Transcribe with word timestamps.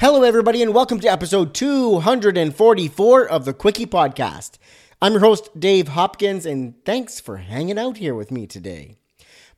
Hello, 0.00 0.22
everybody, 0.22 0.62
and 0.62 0.72
welcome 0.72 0.98
to 1.00 1.12
episode 1.12 1.52
244 1.52 3.28
of 3.28 3.44
the 3.44 3.52
Quickie 3.52 3.84
Podcast. 3.84 4.52
I'm 5.02 5.12
your 5.12 5.20
host, 5.20 5.50
Dave 5.60 5.88
Hopkins, 5.88 6.46
and 6.46 6.82
thanks 6.86 7.20
for 7.20 7.36
hanging 7.36 7.78
out 7.78 7.98
here 7.98 8.14
with 8.14 8.30
me 8.30 8.46
today. 8.46 8.96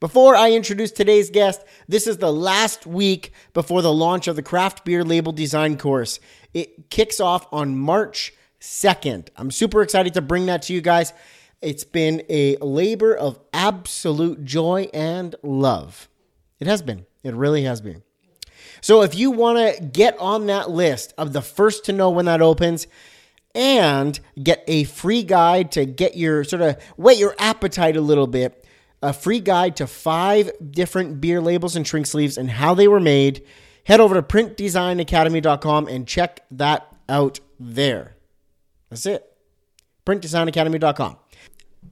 Before 0.01 0.35
I 0.35 0.51
introduce 0.51 0.91
today's 0.91 1.31
guest, 1.31 1.63
this 1.87 2.09
is 2.09 2.17
the 2.17 2.33
last 2.33 2.89
week 2.89 3.33
before 3.53 3.83
the 3.83 3.93
launch 3.93 4.27
of 4.27 4.35
the 4.35 4.43
craft 4.43 4.85
beer 4.85 5.05
label 5.05 5.31
design 5.31 5.79
course. 5.79 6.19
It 6.53 6.91
kicks 6.91 7.21
off 7.21 7.47
on 7.53 7.79
March 7.79 8.33
2nd. 8.61 9.29
I'm 9.37 9.53
super 9.53 9.81
excited 9.81 10.13
to 10.15 10.23
bring 10.23 10.47
that 10.47 10.63
to 10.63 10.73
you 10.73 10.81
guys. 10.81 11.13
It's 11.61 11.85
been 11.85 12.25
a 12.29 12.57
labor 12.57 13.15
of 13.15 13.39
absolute 13.53 14.45
joy 14.45 14.89
and 14.93 15.37
love. 15.45 16.09
It 16.59 16.67
has 16.67 16.83
been. 16.83 17.07
It 17.23 17.35
really 17.35 17.63
has 17.63 17.81
been. 17.81 18.03
So 18.83 19.03
if 19.03 19.15
you 19.15 19.31
want 19.31 19.59
to 19.59 19.83
get 19.83 20.19
on 20.19 20.47
that 20.47 20.69
list 20.69 21.15
of 21.17 21.33
the 21.33 21.41
first 21.41 21.85
to 21.87 21.93
know 21.93 22.11
when 22.11 22.27
that 22.27 22.43
opens 22.43 22.89
and 23.55 24.19
get 24.43 24.65
a 24.67 24.85
free 24.85 25.23
guide 25.23 25.73
to 25.73 25.87
get 25.87 26.17
your 26.17 26.43
sort 26.43 26.63
of 26.63 26.83
whet 26.97 27.17
your 27.17 27.35
appetite 27.39 27.97
a 27.97 28.01
little 28.01 28.27
bit, 28.27 28.67
a 29.01 29.13
free 29.13 29.39
guide 29.41 29.77
to 29.77 29.87
five 29.87 30.51
different 30.71 31.21
beer 31.21 31.41
labels 31.41 31.77
and 31.77 31.87
shrink 31.87 32.07
sleeves 32.07 32.37
and 32.37 32.51
how 32.51 32.75
they 32.75 32.89
were 32.89 33.01
made, 33.01 33.45
head 33.85 34.01
over 34.01 34.17
to 34.17 34.23
printdesignacademy.com 34.23 35.87
and 35.87 36.07
check 36.07 36.45
that 36.51 36.93
out 37.09 37.39
there. 37.61 38.17
That's 38.91 39.07
it. 39.07 39.33
printdesignacademy.com. 40.05 41.17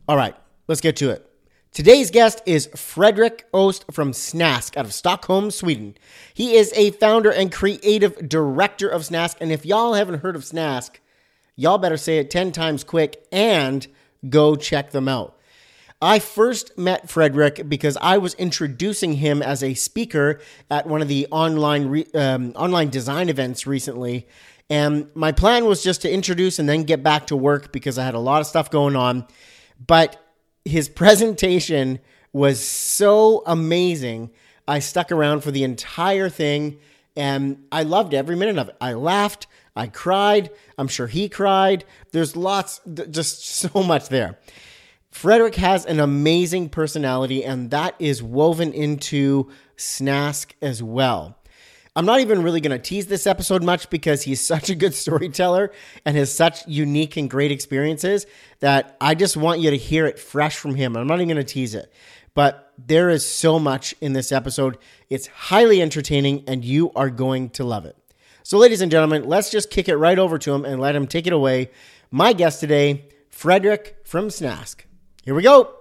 All 0.09 0.17
right, 0.17 0.35
let's 0.67 0.81
get 0.81 0.97
to 0.97 1.11
it. 1.11 1.30
Today's 1.73 2.11
guest 2.11 2.43
is 2.47 2.67
Fredrik 2.75 3.47
Ost 3.55 3.85
from 3.93 4.11
Snask 4.11 4.77
out 4.77 4.87
of 4.87 4.93
Stockholm, 4.93 5.53
Sweden. 5.53 5.97
He 6.35 6.57
is 6.57 6.73
a 6.75 6.91
founder 6.91 7.31
and 7.31 7.53
creative 7.53 8.29
director 8.29 8.89
of 8.89 9.03
Snask. 9.03 9.37
And 9.41 9.53
if 9.53 9.65
y'all 9.65 9.95
haven't 9.95 10.23
heard 10.23 10.35
of 10.35 10.43
Snask, 10.43 10.97
y'all 11.55 11.79
better 11.79 11.97
say 11.97 12.19
it 12.19 12.29
10 12.29 12.51
times 12.51 12.83
quick 12.83 13.25
and 13.31 13.87
go 14.29 14.57
check 14.57 14.91
them 14.91 15.07
out. 15.07 15.39
I 16.03 16.19
first 16.19 16.77
met 16.77 17.09
Frederick 17.09 17.69
because 17.69 17.97
I 18.01 18.19
was 18.19 18.35
introducing 18.35 19.13
him 19.13 19.41
as 19.41 19.63
a 19.63 19.75
speaker 19.75 20.41
at 20.73 20.89
one 20.89 21.03
of 21.03 21.09
the 21.09 21.29
online 21.31 21.87
re, 21.87 22.07
um, 22.15 22.53
online 22.57 22.91
design 22.91 23.29
events 23.29 23.65
recently. 23.65 24.27
And 24.69 25.09
my 25.15 25.31
plan 25.31 25.67
was 25.67 25.85
just 25.85 26.03
to 26.03 26.13
introduce 26.13 26.59
and 26.59 26.69
then 26.69 26.83
get 26.83 27.05
back 27.05 27.29
to 27.29 27.37
work 27.37 27.71
because 27.71 27.97
I 27.97 28.05
had 28.05 28.15
a 28.15 28.19
lot 28.19 28.41
of 28.41 28.49
stuff 28.49 28.73
going 28.73 28.97
on. 28.97 29.25
But 29.87 30.21
his 30.71 30.89
presentation 30.89 31.99
was 32.33 32.65
so 32.65 33.43
amazing. 33.47 34.31
I 34.67 34.79
stuck 34.79 35.13
around 35.13 35.43
for 35.43 35.51
the 35.51 35.65
entire 35.65 36.29
thing 36.29 36.79
and 37.17 37.65
I 37.73 37.83
loved 37.83 38.15
every 38.15 38.37
minute 38.37 38.59
of 38.59 38.69
it. 38.69 38.77
I 38.81 38.93
laughed, 38.95 39.47
I 39.75 39.89
cried, 39.89 40.51
I'm 40.79 40.89
sure 40.89 41.07
he 41.07 41.29
cried. 41.29 41.85
There's 42.13 42.37
lots, 42.37 42.81
just 43.11 43.45
so 43.57 43.83
much 43.83 44.09
there. 44.09 44.39
Frederick 45.11 45.57
has 45.57 45.87
an 45.87 45.99
amazing 45.99 46.69
personality, 46.69 47.45
and 47.45 47.71
that 47.73 47.97
is 47.99 48.23
woven 48.23 48.73
into 48.73 49.51
Snask 49.77 50.53
as 50.63 50.85
well. 50.85 51.37
I'm 51.97 52.07
not 52.07 52.21
even 52.21 52.43
really 52.43 52.61
going 52.61 52.71
to 52.71 52.79
tease 52.79 53.07
this 53.07 53.27
episode 53.27 53.65
much 53.65 53.91
because 53.91 54.23
he's 54.23 54.41
such 54.47 54.71
a 54.71 54.75
good 54.75 54.95
storyteller 54.95 55.73
and 56.05 56.17
has 56.17 56.33
such 56.33 56.67
unique 56.67 57.17
and 57.17 57.29
great 57.29 57.51
experiences 57.51 58.27
that 58.61 58.97
I 59.01 59.15
just 59.15 59.37
want 59.37 59.61
you 59.61 59.71
to 59.71 59.77
hear 59.77 60.07
it 60.07 60.19
fresh 60.19 60.57
from 60.57 60.75
him. 60.75 60.97
I'm 60.97 61.07
not 61.07 61.17
even 61.17 61.29
going 61.29 61.45
to 61.45 61.53
tease 61.53 61.75
it. 61.75 61.93
But 62.33 62.73
there 62.79 63.11
is 63.11 63.27
so 63.27 63.59
much 63.59 63.95
in 64.01 64.13
this 64.13 64.31
episode. 64.31 64.79
It's 65.09 65.27
highly 65.27 65.83
entertaining 65.83 66.45
and 66.47 66.65
you 66.65 66.93
are 66.95 67.11
going 67.11 67.51
to 67.51 67.65
love 67.65 67.85
it. 67.87 67.97
So, 68.43 68.57
ladies 68.57 68.81
and 68.81 68.91
gentlemen, 68.91 69.25
let's 69.29 69.51
just 69.51 69.71
kick 69.71 69.89
it 69.89 69.97
right 69.97 70.19
over 70.19 70.39
to 70.39 70.55
him 70.55 70.65
and 70.65 70.81
let 70.81 70.97
him 70.97 71.07
take 71.07 71.27
it 71.27 71.33
away. 71.33 71.71
My 72.11 72.33
guest 72.33 72.61
today, 72.61 73.05
Frederick 73.29 73.97
from 74.05 74.29
Snask. 74.29 74.83
Here 75.25 75.35
we 75.35 75.43
go. 75.43 75.80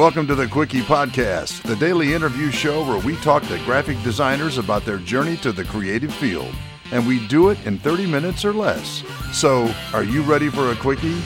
Welcome 0.00 0.26
to 0.28 0.34
the 0.34 0.48
Quickie 0.48 0.80
Podcast, 0.80 1.60
the 1.60 1.76
daily 1.76 2.14
interview 2.14 2.50
show 2.50 2.82
where 2.86 3.04
we 3.04 3.16
talk 3.16 3.42
to 3.48 3.58
graphic 3.66 4.02
designers 4.02 4.56
about 4.56 4.86
their 4.86 4.96
journey 4.96 5.36
to 5.36 5.52
the 5.52 5.62
creative 5.62 6.10
field. 6.14 6.54
And 6.90 7.06
we 7.06 7.26
do 7.28 7.50
it 7.50 7.58
in 7.66 7.78
30 7.78 8.06
minutes 8.06 8.42
or 8.42 8.54
less. 8.54 9.04
So, 9.30 9.70
are 9.92 10.02
you 10.02 10.22
ready 10.22 10.48
for 10.48 10.72
a 10.72 10.76
Quickie? 10.76 11.20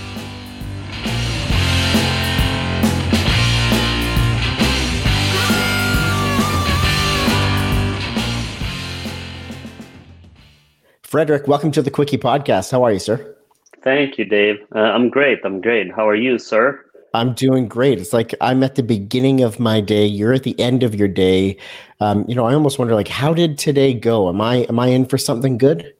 Frederick, 11.03 11.47
welcome 11.47 11.71
to 11.71 11.81
the 11.81 11.93
Quickie 11.93 12.19
Podcast. 12.19 12.73
How 12.73 12.83
are 12.83 12.93
you, 12.93 12.99
sir? 12.99 13.37
Thank 13.85 14.19
you, 14.19 14.25
Dave. 14.25 14.57
Uh, 14.75 14.81
I'm 14.81 15.11
great. 15.11 15.39
I'm 15.45 15.61
great. 15.61 15.93
How 15.93 16.09
are 16.09 16.17
you, 16.17 16.41
sir? 16.41 16.85
I'm 17.15 17.33
doing 17.33 17.69
great. 17.69 18.01
It's 18.01 18.13
like 18.13 18.35
I'm 18.41 18.65
at 18.65 18.75
the 18.75 18.83
beginning 18.83 19.41
of 19.41 19.61
my 19.61 19.81
day. 19.81 20.05
You're 20.05 20.33
at 20.33 20.43
the 20.43 20.59
end 20.59 20.83
of 20.83 20.97
your 20.97 21.07
day. 21.07 21.57
Um, 22.01 22.25
you 22.27 22.35
know, 22.35 22.45
I 22.45 22.55
almost 22.55 22.79
wonder, 22.79 22.95
like, 22.95 23.09
how 23.09 23.33
did 23.33 23.57
today 23.57 23.95
go? 23.95 24.29
Am 24.29 24.41
I 24.41 24.67
am 24.69 24.81
I 24.81 24.89
in 24.89 25.07
for 25.07 25.17
something 25.17 25.57
good? 25.57 25.95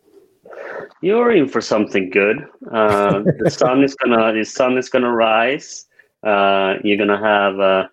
You're 1.03 1.31
in 1.31 1.49
for 1.49 1.61
something 1.61 2.11
good. 2.11 2.45
Uh, 2.73 3.23
the 3.39 3.51
sun 3.51 3.85
is 3.85 3.95
gonna 3.95 4.33
the 4.33 4.45
sun 4.45 4.77
is 4.77 4.91
gonna 4.91 5.13
rise. 5.13 5.87
Uh, 6.25 6.75
you're 6.83 6.97
gonna 6.97 7.21
have 7.21 7.61
uh, 7.61 7.87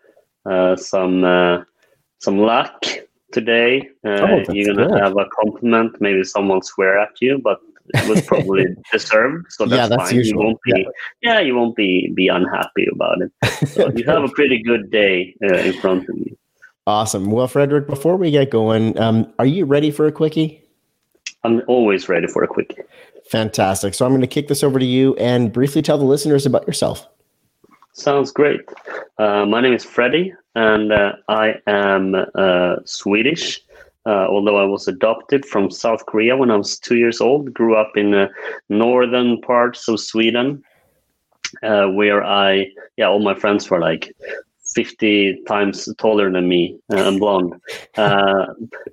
uh, 0.50 0.76
some 0.76 1.24
uh, 1.24 1.59
some 2.20 2.40
luck 2.40 2.86
today. 3.32 3.88
Oh, 4.03 4.44
you're 4.50 4.74
gonna 4.74 4.88
good. 4.88 5.00
have 5.00 5.16
a 5.18 5.26
compliment. 5.40 6.02
Maybe 6.02 6.24
someone 6.24 6.64
swear 6.64 6.98
at 6.98 7.22
you, 7.22 7.40
but 7.44 7.59
was 8.07 8.22
probably 8.22 8.66
deserved. 8.91 9.47
So 9.52 9.66
that's, 9.66 9.78
Yeah, 9.78 9.88
that's 9.88 10.09
fine. 10.09 10.18
usual. 10.18 10.41
You 10.41 10.46
won't 10.47 10.59
be 10.66 10.88
yeah. 11.22 11.40
you 11.40 11.56
won't 11.56 11.75
be 11.75 12.12
be 12.16 12.28
unhappy 12.28 12.88
about 12.91 13.22
it. 13.22 13.31
So 13.69 13.90
you 13.91 14.03
have 14.06 14.24
a 14.24 14.29
pretty 14.29 14.62
good 14.63 14.90
day 14.91 15.35
uh, 15.44 15.56
in 15.56 15.74
front 15.74 16.09
of 16.09 16.18
you. 16.18 16.35
Awesome. 16.88 17.31
Well, 17.31 17.47
Frederick, 17.47 17.88
before 17.88 18.18
we 18.18 18.31
get 18.31 18.50
going, 18.50 18.97
um, 19.00 19.31
are 19.40 19.46
you 19.46 19.66
ready 19.66 19.91
for 19.91 20.07
a 20.07 20.12
quickie? 20.12 20.62
I'm 21.44 21.62
always 21.68 22.09
ready 22.09 22.28
for 22.28 22.44
a 22.44 22.47
quickie. 22.47 22.81
Fantastic. 23.29 23.94
So 23.94 24.06
I'm 24.06 24.12
going 24.12 24.22
to 24.22 24.28
kick 24.28 24.47
this 24.47 24.63
over 24.63 24.79
to 24.79 24.85
you 24.85 25.16
and 25.16 25.53
briefly 25.53 25.81
tell 25.81 25.97
the 25.97 26.06
listeners 26.06 26.46
about 26.46 26.66
yourself. 26.68 27.08
Sounds 27.94 28.31
great. 28.31 28.62
Uh, 29.18 29.46
my 29.46 29.62
name 29.62 29.73
is 29.73 29.84
Freddie, 29.85 30.34
and 30.56 30.91
uh, 30.91 31.13
I 31.28 31.56
am 31.68 32.16
uh, 32.35 32.75
Swedish. 32.85 33.62
Uh, 34.06 34.26
although 34.28 34.58
I 34.58 34.66
was 34.66 34.88
adopted 34.88 35.46
from 35.46 35.70
South 35.70 36.06
Korea 36.08 36.36
when 36.36 36.50
I 36.50 36.56
was 36.56 36.80
two 36.80 36.98
years 36.98 37.22
old, 37.22 37.54
grew 37.54 37.76
up 37.76 37.96
in 37.96 38.12
the 38.12 38.30
northern 38.70 39.40
parts 39.42 39.88
of 39.88 40.00
Sweden, 40.00 40.64
uh, 41.62 41.88
where 41.88 42.24
I, 42.24 42.72
yeah, 42.98 43.08
all 43.08 43.20
my 43.20 43.36
friends 43.36 43.70
were 43.70 43.80
like 43.80 44.16
50 44.74 45.42
times 45.48 45.88
taller 45.98 46.32
than 46.32 46.48
me 46.48 46.78
uh, 46.94 47.08
and 47.08 47.20
blonde. 47.20 47.54
Uh, 47.98 48.46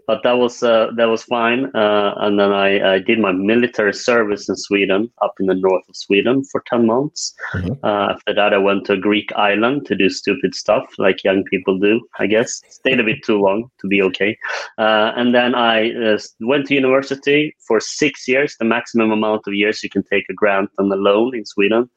but 0.07 0.23
that 0.23 0.39
was 0.39 0.63
uh, 0.63 0.89
that 0.97 1.07
was 1.07 1.23
fine. 1.25 1.67
Uh, 1.75 2.15
and 2.19 2.39
then 2.39 2.53
I, 2.53 2.95
I 2.95 2.99
did 2.99 3.19
my 3.19 3.33
military 3.33 3.95
service 3.95 4.49
in 4.49 4.57
Sweden, 4.57 5.11
up 5.23 5.35
in 5.41 5.47
the 5.47 5.55
north 5.55 5.89
of 5.89 5.97
Sweden, 5.97 6.45
for 6.45 6.63
10 6.67 6.87
months. 6.87 7.35
Mhm. 7.55 7.79
Uh, 7.83 8.13
after 8.13 8.35
that, 8.35 8.53
I 8.53 8.59
went 8.59 8.87
to 8.87 8.95
a 8.95 8.97
Greek 8.97 9.31
island 9.35 9.87
to 9.87 9.95
do 9.95 10.09
stupid 10.09 10.55
stuff 10.55 10.85
like 10.99 11.25
young 11.25 11.45
people 11.45 11.79
do, 11.79 12.01
I 12.19 12.27
guess. 12.27 12.61
Stayed 12.69 13.01
a 13.01 13.05
bit 13.05 13.23
too 13.25 13.41
long 13.41 13.71
to 13.81 13.87
be 13.87 14.03
okay. 14.03 14.37
Uh, 14.79 15.13
and 15.17 15.35
then 15.35 15.55
I 15.55 15.93
uh, 15.93 16.19
went 16.41 16.67
to 16.67 16.75
university 16.75 17.55
for 17.67 17.81
six 17.81 18.27
years, 18.27 18.57
the 18.59 18.65
maximum 18.65 19.11
amount 19.11 19.43
of 19.47 19.55
years 19.55 19.83
you 19.83 19.91
can 19.91 20.03
take 20.03 20.27
a 20.29 20.35
grant 20.35 20.71
and 20.79 20.93
a 20.93 20.97
loan 20.97 21.37
in 21.37 21.45
Sweden. 21.45 21.91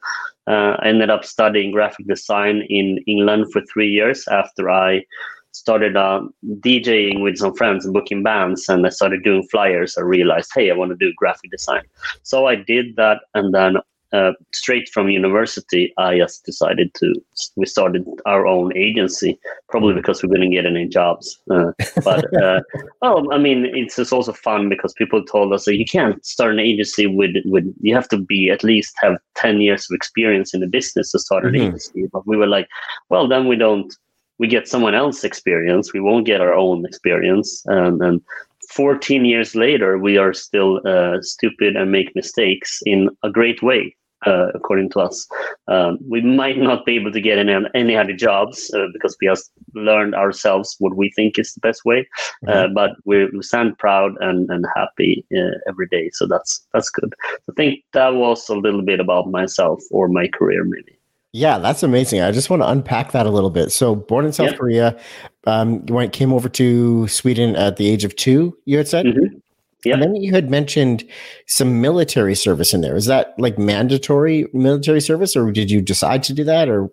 Uh, 0.47 0.75
I 0.79 0.87
ended 0.87 1.09
up 1.09 1.23
studying 1.23 1.71
graphic 1.71 2.07
design 2.07 2.63
in 2.69 2.97
England 3.07 3.51
for 3.51 3.61
three 3.71 3.89
years 3.89 4.27
after 4.27 4.69
I 4.69 5.03
started 5.51 5.95
uh, 5.97 6.21
DJing 6.59 7.21
with 7.21 7.37
some 7.37 7.53
friends 7.55 7.85
and 7.85 7.93
booking 7.93 8.23
bands, 8.23 8.67
and 8.69 8.85
I 8.85 8.89
started 8.89 9.23
doing 9.23 9.47
flyers. 9.51 9.97
I 9.97 10.01
realized, 10.01 10.51
hey, 10.55 10.71
I 10.71 10.75
want 10.75 10.91
to 10.91 10.97
do 10.97 11.13
graphic 11.17 11.51
design. 11.51 11.83
So 12.23 12.47
I 12.47 12.55
did 12.55 12.95
that, 12.95 13.19
and 13.33 13.53
then 13.53 13.77
uh, 14.13 14.33
straight 14.53 14.89
from 14.89 15.09
university, 15.09 15.93
I 15.97 16.17
just 16.17 16.45
decided 16.45 16.93
to. 16.95 17.13
We 17.55 17.65
started 17.65 18.05
our 18.25 18.45
own 18.45 18.75
agency, 18.75 19.39
probably 19.69 19.93
because 19.93 20.21
we 20.21 20.29
couldn't 20.29 20.51
get 20.51 20.65
any 20.65 20.87
jobs. 20.87 21.39
Uh, 21.49 21.71
but 22.03 22.25
uh, 22.41 22.61
well, 23.01 23.31
I 23.31 23.37
mean, 23.37 23.65
it's 23.73 23.95
just 23.95 24.11
also 24.13 24.33
fun 24.33 24.69
because 24.69 24.93
people 24.93 25.23
told 25.23 25.53
us 25.53 25.65
that 25.65 25.77
you 25.77 25.85
can't 25.85 26.23
start 26.25 26.53
an 26.53 26.59
agency 26.59 27.07
with 27.07 27.35
with 27.45 27.73
you 27.81 27.95
have 27.95 28.09
to 28.09 28.17
be 28.17 28.49
at 28.49 28.63
least 28.63 28.93
have 29.01 29.17
ten 29.35 29.61
years 29.61 29.89
of 29.89 29.95
experience 29.95 30.53
in 30.53 30.59
the 30.59 30.67
business 30.67 31.11
to 31.11 31.19
start 31.19 31.45
an 31.45 31.53
Mhm. 31.53 31.67
agency. 31.67 32.07
But 32.11 32.27
we 32.27 32.37
were 32.37 32.47
like, 32.47 32.67
well, 33.09 33.27
then 33.27 33.47
we 33.47 33.55
don't. 33.55 33.93
We 34.39 34.47
get 34.47 34.67
someone 34.67 34.95
else 34.95 35.23
experience. 35.23 35.93
We 35.93 35.99
won't 35.99 36.25
get 36.25 36.41
our 36.41 36.53
own 36.53 36.85
experience, 36.85 37.63
and 37.67 38.01
and 38.01 38.21
14 38.71 39.25
years 39.25 39.53
later, 39.55 39.97
we 39.97 40.17
are 40.17 40.33
still 40.33 40.79
uh, 40.87 41.21
stupid 41.21 41.75
and 41.75 41.91
make 41.91 42.15
mistakes 42.15 42.81
in 42.85 43.09
a 43.23 43.29
great 43.29 43.61
way. 43.61 43.95
Uh, 44.25 44.47
according 44.53 44.89
to 44.89 44.99
us, 44.99 45.27
um, 45.67 45.97
we 46.07 46.21
might 46.21 46.57
not 46.57 46.85
be 46.85 46.95
able 46.95 47.11
to 47.11 47.21
get 47.21 47.39
any, 47.39 47.53
any 47.73 47.95
other 47.95 48.13
jobs 48.13 48.71
uh, 48.75 48.85
because 48.93 49.17
we 49.19 49.27
have 49.27 49.39
learned 49.73 50.13
ourselves 50.13 50.75
what 50.79 50.95
we 50.95 51.11
think 51.15 51.39
is 51.39 51.53
the 51.53 51.59
best 51.59 51.85
way. 51.85 52.07
Uh, 52.47 52.51
mm-hmm. 52.51 52.73
but 52.73 52.91
we 53.05 53.27
stand 53.41 53.77
proud 53.77 54.13
and, 54.21 54.49
and 54.49 54.65
happy 54.75 55.25
uh, 55.35 55.57
every 55.67 55.87
day, 55.87 56.09
so 56.13 56.27
that's 56.27 56.65
that's 56.73 56.89
good. 56.89 57.13
I 57.49 57.53
think 57.55 57.83
that 57.93 58.15
was 58.15 58.47
a 58.49 58.55
little 58.55 58.81
bit 58.81 58.99
about 58.99 59.31
myself 59.31 59.81
or 59.91 60.07
my 60.07 60.27
career, 60.27 60.63
maybe. 60.63 60.97
Yeah, 61.33 61.59
that's 61.59 61.81
amazing. 61.81 62.21
I 62.21 62.31
just 62.31 62.49
want 62.49 62.61
to 62.61 62.69
unpack 62.69 63.13
that 63.13 63.25
a 63.25 63.29
little 63.29 63.49
bit. 63.49 63.71
So, 63.71 63.95
born 63.95 64.25
in 64.25 64.33
South 64.33 64.47
yep. 64.47 64.57
Korea, 64.59 64.99
um, 65.45 65.83
you 65.87 65.93
went, 65.93 66.11
came 66.11 66.33
over 66.33 66.49
to 66.49 67.07
Sweden 67.07 67.55
at 67.55 67.77
the 67.77 67.89
age 67.89 68.03
of 68.03 68.15
two. 68.17 68.57
You 68.65 68.77
had 68.77 68.87
said, 68.89 69.05
mm-hmm. 69.05 69.37
Yeah. 69.85 69.93
And 69.93 70.03
then 70.03 70.15
you 70.15 70.31
had 70.31 70.49
mentioned 70.49 71.07
some 71.47 71.81
military 71.81 72.35
service 72.35 72.73
in 72.73 72.81
there. 72.81 72.95
Is 72.95 73.05
that 73.07 73.33
like 73.37 73.57
mandatory 73.57 74.47
military 74.53 75.01
service, 75.01 75.35
or 75.35 75.51
did 75.51 75.71
you 75.71 75.81
decide 75.81 76.23
to 76.23 76.33
do 76.33 76.43
that, 76.43 76.69
or? 76.69 76.89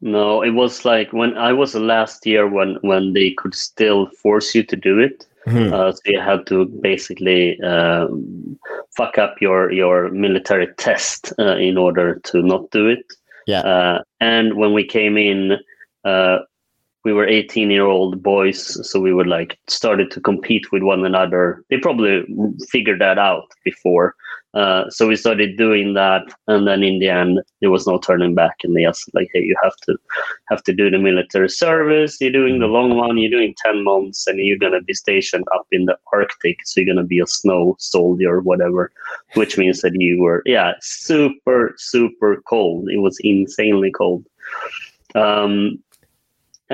No, 0.00 0.42
it 0.42 0.50
was 0.50 0.84
like 0.84 1.12
when 1.12 1.36
I 1.36 1.52
was 1.52 1.72
the 1.72 1.80
last 1.80 2.26
year 2.26 2.48
when 2.48 2.76
when 2.82 3.12
they 3.12 3.32
could 3.32 3.54
still 3.54 4.06
force 4.22 4.54
you 4.54 4.62
to 4.64 4.76
do 4.76 4.98
it. 4.98 5.26
Mm-hmm. 5.46 5.74
Uh, 5.74 5.92
so 5.92 6.00
you 6.06 6.20
had 6.20 6.46
to 6.46 6.64
basically 6.66 7.60
um, 7.60 8.58
fuck 8.96 9.18
up 9.18 9.40
your 9.40 9.70
your 9.70 10.10
military 10.10 10.68
test 10.78 11.32
uh, 11.38 11.56
in 11.56 11.76
order 11.76 12.20
to 12.24 12.42
not 12.42 12.70
do 12.70 12.88
it. 12.88 13.04
Yeah. 13.46 13.60
Uh, 13.60 14.02
and 14.20 14.54
when 14.54 14.72
we 14.72 14.84
came 14.84 15.18
in, 15.18 15.58
uh, 16.04 16.38
we 17.04 17.12
were 17.12 17.26
18 17.26 17.70
year 17.70 17.84
old 17.84 18.22
boys, 18.22 18.90
so 18.90 18.98
we 18.98 19.12
were 19.12 19.26
like 19.26 19.58
started 19.68 20.10
to 20.12 20.20
compete 20.20 20.72
with 20.72 20.82
one 20.82 21.04
another. 21.04 21.62
They 21.68 21.78
probably 21.78 22.24
figured 22.70 23.00
that 23.00 23.18
out 23.18 23.44
before. 23.64 24.14
Uh, 24.54 24.88
so 24.88 25.08
we 25.08 25.16
started 25.16 25.56
doing 25.56 25.94
that, 25.94 26.22
and 26.46 26.66
then 26.66 26.84
in 26.84 27.00
the 27.00 27.08
end, 27.08 27.40
there 27.60 27.72
was 27.72 27.88
no 27.88 27.98
turning 27.98 28.36
back. 28.36 28.54
And 28.62 28.76
they 28.76 28.84
asked, 28.86 29.10
like, 29.12 29.28
"Hey, 29.34 29.40
you 29.42 29.56
have 29.62 29.76
to 29.86 29.96
have 30.48 30.62
to 30.62 30.72
do 30.72 30.88
the 30.88 30.98
military 30.98 31.48
service. 31.48 32.20
You're 32.20 32.30
doing 32.30 32.60
the 32.60 32.68
long 32.68 32.96
one. 32.96 33.18
You're 33.18 33.32
doing 33.32 33.54
ten 33.64 33.82
months, 33.82 34.26
and 34.28 34.38
you're 34.38 34.56
gonna 34.56 34.80
be 34.80 34.94
stationed 34.94 35.44
up 35.52 35.66
in 35.72 35.86
the 35.86 35.98
Arctic. 36.12 36.58
So 36.64 36.80
you're 36.80 36.94
gonna 36.94 37.06
be 37.06 37.18
a 37.18 37.26
snow 37.26 37.74
soldier 37.80 38.36
or 38.36 38.40
whatever, 38.40 38.92
which 39.34 39.58
means 39.58 39.80
that 39.82 40.00
you 40.00 40.22
were, 40.22 40.42
yeah, 40.46 40.74
super, 40.80 41.74
super 41.76 42.40
cold. 42.48 42.88
It 42.88 42.98
was 42.98 43.18
insanely 43.24 43.90
cold. 43.90 44.24
Um, 45.16 45.82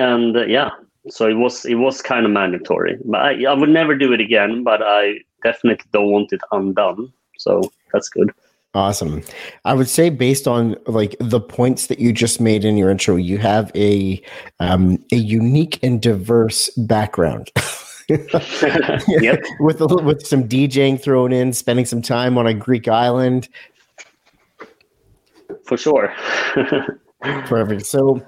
and 0.01 0.35
uh, 0.35 0.45
yeah, 0.45 0.69
so 1.09 1.27
it 1.27 1.35
was 1.35 1.65
it 1.65 1.75
was 1.75 2.01
kind 2.01 2.25
of 2.25 2.31
mandatory. 2.31 2.97
But 3.05 3.21
I, 3.21 3.45
I 3.45 3.53
would 3.53 3.69
never 3.69 3.95
do 3.95 4.13
it 4.13 4.21
again. 4.21 4.63
But 4.63 4.81
I 4.83 5.19
definitely 5.43 5.85
don't 5.93 6.11
want 6.11 6.33
it 6.33 6.41
undone. 6.51 7.11
So 7.37 7.71
that's 7.93 8.09
good. 8.09 8.31
Awesome. 8.73 9.21
I 9.65 9.73
would 9.73 9.89
say 9.89 10.09
based 10.09 10.47
on 10.47 10.75
like 10.87 11.15
the 11.19 11.41
points 11.41 11.87
that 11.87 11.99
you 11.99 12.13
just 12.13 12.39
made 12.39 12.63
in 12.63 12.77
your 12.77 12.89
intro, 12.89 13.17
you 13.17 13.37
have 13.37 13.71
a 13.75 14.21
um, 14.59 15.03
a 15.11 15.17
unique 15.17 15.79
and 15.83 16.01
diverse 16.01 16.69
background. 16.77 17.51
yep. 19.07 19.41
with 19.59 19.81
a, 19.81 19.87
with 20.03 20.25
some 20.25 20.47
DJing 20.47 21.01
thrown 21.01 21.31
in, 21.31 21.53
spending 21.53 21.85
some 21.85 22.01
time 22.01 22.37
on 22.37 22.47
a 22.47 22.53
Greek 22.53 22.87
island. 22.87 23.47
For 25.65 25.77
sure. 25.77 26.13
Perfect. 27.21 27.85
So 27.85 28.25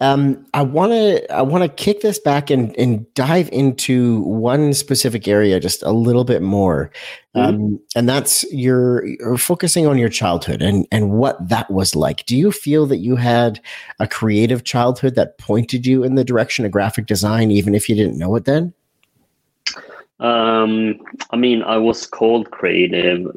um, 0.00 0.44
I 0.52 0.62
want 0.62 0.92
to 0.92 1.32
I 1.32 1.40
want 1.40 1.64
to 1.64 1.68
kick 1.68 2.02
this 2.02 2.18
back 2.18 2.50
and 2.50 2.76
and 2.76 3.12
dive 3.14 3.48
into 3.50 4.20
one 4.22 4.74
specific 4.74 5.26
area 5.26 5.58
just 5.58 5.82
a 5.82 5.90
little 5.90 6.24
bit 6.24 6.42
more, 6.42 6.90
mm-hmm. 7.34 7.54
um, 7.54 7.80
and 7.94 8.06
that's 8.06 8.44
your 8.52 9.06
you're 9.06 9.38
focusing 9.38 9.86
on 9.86 9.96
your 9.96 10.10
childhood 10.10 10.60
and 10.60 10.86
and 10.92 11.12
what 11.12 11.36
that 11.48 11.70
was 11.70 11.96
like. 11.96 12.26
Do 12.26 12.36
you 12.36 12.52
feel 12.52 12.84
that 12.86 12.98
you 12.98 13.16
had 13.16 13.58
a 13.98 14.06
creative 14.06 14.64
childhood 14.64 15.14
that 15.14 15.38
pointed 15.38 15.86
you 15.86 16.04
in 16.04 16.14
the 16.14 16.24
direction 16.24 16.66
of 16.66 16.72
graphic 16.72 17.06
design, 17.06 17.50
even 17.50 17.74
if 17.74 17.88
you 17.88 17.94
didn't 17.94 18.18
know 18.18 18.36
it 18.36 18.44
then? 18.44 18.74
Um, 20.20 21.00
I 21.30 21.36
mean, 21.36 21.62
I 21.62 21.78
was 21.78 22.06
called 22.06 22.50
creative. 22.50 23.34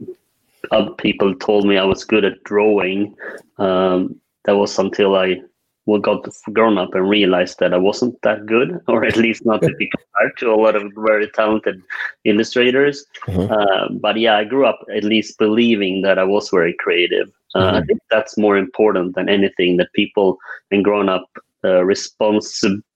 Uh, 0.71 0.89
people 0.91 1.33
told 1.35 1.65
me 1.65 1.77
I 1.77 1.85
was 1.85 2.03
good 2.03 2.25
at 2.25 2.44
drawing. 2.44 3.15
Um, 3.57 4.19
that 4.44 4.57
was 4.57 4.77
until 4.77 5.15
I 5.15 5.41
well, 5.89 6.00
got 6.00 6.27
grown 6.53 6.77
up 6.77 6.94
and 6.94 7.09
realized 7.09 7.57
that 7.59 7.74
I 7.74 7.77
wasn't 7.77 8.21
that 8.21 8.45
good, 8.45 8.80
or 8.88 9.03
at 9.03 9.18
least 9.18 9.44
not 9.44 9.63
to 9.63 9.74
be 9.74 9.89
compared 9.97 10.38
to 10.38 10.53
a 10.53 10.56
lot 10.56 10.75
of 10.75 10.91
very 10.95 11.27
talented 11.31 11.81
illustrators. 12.25 13.06
Mm-hmm. 13.25 13.51
Uh, 13.51 14.00
but 14.00 14.18
yeah, 14.18 14.38
I 14.38 14.44
grew 14.44 14.68
up 14.68 14.80
at 14.95 15.03
least 15.03 15.39
believing 15.39 16.03
that 16.03 16.19
I 16.19 16.25
was 16.25 16.50
very 16.50 16.75
creative. 16.80 17.30
Uh, 17.56 17.59
mm-hmm. 17.59 17.75
I 17.77 17.81
think 17.86 18.00
that's 18.12 18.38
more 18.38 18.56
important 18.56 19.15
than 19.15 19.30
anything 19.30 19.77
that 19.77 19.91
people 19.94 20.38
and 20.69 20.83
grown 20.83 21.09
up 21.09 21.27
uh, 21.63 21.83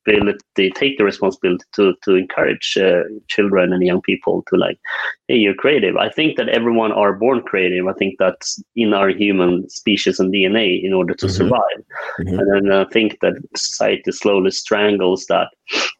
responsibility 0.06 0.72
take 0.76 0.98
the 0.98 1.04
responsibility 1.04 1.64
to 1.74 1.94
to 2.04 2.16
encourage 2.16 2.78
uh, 2.78 3.04
children 3.28 3.74
and 3.74 3.84
young 3.84 4.02
people 4.02 4.44
to 4.48 4.56
like 4.56 4.80
hey 5.28 5.36
you're 5.36 5.54
creative. 5.54 5.96
I 5.98 6.10
think 6.10 6.38
that 6.38 6.50
everyone 6.50 6.92
are 6.92 7.14
born 7.14 7.42
creative. 7.42 7.88
I 7.88 7.94
think 7.94 8.16
that's 8.20 8.62
in 8.76 8.94
our 8.94 9.10
human 9.10 9.70
species 9.70 10.20
and 10.20 10.34
dna 10.34 10.84
in 10.84 10.94
order 10.94 11.14
to 11.14 11.26
mm-hmm. 11.26 11.36
survive. 11.36 11.80
Mm-hmm. 12.20 12.40
and 12.40 12.52
then 12.52 12.72
i 12.72 12.86
think 12.86 13.20
that 13.22 13.36
society 13.56 14.12
slowly 14.12 14.52
strangles 14.52 15.26
that 15.26 15.50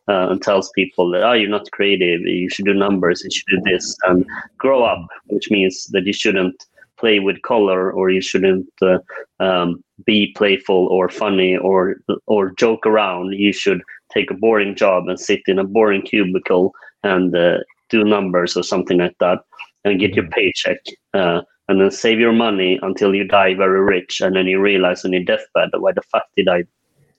uh, 0.08 0.28
and 0.30 0.42
tells 0.42 0.70
people 0.76 1.10
that 1.12 1.24
oh 1.24 1.34
you're 1.34 1.50
not 1.50 1.72
creative. 1.72 2.22
You 2.22 2.50
should 2.50 2.66
do 2.66 2.74
numbers. 2.74 3.24
You 3.24 3.32
should 3.32 3.52
do 3.56 3.62
this 3.72 3.96
and 4.04 4.26
grow 4.58 4.84
up 4.84 5.08
which 5.28 5.50
means 5.50 5.86
that 5.94 6.06
you 6.06 6.14
shouldn't 6.14 6.66
play 7.04 7.20
with 7.20 7.42
color 7.42 7.92
or 7.92 8.10
you 8.10 8.22
shouldn't 8.22 8.70
uh, 8.82 9.00
um, 9.42 9.84
be 10.06 10.34
playful 10.38 10.88
or 10.88 11.10
funny 11.10 11.58
or 11.58 11.98
or 12.28 12.52
joke 12.64 12.86
around. 12.86 13.34
You 13.34 13.52
should 13.52 13.82
take 14.14 14.32
a 14.32 14.40
boring 14.46 14.74
job 14.84 15.10
and 15.10 15.20
sit 15.20 15.42
in 15.48 15.60
a 15.60 15.72
boring 15.76 16.04
cubicle 16.04 16.72
and 17.04 17.36
uh, 17.36 17.58
do 17.90 18.06
numbers 18.06 18.56
or 18.56 18.64
something 18.64 19.00
like 19.00 19.18
that 19.20 19.40
and 19.84 20.00
get 20.00 20.16
your 20.16 20.26
mm-hmm. 20.26 20.40
paycheck 20.40 20.80
uh, 21.14 21.42
and 21.68 21.82
then 21.82 21.92
save 21.92 22.20
your 22.20 22.38
money 22.48 22.80
until 22.82 23.14
you 23.14 23.26
die 23.26 23.54
very 23.54 23.82
rich 23.96 24.22
and 24.22 24.36
then 24.36 24.48
you 24.48 24.60
realize 24.62 25.04
on 25.04 25.12
your 25.12 25.24
deathbed 25.24 25.70
why 25.84 25.92
the 25.92 26.02
fuck 26.12 26.28
did 26.38 26.48
i 26.48 26.64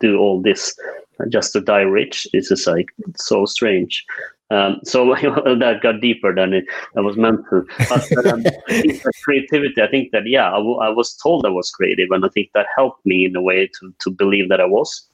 do 0.00 0.18
all 0.18 0.40
this? 0.42 0.74
Just 1.28 1.52
to 1.52 1.60
die 1.60 1.86
rich? 2.00 2.26
This 2.32 2.50
is 2.50 2.66
like 2.66 2.88
so 3.16 3.46
strange 3.46 4.04
um, 4.50 4.80
so 4.84 5.14
that 5.14 5.80
got 5.82 6.00
deeper 6.00 6.34
than 6.34 6.52
it 6.52 6.64
I 6.96 7.00
was 7.00 7.16
meant 7.16 7.40
to. 7.50 7.66
But 7.88 8.26
um, 8.26 8.44
creativity, 9.24 9.80
I 9.82 9.88
think 9.88 10.12
that 10.12 10.26
yeah, 10.26 10.48
I, 10.48 10.56
w- 10.56 10.78
I 10.78 10.90
was 10.90 11.14
told 11.16 11.46
I 11.46 11.50
was 11.50 11.70
creative, 11.70 12.08
and 12.10 12.24
I 12.24 12.28
think 12.28 12.50
that 12.54 12.66
helped 12.76 13.04
me 13.06 13.24
in 13.24 13.36
a 13.36 13.42
way 13.42 13.66
to 13.66 13.94
to 14.00 14.10
believe 14.10 14.48
that 14.50 14.60
I 14.60 14.66
was. 14.66 15.06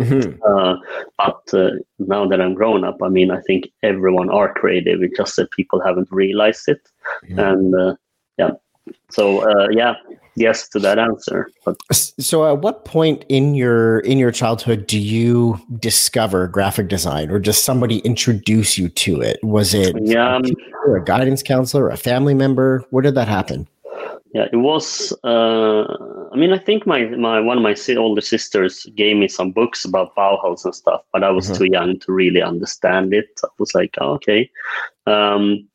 Mm-hmm. 0.00 0.40
Uh, 0.46 0.76
but 1.18 1.58
uh, 1.58 1.70
now 1.98 2.26
that 2.28 2.40
I'm 2.40 2.54
grown 2.54 2.84
up, 2.84 2.98
I 3.02 3.08
mean, 3.08 3.32
I 3.32 3.40
think 3.40 3.68
everyone 3.82 4.30
are 4.30 4.54
creative. 4.54 5.02
It's 5.02 5.16
just 5.16 5.36
that 5.36 5.50
people 5.50 5.80
haven't 5.80 6.08
realized 6.10 6.68
it, 6.68 6.80
mm-hmm. 7.24 7.38
and 7.38 7.74
uh, 7.74 7.94
yeah. 8.38 8.50
So 9.10 9.48
uh, 9.48 9.68
yeah, 9.70 9.94
yes 10.38 10.68
to 10.68 10.78
that 10.78 10.98
answer. 10.98 11.50
But 11.64 11.76
so, 11.92 12.46
at 12.46 12.62
what 12.62 12.84
point 12.84 13.24
in 13.28 13.54
your 13.54 14.00
in 14.00 14.18
your 14.18 14.32
childhood 14.32 14.86
do 14.86 14.98
you 14.98 15.60
discover 15.78 16.46
graphic 16.46 16.88
design, 16.88 17.30
or 17.30 17.38
does 17.38 17.62
somebody 17.62 17.98
introduce 17.98 18.78
you 18.78 18.88
to 18.88 19.20
it? 19.20 19.38
Was 19.42 19.74
it 19.74 19.96
yeah, 20.02 20.36
um, 20.36 20.44
a 20.94 21.00
guidance 21.00 21.42
counselor, 21.42 21.90
a 21.90 21.96
family 21.96 22.34
member? 22.34 22.84
Where 22.90 23.02
did 23.02 23.14
that 23.14 23.28
happen? 23.28 23.68
Yeah, 24.34 24.46
it 24.52 24.56
was. 24.56 25.12
Uh, 25.24 25.84
I 26.32 26.36
mean, 26.36 26.52
I 26.52 26.58
think 26.58 26.86
my 26.86 27.04
my 27.06 27.40
one 27.40 27.56
of 27.56 27.62
my 27.62 27.74
older 27.96 28.20
sisters 28.20 28.86
gave 28.94 29.16
me 29.16 29.28
some 29.28 29.52
books 29.52 29.84
about 29.84 30.14
Bauhaus 30.14 30.64
and 30.64 30.74
stuff, 30.74 31.02
but 31.12 31.24
I 31.24 31.30
was 31.30 31.46
mm-hmm. 31.46 31.58
too 31.58 31.70
young 31.70 31.98
to 32.00 32.12
really 32.12 32.42
understand 32.42 33.14
it. 33.14 33.28
I 33.42 33.48
was 33.58 33.74
like, 33.74 33.94
oh, 34.00 34.12
okay. 34.14 34.50
Um, 35.06 35.66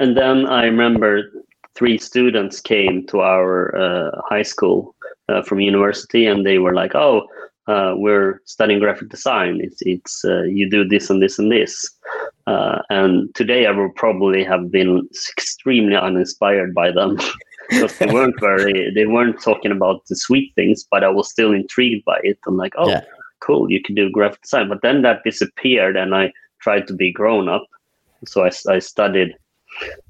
and 0.00 0.16
then 0.16 0.46
I 0.46 0.64
remember 0.64 1.30
three 1.74 1.98
students 1.98 2.60
came 2.60 3.06
to 3.06 3.20
our 3.20 3.76
uh, 3.76 4.20
high 4.28 4.42
school 4.42 4.94
uh, 5.28 5.42
from 5.42 5.60
university, 5.60 6.26
and 6.26 6.44
they 6.44 6.58
were 6.58 6.74
like, 6.74 6.94
"Oh, 6.94 7.26
uh, 7.66 7.94
we're 7.96 8.40
studying 8.44 8.80
graphic 8.80 9.08
design. 9.08 9.60
It's 9.62 9.80
it's 9.82 10.24
uh, 10.24 10.42
you 10.42 10.68
do 10.68 10.86
this 10.86 11.10
and 11.10 11.22
this 11.22 11.38
and 11.38 11.50
this." 11.50 11.88
Uh, 12.46 12.82
and 12.90 13.34
today, 13.34 13.66
I 13.66 13.70
would 13.70 13.94
probably 13.94 14.44
have 14.44 14.70
been 14.70 15.08
extremely 15.36 15.96
uninspired 15.96 16.74
by 16.74 16.90
them. 16.90 17.18
because 17.70 17.96
they 17.98 18.06
weren't 18.06 18.38
very 18.40 18.92
they 18.92 19.06
weren't 19.06 19.40
talking 19.40 19.70
about 19.70 20.04
the 20.06 20.16
sweet 20.16 20.52
things 20.56 20.84
but 20.90 21.04
i 21.04 21.08
was 21.08 21.30
still 21.30 21.52
intrigued 21.52 22.04
by 22.04 22.18
it 22.24 22.36
i'm 22.46 22.56
like 22.56 22.74
oh 22.76 22.88
yeah. 22.88 23.02
cool 23.40 23.70
you 23.70 23.80
can 23.80 23.94
do 23.94 24.10
graphic 24.10 24.42
design 24.42 24.68
but 24.68 24.82
then 24.82 25.02
that 25.02 25.22
disappeared 25.24 25.96
and 25.96 26.12
i 26.14 26.30
tried 26.60 26.86
to 26.88 26.92
be 26.92 27.12
grown 27.12 27.48
up 27.48 27.64
so 28.26 28.44
i, 28.44 28.50
I 28.68 28.80
studied 28.80 29.36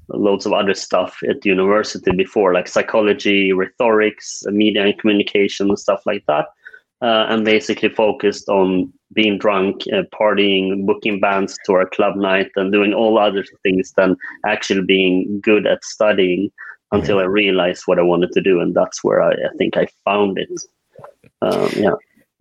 loads 0.09 0.45
of 0.45 0.53
other 0.53 0.73
stuff 0.73 1.17
at 1.29 1.45
university 1.45 2.11
before, 2.11 2.53
like 2.53 2.67
psychology, 2.67 3.53
rhetorics, 3.53 4.43
media 4.47 4.83
and 4.85 4.97
communication, 4.99 5.69
and 5.69 5.79
stuff 5.79 6.01
like 6.05 6.23
that. 6.27 6.47
uh, 7.03 7.25
and 7.27 7.43
basically 7.43 7.89
focused 7.89 8.47
on 8.47 8.91
being 9.11 9.37
drunk, 9.37 9.81
uh, 9.93 10.03
partying, 10.17 10.85
booking 10.85 11.19
bands 11.19 11.57
to 11.65 11.73
our 11.73 11.85
club 11.85 12.15
night, 12.15 12.49
and 12.55 12.71
doing 12.71 12.93
all 12.93 13.19
other 13.19 13.43
things 13.61 13.91
than 13.97 14.15
actually 14.45 14.81
being 14.81 15.39
good 15.41 15.67
at 15.67 15.83
studying 15.83 16.49
until 16.93 17.19
I 17.19 17.23
realized 17.23 17.83
what 17.85 17.99
I 17.99 18.03
wanted 18.03 18.31
to 18.31 18.41
do, 18.41 18.61
and 18.61 18.73
that's 18.73 19.03
where 19.03 19.21
I, 19.21 19.31
I 19.31 19.49
think 19.57 19.75
I 19.75 19.87
found 20.05 20.37
it. 20.39 20.49
Um, 21.41 21.69
yeah. 21.75 21.91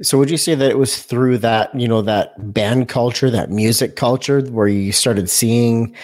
So 0.01 0.19
would 0.19 0.31
you 0.31 0.37
say 0.37 0.55
that 0.55 0.71
it 0.71 0.79
was 0.79 1.03
through 1.03 1.39
that, 1.39 1.79
you 1.79 1.87
know, 1.87 2.03
that 2.03 2.53
band 2.53 2.89
culture, 2.89 3.31
that 3.31 3.51
music 3.51 3.95
culture 3.95 4.41
where 4.41 4.67
you 4.67 4.91
started 4.91 5.29
seeing 5.29 5.95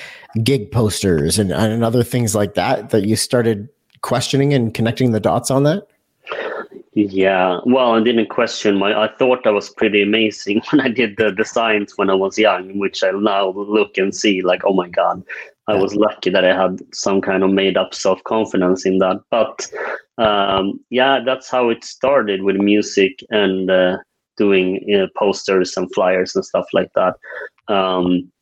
gig 0.42 0.70
posters 0.70 1.38
and, 1.38 1.50
and 1.50 1.82
other 1.82 2.04
things 2.04 2.34
like 2.34 2.54
that 2.54 2.90
that 2.90 3.06
you 3.06 3.16
started 3.16 3.68
questioning 4.02 4.52
and 4.52 4.74
connecting 4.74 5.12
the 5.12 5.20
dots 5.20 5.50
on 5.50 5.64
that? 5.64 5.86
Yeah, 7.00 7.60
well, 7.64 7.94
I 7.94 8.02
didn't 8.02 8.28
question 8.28 8.76
my. 8.76 8.92
I 8.92 9.06
thought 9.06 9.46
I 9.46 9.50
was 9.50 9.70
pretty 9.70 10.02
amazing 10.02 10.62
when 10.70 10.80
I 10.80 10.88
did 10.88 11.16
the 11.16 11.30
designs 11.30 11.92
when 11.94 12.10
I 12.10 12.14
was 12.14 12.36
young, 12.36 12.76
which 12.76 13.04
I 13.04 13.12
now 13.12 13.50
look 13.50 13.96
and 13.98 14.12
see 14.12 14.42
like, 14.42 14.62
oh 14.64 14.72
my 14.72 14.88
god, 14.88 15.22
I 15.68 15.76
was 15.76 15.94
lucky 15.94 16.30
that 16.30 16.44
I 16.44 16.60
had 16.60 16.80
some 16.92 17.20
kind 17.20 17.44
of 17.44 17.52
made 17.52 17.76
up 17.76 17.94
self 17.94 18.24
confidence 18.24 18.84
in 18.84 18.98
that. 18.98 19.20
But 19.30 19.70
um, 20.20 20.80
yeah, 20.90 21.20
that's 21.24 21.48
how 21.48 21.68
it 21.68 21.84
started 21.84 22.42
with 22.42 22.56
music 22.56 23.20
and 23.30 23.70
uh, 23.70 23.98
doing 24.36 24.82
you 24.84 24.98
know, 24.98 25.08
posters 25.16 25.76
and 25.76 25.88
flyers 25.94 26.34
and 26.34 26.44
stuff 26.44 26.66
like 26.72 26.90
that. 26.96 27.14
Um, 27.72 28.32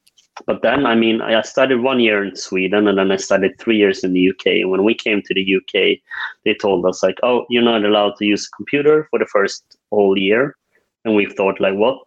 but 0.45 0.63
then, 0.63 0.85
I 0.85 0.95
mean, 0.95 1.23
I 1.23 1.41
studied 1.43 1.77
one 1.77 1.99
year 2.01 2.23
in 2.23 2.37
Sweden 2.37 2.89
and 2.89 2.99
then 2.99 3.11
I 3.11 3.17
studied 3.17 3.59
three 3.59 3.79
years 3.79 4.05
in 4.05 4.13
the 4.13 4.29
UK. 4.31 4.47
And 4.47 4.71
when 4.71 4.85
we 4.85 4.95
came 4.95 5.23
to 5.23 5.35
the 5.35 5.57
UK, 5.57 5.99
they 6.45 6.55
told 6.55 6.85
us 6.85 7.03
like, 7.03 7.19
"Oh, 7.23 7.47
you're 7.49 7.63
not 7.63 7.85
allowed 7.85 8.17
to 8.17 8.27
use 8.27 8.47
a 8.47 8.57
computer 8.57 9.09
for 9.11 9.19
the 9.19 9.27
first 9.27 9.65
whole 9.91 10.19
year." 10.19 10.57
And 11.05 11.15
we 11.15 11.27
thought 11.27 11.61
like, 11.61 11.75
"What? 11.75 11.99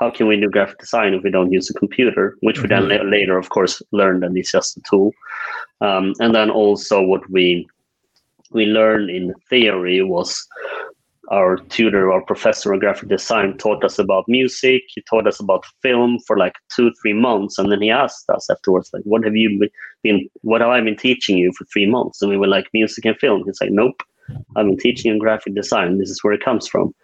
How 0.00 0.10
can 0.10 0.26
we 0.28 0.40
do 0.40 0.48
graphic 0.48 0.78
design 0.78 1.14
if 1.14 1.22
we 1.22 1.30
don't 1.30 1.52
use 1.52 1.68
a 1.70 1.74
computer?" 1.74 2.36
Which 2.40 2.56
mm-hmm. 2.56 2.62
we 2.62 2.68
then 2.68 3.00
mm-hmm. 3.00 3.10
later, 3.10 3.36
of 3.36 3.48
course, 3.48 3.82
learned 3.90 4.22
that 4.22 4.36
it's 4.36 4.52
just 4.52 4.76
a 4.76 4.82
tool. 4.88 5.12
Um, 5.80 6.14
and 6.20 6.34
then 6.34 6.50
also 6.50 7.02
what 7.02 7.28
we 7.30 7.66
we 8.52 8.66
learned 8.66 9.10
in 9.10 9.34
theory 9.50 10.02
was 10.02 10.46
our 11.30 11.56
tutor, 11.68 12.10
our 12.12 12.22
professor 12.22 12.72
of 12.72 12.80
graphic 12.80 13.08
design, 13.08 13.56
taught 13.56 13.84
us 13.84 13.98
about 13.98 14.24
music. 14.28 14.82
He 14.88 15.02
taught 15.02 15.26
us 15.26 15.40
about 15.40 15.64
film 15.82 16.18
for 16.26 16.36
like 16.36 16.54
two, 16.74 16.92
three 17.00 17.12
months, 17.12 17.58
and 17.58 17.70
then 17.70 17.80
he 17.80 17.90
asked 17.90 18.28
us 18.30 18.50
afterwards, 18.50 18.90
like, 18.92 19.02
"What 19.04 19.24
have 19.24 19.36
you 19.36 19.68
been? 20.02 20.28
What 20.42 20.60
have 20.60 20.70
I 20.70 20.80
been 20.80 20.96
teaching 20.96 21.38
you 21.38 21.52
for 21.56 21.64
three 21.66 21.86
months?" 21.86 22.20
And 22.20 22.30
we 22.30 22.36
were 22.36 22.48
like, 22.48 22.68
"Music 22.72 23.04
and 23.04 23.16
film." 23.18 23.44
He's 23.44 23.60
like, 23.60 23.70
"Nope, 23.70 24.02
I've 24.56 24.66
been 24.66 24.78
teaching 24.78 25.12
you 25.12 25.18
graphic 25.18 25.54
design. 25.54 25.98
This 25.98 26.10
is 26.10 26.22
where 26.22 26.32
it 26.32 26.44
comes 26.44 26.66
from." 26.66 26.94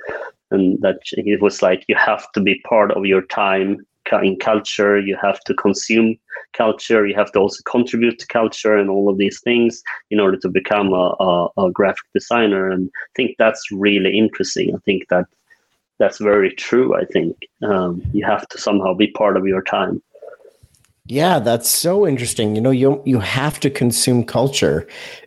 And 0.51 0.81
that 0.81 0.99
it 1.13 1.43
was 1.43 1.63
like 1.63 1.85
you 1.89 1.95
have 1.95 2.31
to 2.33 2.41
be 2.41 2.61
part 2.69 2.91
of 2.93 3.05
your 3.05 3.23
time 3.23 3.87
in 4.13 4.37
culture 4.37 4.99
you 4.99 5.17
have 5.21 5.41
to 5.41 5.55
consume 5.55 6.17
culture 6.53 7.07
you 7.07 7.15
have 7.15 7.33
to 7.33 7.39
also 7.39 7.63
contribute 7.65 8.19
to 8.19 8.27
culture 8.27 8.77
and 8.77 8.91
all 8.91 9.09
of 9.09 9.19
these 9.19 9.41
things 9.41 9.83
in 10.11 10.21
order 10.21 10.37
to 10.37 10.49
become 10.49 10.93
a, 10.93 11.15
a, 11.21 11.49
a 11.59 11.71
graphic 11.71 12.07
designer. 12.15 12.71
And 12.71 12.91
i 12.95 13.13
think 13.17 13.37
that's 13.39 13.71
really 13.71 14.17
interesting. 14.17 14.75
I 14.75 14.79
think 14.85 15.09
that 15.09 15.27
that's 15.99 16.19
very 16.19 16.53
true 16.53 16.95
i 16.95 17.05
think. 17.05 17.37
Um, 17.63 18.03
you 18.13 18.25
have 18.25 18.49
to 18.49 18.59
somehow 18.59 18.95
be 18.95 19.09
part 19.09 19.37
of 19.37 19.47
your 19.47 19.63
time. 19.63 20.03
Yeah 21.07 21.39
that's 21.39 21.69
so 21.69 22.07
interesting. 22.07 22.55
You 22.55 22.61
know 22.61 22.71
you 22.71 23.03
you 23.05 23.19
have 23.21 23.61
to 23.61 23.71
consume 23.71 24.25
culture 24.25 24.87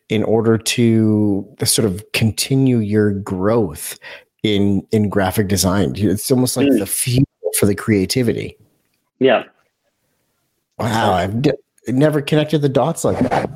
in 0.09 0.23
order 0.23 0.57
to 0.57 1.47
sort 1.63 1.85
of 1.85 2.03
continue 2.13 2.77
your 2.77 3.11
growth 3.11 3.97
in 4.43 4.85
in 4.91 5.09
graphic 5.09 5.47
design. 5.47 5.93
It's 5.95 6.31
almost 6.31 6.57
like 6.57 6.67
mm. 6.67 6.79
the 6.79 6.85
fuel 6.85 7.25
for 7.57 7.65
the 7.65 7.75
creativity 7.75 8.57
yeah. 9.21 9.43
Wow, 10.79 11.13
I've 11.13 11.43
d- 11.43 11.51
never 11.87 12.21
connected 12.21 12.63
the 12.63 12.69
dots 12.69 13.03
like 13.03 13.19
that. 13.29 13.49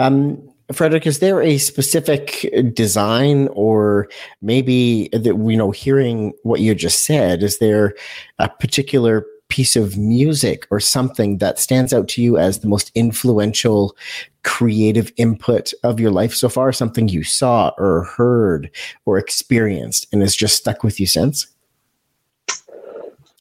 Um, 0.00 0.42
Fredrik, 0.72 1.06
is 1.06 1.20
there 1.20 1.40
a 1.40 1.58
specific 1.58 2.52
design, 2.74 3.48
or 3.52 4.08
maybe 4.42 5.08
that 5.12 5.36
you 5.36 5.56
know, 5.56 5.70
hearing 5.70 6.32
what 6.42 6.60
you 6.60 6.74
just 6.74 7.04
said, 7.04 7.44
is 7.44 7.58
there 7.58 7.94
a 8.40 8.48
particular 8.48 9.24
piece 9.48 9.76
of 9.76 9.96
music 9.96 10.66
or 10.70 10.80
something 10.80 11.38
that 11.38 11.60
stands 11.60 11.92
out 11.92 12.08
to 12.08 12.22
you 12.22 12.38
as 12.38 12.58
the 12.58 12.68
most 12.68 12.90
influential 12.96 13.96
creative 14.42 15.12
input 15.16 15.72
of 15.84 16.00
your 16.00 16.10
life 16.10 16.34
so 16.34 16.48
far? 16.48 16.72
Something 16.72 17.08
you 17.08 17.22
saw 17.22 17.70
or 17.78 18.02
heard 18.04 18.68
or 19.06 19.16
experienced 19.16 20.08
and 20.12 20.22
has 20.22 20.34
just 20.34 20.56
stuck 20.56 20.82
with 20.82 20.98
you 20.98 21.06
since? 21.06 21.46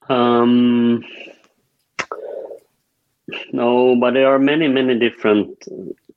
Um, 0.10 1.04
no, 3.52 3.96
but 3.96 4.14
there 4.14 4.28
are 4.34 4.40
many, 4.40 4.68
many 4.68 4.98
different 4.98 5.68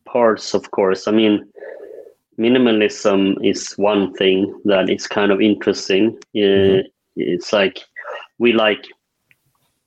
parts, 0.05 0.55
of 0.55 0.71
course. 0.71 1.07
I 1.07 1.13
mean, 1.13 1.47
minimalism 2.39 3.37
is 3.45 3.73
one 3.75 4.15
thing 4.15 4.59
that 4.65 4.89
is 4.91 5.07
kind 5.07 5.31
of 5.31 5.41
interesting. 5.41 6.19
Mm-hmm. 6.35 6.89
It's 7.17 7.53
like 7.53 7.81
we 8.39 8.53
like 8.53 8.87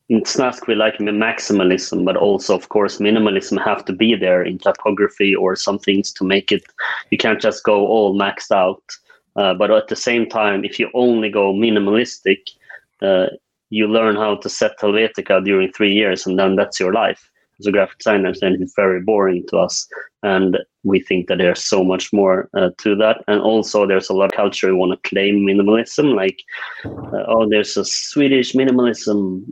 in 0.10 0.22
Snask 0.22 0.68
we 0.68 0.76
like 0.76 0.98
maximalism, 1.00 2.06
but 2.06 2.16
also 2.16 2.56
of 2.56 2.70
course 2.70 3.00
minimalism 3.00 3.64
have 3.64 3.84
to 3.86 3.94
be 3.94 4.14
there 4.16 4.44
in 4.44 4.60
typography 4.60 5.36
or 5.36 5.56
some 5.56 5.80
things 5.80 6.12
to 6.14 6.24
make 6.24 6.52
it. 6.52 6.64
You 7.10 7.18
can't 7.18 7.42
just 7.42 7.64
go 7.64 7.88
all 7.88 8.18
maxed 8.18 8.52
out. 8.52 8.84
Uh, 9.36 9.54
but 9.54 9.72
at 9.72 9.88
the 9.88 9.96
same 9.96 10.30
time, 10.30 10.64
if 10.64 10.80
you 10.80 10.90
only 10.94 11.30
go 11.30 11.54
minimalistic, 11.54 12.40
uh, 13.02 13.28
you 13.70 13.88
learn 13.88 14.16
how 14.16 14.36
to 14.36 14.50
set 14.50 14.80
Helvetica 14.80 15.44
during 15.44 15.72
three 15.72 15.94
years, 15.94 16.26
and 16.26 16.38
then 16.38 16.56
that's 16.56 16.80
your 16.80 16.94
life 16.94 17.30
as 17.60 17.68
a 17.68 17.72
graphic 17.72 17.98
designer. 18.00 18.34
And 18.42 18.62
it's 18.62 18.76
very 18.76 19.02
boring 19.02 19.46
to 19.50 19.58
us. 19.58 19.88
And 20.24 20.58
we 20.84 21.00
think 21.00 21.28
that 21.28 21.38
there's 21.38 21.64
so 21.64 21.84
much 21.84 22.12
more 22.12 22.50
uh, 22.56 22.70
to 22.80 22.96
that. 22.96 23.24
And 23.28 23.40
also, 23.42 23.86
there's 23.86 24.10
a 24.10 24.14
lot 24.14 24.26
of 24.26 24.32
culture 24.32 24.68
we 24.68 24.74
want 24.74 24.92
to 24.92 25.10
claim 25.10 25.46
minimalism, 25.46 26.16
like, 26.16 26.40
uh, 26.86 27.24
oh, 27.28 27.48
there's 27.50 27.78
a 27.78 27.86
Swedish 27.86 28.54
minimalism. 28.54 29.44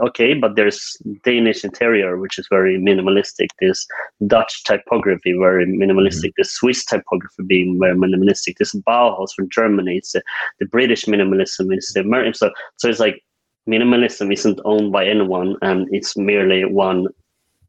Okay, 0.00 0.34
but 0.34 0.56
there's 0.56 0.96
Danish 1.24 1.64
interior, 1.64 2.18
which 2.18 2.38
is 2.38 2.46
very 2.50 2.76
minimalistic. 2.76 3.48
There's 3.60 3.86
Dutch 4.26 4.64
typography, 4.64 5.32
very 5.32 5.66
minimalistic. 5.66 6.30
Mm-hmm. 6.30 6.38
There's 6.38 6.50
Swiss 6.50 6.84
typography 6.84 7.42
being 7.46 7.78
very 7.78 7.94
minimalistic. 7.94 8.56
There's 8.58 8.72
Bauhaus 8.72 9.32
from 9.34 9.48
Germany. 9.48 9.98
It's 9.98 10.14
uh, 10.14 10.20
the 10.58 10.66
British 10.66 11.04
minimalism. 11.04 11.72
It's 11.72 11.92
the 11.94 12.00
American. 12.00 12.34
So, 12.34 12.50
so 12.76 12.88
it's 12.88 13.00
like 13.00 13.22
minimalism 13.68 14.32
isn't 14.32 14.60
owned 14.64 14.92
by 14.92 15.06
anyone 15.06 15.56
and 15.62 15.88
it's 15.92 16.16
merely 16.16 16.64
one 16.64 17.06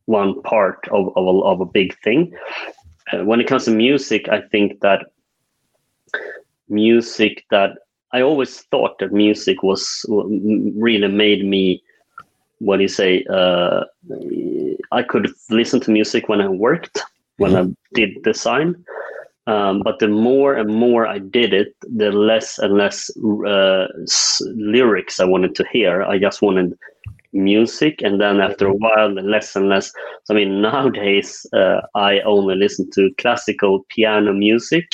one 0.06 0.42
part 0.44 0.88
of, 0.90 1.12
of, 1.18 1.26
a, 1.26 1.40
of 1.42 1.62
a 1.62 1.66
big 1.66 1.98
thing 2.02 2.34
uh, 3.12 3.24
when 3.26 3.42
it 3.42 3.48
comes 3.48 3.66
to 3.66 3.72
music 3.72 4.28
i 4.30 4.42
think 4.42 4.80
that 4.82 5.08
music 6.70 7.46
that 7.50 7.72
i 8.14 8.22
always 8.22 8.62
thought 8.72 8.98
that 9.00 9.12
music 9.12 9.64
was 9.64 10.06
really 10.08 11.08
made 11.08 11.46
me 11.46 11.82
what 12.60 12.78
do 12.78 12.84
you 12.84 12.88
say 12.88 13.24
uh, 13.30 13.84
i 14.92 15.02
could 15.04 15.30
listen 15.50 15.80
to 15.80 15.92
music 15.92 16.30
when 16.30 16.42
i 16.42 16.48
worked 16.48 17.00
when 17.38 17.52
mm-hmm. 17.52 17.72
i 17.72 17.76
did 17.94 18.22
design 18.24 18.76
um, 19.48 19.82
but 19.84 20.00
the 20.00 20.10
more 20.10 20.56
and 20.56 20.74
more 20.74 21.08
I 21.08 21.20
did 21.20 21.54
it, 21.54 21.74
the 21.82 22.12
less 22.12 22.60
and 22.60 22.78
less 22.78 23.10
uh, 23.18 23.88
lyrics 24.42 25.20
I 25.20 25.26
wanted 25.26 25.56
to 25.56 25.66
hear. 25.72 26.04
I 26.04 26.20
just 26.20 26.42
wanted 26.42 26.78
music, 27.32 28.02
and 28.02 28.20
then 28.20 28.42
after 28.42 28.68
a 28.68 28.74
while, 28.74 29.16
the 29.16 29.22
less 29.22 29.56
and 29.56 29.70
less. 29.70 29.94
So, 30.26 30.34
I 30.34 30.38
mean, 30.38 30.62
nowadays 30.70 31.46
uh, 31.54 31.82
I 31.96 32.20
only 32.22 32.56
listen 32.56 32.90
to 32.92 33.10
classical 33.18 33.86
piano 33.90 34.34
music 34.34 34.86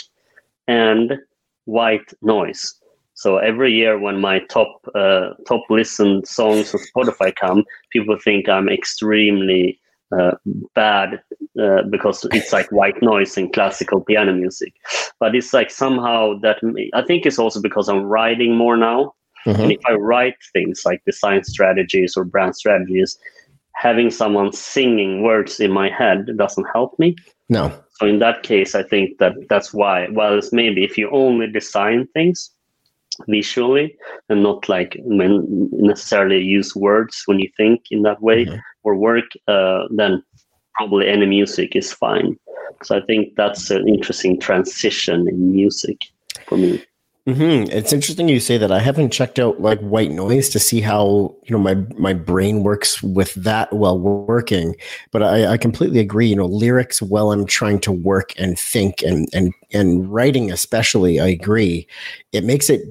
and 0.68 1.18
white 1.66 2.14
noise. 2.22 2.76
So 3.16 3.38
every 3.38 3.74
year 3.74 3.98
when 3.98 4.20
my 4.20 4.40
top 4.50 4.82
uh, 4.94 5.30
top 5.48 5.64
listened 5.70 6.28
songs 6.28 6.74
on 6.74 6.82
Spotify 6.96 7.36
come, 7.36 7.64
people 7.92 8.18
think 8.24 8.50
I'm 8.50 8.70
extremely 8.70 9.80
uh, 10.18 10.36
bad 10.76 11.22
uh, 11.62 11.84
because 11.90 12.26
it's 12.32 12.54
like 12.54 12.72
white 12.72 13.02
noise 13.02 13.38
and 13.38 13.54
classical 13.54 14.02
piano 14.02 14.34
music. 14.34 14.74
But 15.20 15.36
it's 15.36 15.54
like 15.54 15.72
somehow 15.72 16.40
that 16.40 16.58
I 16.94 17.02
think 17.04 17.26
it's 17.26 17.40
also 17.40 17.62
because 17.62 17.88
I'm 17.90 18.04
writing 18.04 18.56
more 18.56 18.78
now. 18.78 19.14
Mm-hmm. 19.46 19.62
And 19.62 19.72
if 19.72 19.82
I 19.86 19.94
write 19.94 20.36
things 20.54 20.84
like 20.86 21.04
design 21.06 21.44
strategies 21.44 22.16
or 22.16 22.24
brand 22.24 22.56
strategies, 22.56 23.18
having 23.76 24.10
someone 24.10 24.54
singing 24.54 25.24
words 25.24 25.60
in 25.60 25.72
my 25.72 25.90
head 25.90 26.38
doesn't 26.38 26.68
help 26.74 26.98
me. 27.00 27.16
No. 27.50 27.72
So 28.00 28.08
in 28.08 28.20
that 28.20 28.44
case, 28.44 28.74
I 28.76 28.84
think 28.84 29.18
that 29.20 29.34
that's 29.50 29.74
why. 29.74 30.08
Well, 30.12 30.38
it's 30.38 30.54
maybe 30.54 30.84
if 30.84 30.98
you 30.98 31.10
only 31.12 31.52
design 31.52 32.08
things 32.14 32.50
visually 33.28 33.96
and 34.30 34.42
not 34.42 34.68
like 34.70 34.98
necessarily 35.06 36.40
use 36.40 36.76
words 36.76 37.24
when 37.26 37.40
you 37.40 37.50
think 37.58 37.84
in 37.92 38.02
that 38.04 38.22
way, 38.22 38.46
mm-hmm 38.46 38.60
or 38.84 38.96
work, 38.96 39.26
uh, 39.48 39.84
then 39.90 40.24
probably 40.76 41.08
any 41.08 41.26
music 41.26 41.76
is 41.76 41.94
fine. 41.94 42.38
So 42.84 42.98
I 42.98 43.02
think 43.02 43.36
that's 43.36 43.70
an 43.70 43.88
interesting 43.88 44.40
transition 44.40 45.28
in 45.28 45.52
music 45.52 46.00
for 46.48 46.58
me. 46.58 46.84
Mm-hmm. 47.28 47.72
It's 47.72 47.94
interesting 47.94 48.28
you 48.28 48.42
say 48.42 48.58
that. 48.58 48.70
I 48.70 48.80
haven't 48.80 49.14
checked 49.14 49.40
out 49.40 49.62
like 49.62 49.80
white 49.80 50.12
noise 50.12 50.50
to 50.50 50.60
see 50.60 50.82
how 50.82 51.34
you 51.46 51.56
know 51.56 51.58
my 51.58 51.76
my 51.98 52.12
brain 52.12 52.64
works 52.64 53.02
with 53.02 53.34
that 53.36 53.72
while 53.72 53.98
working, 53.98 54.76
but 55.12 55.24
I, 55.24 55.54
I 55.54 55.58
completely 55.58 56.02
agree. 56.02 56.28
You 56.28 56.36
know, 56.36 56.48
lyrics 56.48 57.02
while 57.02 57.32
I'm 57.32 57.46
trying 57.46 57.80
to 57.82 57.94
work 57.94 58.34
and 58.38 58.60
think 58.60 59.02
and 59.04 59.30
and 59.34 59.54
and 59.72 60.12
writing 60.12 60.52
especially, 60.52 61.22
I 61.22 61.28
agree. 61.28 61.88
It 62.34 62.44
makes 62.44 62.70
it 62.70 62.82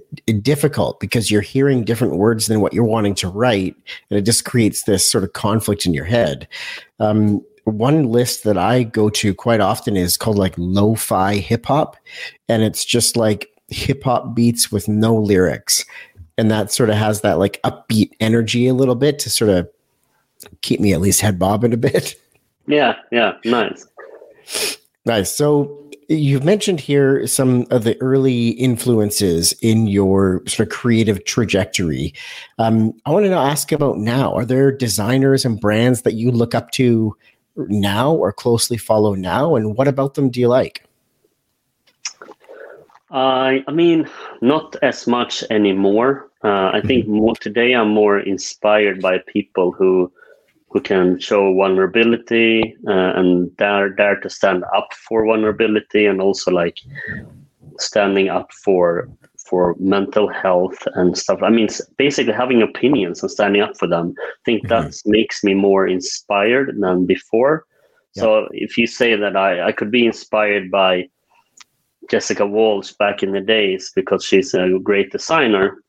difficult 0.43 0.99
because 0.99 1.31
you're 1.31 1.43
hearing 1.43 1.85
different 1.85 2.17
words 2.17 2.47
than 2.47 2.63
what 2.63 2.73
you're 2.73 2.85
wanting 2.85 3.15
to 3.17 3.29
write, 3.29 3.77
and 4.09 4.19
it 4.19 4.23
just 4.23 4.47
creates 4.47 4.85
this 4.85 5.11
sort 5.11 5.25
of 5.25 5.35
conflict 5.35 5.85
in 5.85 5.93
your 5.93 6.07
head. 6.07 6.49
Um, 7.01 7.45
one 7.65 8.05
list 8.11 8.45
that 8.45 8.57
I 8.57 8.83
go 8.83 9.11
to 9.11 9.35
quite 9.35 9.61
often 9.61 9.97
is 9.97 10.17
called 10.17 10.39
like 10.39 10.55
lo-fi 10.57 11.35
hip 11.35 11.67
hop, 11.67 11.99
and 12.49 12.63
it's 12.63 12.85
just 12.87 13.15
like 13.15 13.52
hip 13.73 14.05
hop 14.05 14.35
beats 14.35 14.71
with 14.71 14.89
no 14.89 15.15
lyrics. 15.15 15.85
And 16.39 16.51
that 16.51 16.73
sort 16.73 16.91
of 16.91 16.97
has 16.97 17.21
that 17.21 17.39
like 17.39 17.61
upbeat 17.63 18.11
energy 18.21 18.67
a 18.67 18.75
little 18.75 18.95
bit 18.95 19.19
to 19.21 19.31
sort 19.31 19.51
of 19.51 19.69
keep 20.63 20.81
me 20.81 20.93
at 20.93 21.01
least 21.01 21.21
head 21.21 21.39
bobbing 21.39 21.73
a 21.73 21.77
bit. 21.77 22.17
Yeah, 22.69 22.95
yeah, 23.11 23.33
nice. 23.45 23.85
Nice. 25.05 25.35
So 25.35 25.91
you've 26.09 26.45
mentioned 26.45 26.81
here 26.81 27.27
some 27.27 27.67
of 27.71 27.85
the 27.85 28.01
early 28.01 28.51
influences 28.51 29.53
in 29.63 29.87
your 29.87 30.43
sort 30.47 30.69
of 30.69 30.73
creative 30.73 31.25
trajectory. 31.25 32.15
Um, 32.59 32.93
I 33.07 33.11
want 33.11 33.27
to 33.27 33.33
ask 33.33 33.73
about 33.73 33.99
now. 33.99 34.33
Are 34.35 34.45
there 34.45 34.71
designers 34.71 35.45
and 35.45 35.61
brands 35.61 36.03
that 36.03 36.15
you 36.15 36.31
look 36.31 36.55
up 36.55 36.71
to 36.73 37.17
now 37.57 38.13
or 38.15 38.33
closely 38.33 38.77
follow 38.77 39.15
now? 39.15 39.57
And 39.57 39.77
what 39.77 39.89
about 39.89 40.15
them 40.15 40.31
do 40.31 40.41
you 40.41 40.49
like? 40.49 40.87
Uh, 43.13 43.61
I 43.69 43.73
mean, 43.73 44.09
not 44.41 44.75
as 44.83 45.07
much 45.07 45.45
anymore. 45.51 46.31
Uh, 46.43 46.71
I 46.73 46.81
think 46.81 47.05
mm-hmm. 47.05 47.17
more, 47.17 47.35
today 47.37 47.75
I'm 47.75 47.91
more 47.91 48.19
inspired 48.19 49.03
by 49.03 49.19
people 49.27 49.73
who 49.73 50.11
who 50.71 50.81
can 50.81 51.21
show 51.21 51.53
vulnerability 51.53 52.75
uh, 52.89 53.13
and 53.15 53.55
dare 53.59 53.91
dare 53.91 54.19
to 54.21 54.31
stand 54.31 54.65
up 54.75 54.95
for 54.95 55.27
vulnerability 55.27 56.07
and 56.07 56.23
also 56.23 56.51
like 56.51 56.79
standing 57.79 58.31
up 58.31 58.51
for 58.65 59.11
for 59.47 59.77
mental 59.79 60.33
health 60.33 60.89
and 60.95 61.19
stuff. 61.19 61.43
I 61.43 61.51
mean, 61.51 61.69
basically 61.99 62.33
having 62.33 62.63
opinions 62.63 63.21
and 63.21 63.31
standing 63.31 63.61
up 63.61 63.77
for 63.77 63.87
them. 63.87 64.15
I 64.19 64.43
think 64.47 64.67
mm-hmm. 64.67 64.89
that 64.89 65.03
makes 65.05 65.45
me 65.45 65.53
more 65.53 65.87
inspired 65.87 66.75
than 66.81 67.05
before. 67.05 67.67
Yeah. 68.15 68.23
So 68.23 68.49
if 68.53 68.79
you 68.79 68.87
say 68.87 69.17
that 69.17 69.37
I, 69.37 69.69
I 69.69 69.73
could 69.73 69.91
be 69.91 70.07
inspired 70.07 70.71
by 70.71 71.09
Jessica 72.11 72.47
Walsh 72.47 72.93
back 72.93 73.23
in 73.23 73.33
the 73.33 73.41
days 73.41 73.93
because 73.95 74.25
she's 74.25 74.55
a 74.55 74.79
great 74.83 75.13
designer. 75.13 75.83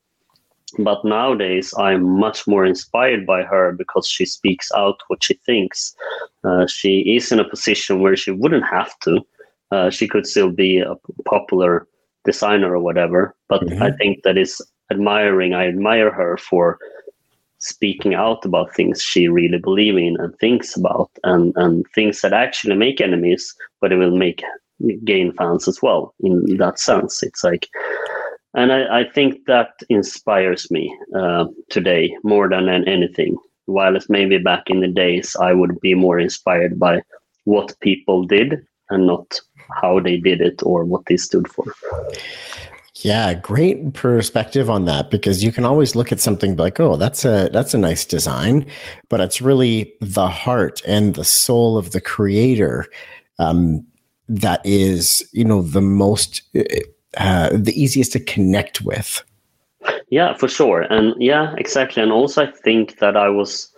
But 0.78 1.04
nowadays, 1.04 1.72
I'm 1.78 2.02
much 2.18 2.46
more 2.46 2.64
inspired 2.64 3.26
by 3.26 3.42
her 3.42 3.72
because 3.72 4.08
she 4.08 4.24
speaks 4.24 4.72
out 4.72 5.00
what 5.08 5.22
she 5.22 5.34
thinks. 5.34 5.94
Uh, 6.42 6.66
she 6.66 7.00
is 7.16 7.30
in 7.30 7.38
a 7.38 7.48
position 7.48 8.00
where 8.00 8.16
she 8.16 8.32
wouldn't 8.32 8.64
have 8.64 8.98
to. 9.00 9.20
Uh, 9.70 9.90
she 9.90 10.08
could 10.08 10.26
still 10.26 10.50
be 10.50 10.78
a 10.78 10.96
popular 11.24 11.86
designer 12.24 12.74
or 12.74 12.80
whatever. 12.80 13.36
But 13.48 13.62
mm-hmm. 13.62 13.82
I 13.82 13.92
think 13.92 14.22
that 14.24 14.36
is 14.36 14.60
admiring. 14.90 15.54
I 15.54 15.68
admire 15.68 16.10
her 16.10 16.36
for 16.38 16.78
speaking 17.58 18.14
out 18.14 18.44
about 18.44 18.74
things 18.74 19.02
she 19.02 19.28
really 19.28 19.58
believes 19.58 19.96
in 19.96 20.16
and 20.20 20.36
thinks 20.38 20.76
about 20.76 21.10
and, 21.24 21.52
and 21.56 21.86
things 21.94 22.20
that 22.20 22.32
actually 22.32 22.76
make 22.76 23.00
enemies, 23.00 23.54
but 23.80 23.92
it 23.92 23.96
will 23.96 24.16
make 24.16 24.42
gain 25.04 25.32
fans 25.32 25.68
as 25.68 25.80
well 25.82 26.14
in 26.20 26.56
that 26.58 26.78
sense. 26.78 27.22
It's 27.22 27.44
like, 27.44 27.68
and 28.54 28.72
I, 28.72 29.00
I 29.00 29.04
think 29.10 29.46
that 29.46 29.70
inspires 29.88 30.70
me 30.70 30.96
uh, 31.16 31.46
today 31.70 32.16
more 32.22 32.48
than 32.48 32.68
anything. 32.68 33.36
While 33.66 33.96
maybe 34.08 34.38
back 34.38 34.64
in 34.68 34.80
the 34.80 34.88
days, 34.88 35.34
I 35.40 35.54
would 35.54 35.80
be 35.80 35.94
more 35.94 36.18
inspired 36.18 36.78
by 36.78 37.02
what 37.44 37.78
people 37.80 38.24
did 38.24 38.66
and 38.90 39.06
not 39.06 39.40
how 39.82 40.00
they 40.00 40.18
did 40.18 40.40
it 40.40 40.62
or 40.62 40.84
what 40.84 41.06
they 41.06 41.16
stood 41.16 41.48
for. 41.48 41.64
Yeah, 42.96 43.34
great 43.34 43.92
perspective 43.92 44.70
on 44.70 44.84
that 44.84 45.10
because 45.10 45.42
you 45.42 45.50
can 45.50 45.64
always 45.64 45.96
look 45.96 46.12
at 46.12 46.20
something 46.20 46.56
like, 46.56 46.78
oh, 46.78 46.96
that's 46.96 47.24
a 47.24 47.50
that's 47.52 47.74
a 47.74 47.78
nice 47.78 48.04
design, 48.04 48.66
but 49.08 49.20
it's 49.20 49.42
really 49.42 49.92
the 50.00 50.28
heart 50.28 50.80
and 50.86 51.14
the 51.14 51.24
soul 51.24 51.76
of 51.76 51.90
the 51.90 52.00
creator 52.00 52.86
um, 53.38 53.84
that 54.28 54.60
is 54.64 55.26
you 55.32 55.44
know 55.44 55.62
the 55.62 55.80
most 55.80 56.42
uh, 57.16 57.50
the 57.52 57.72
easiest 57.74 58.12
to 58.12 58.20
connect 58.20 58.80
with. 58.82 59.22
Yeah 60.08 60.34
for 60.34 60.48
sure. 60.48 60.82
And 60.82 61.14
yeah 61.20 61.54
exactly. 61.58 62.02
And 62.02 62.12
also 62.12 62.46
i 62.46 62.50
think 62.50 62.98
that 62.98 63.16
i 63.16 63.28
was 63.28 63.70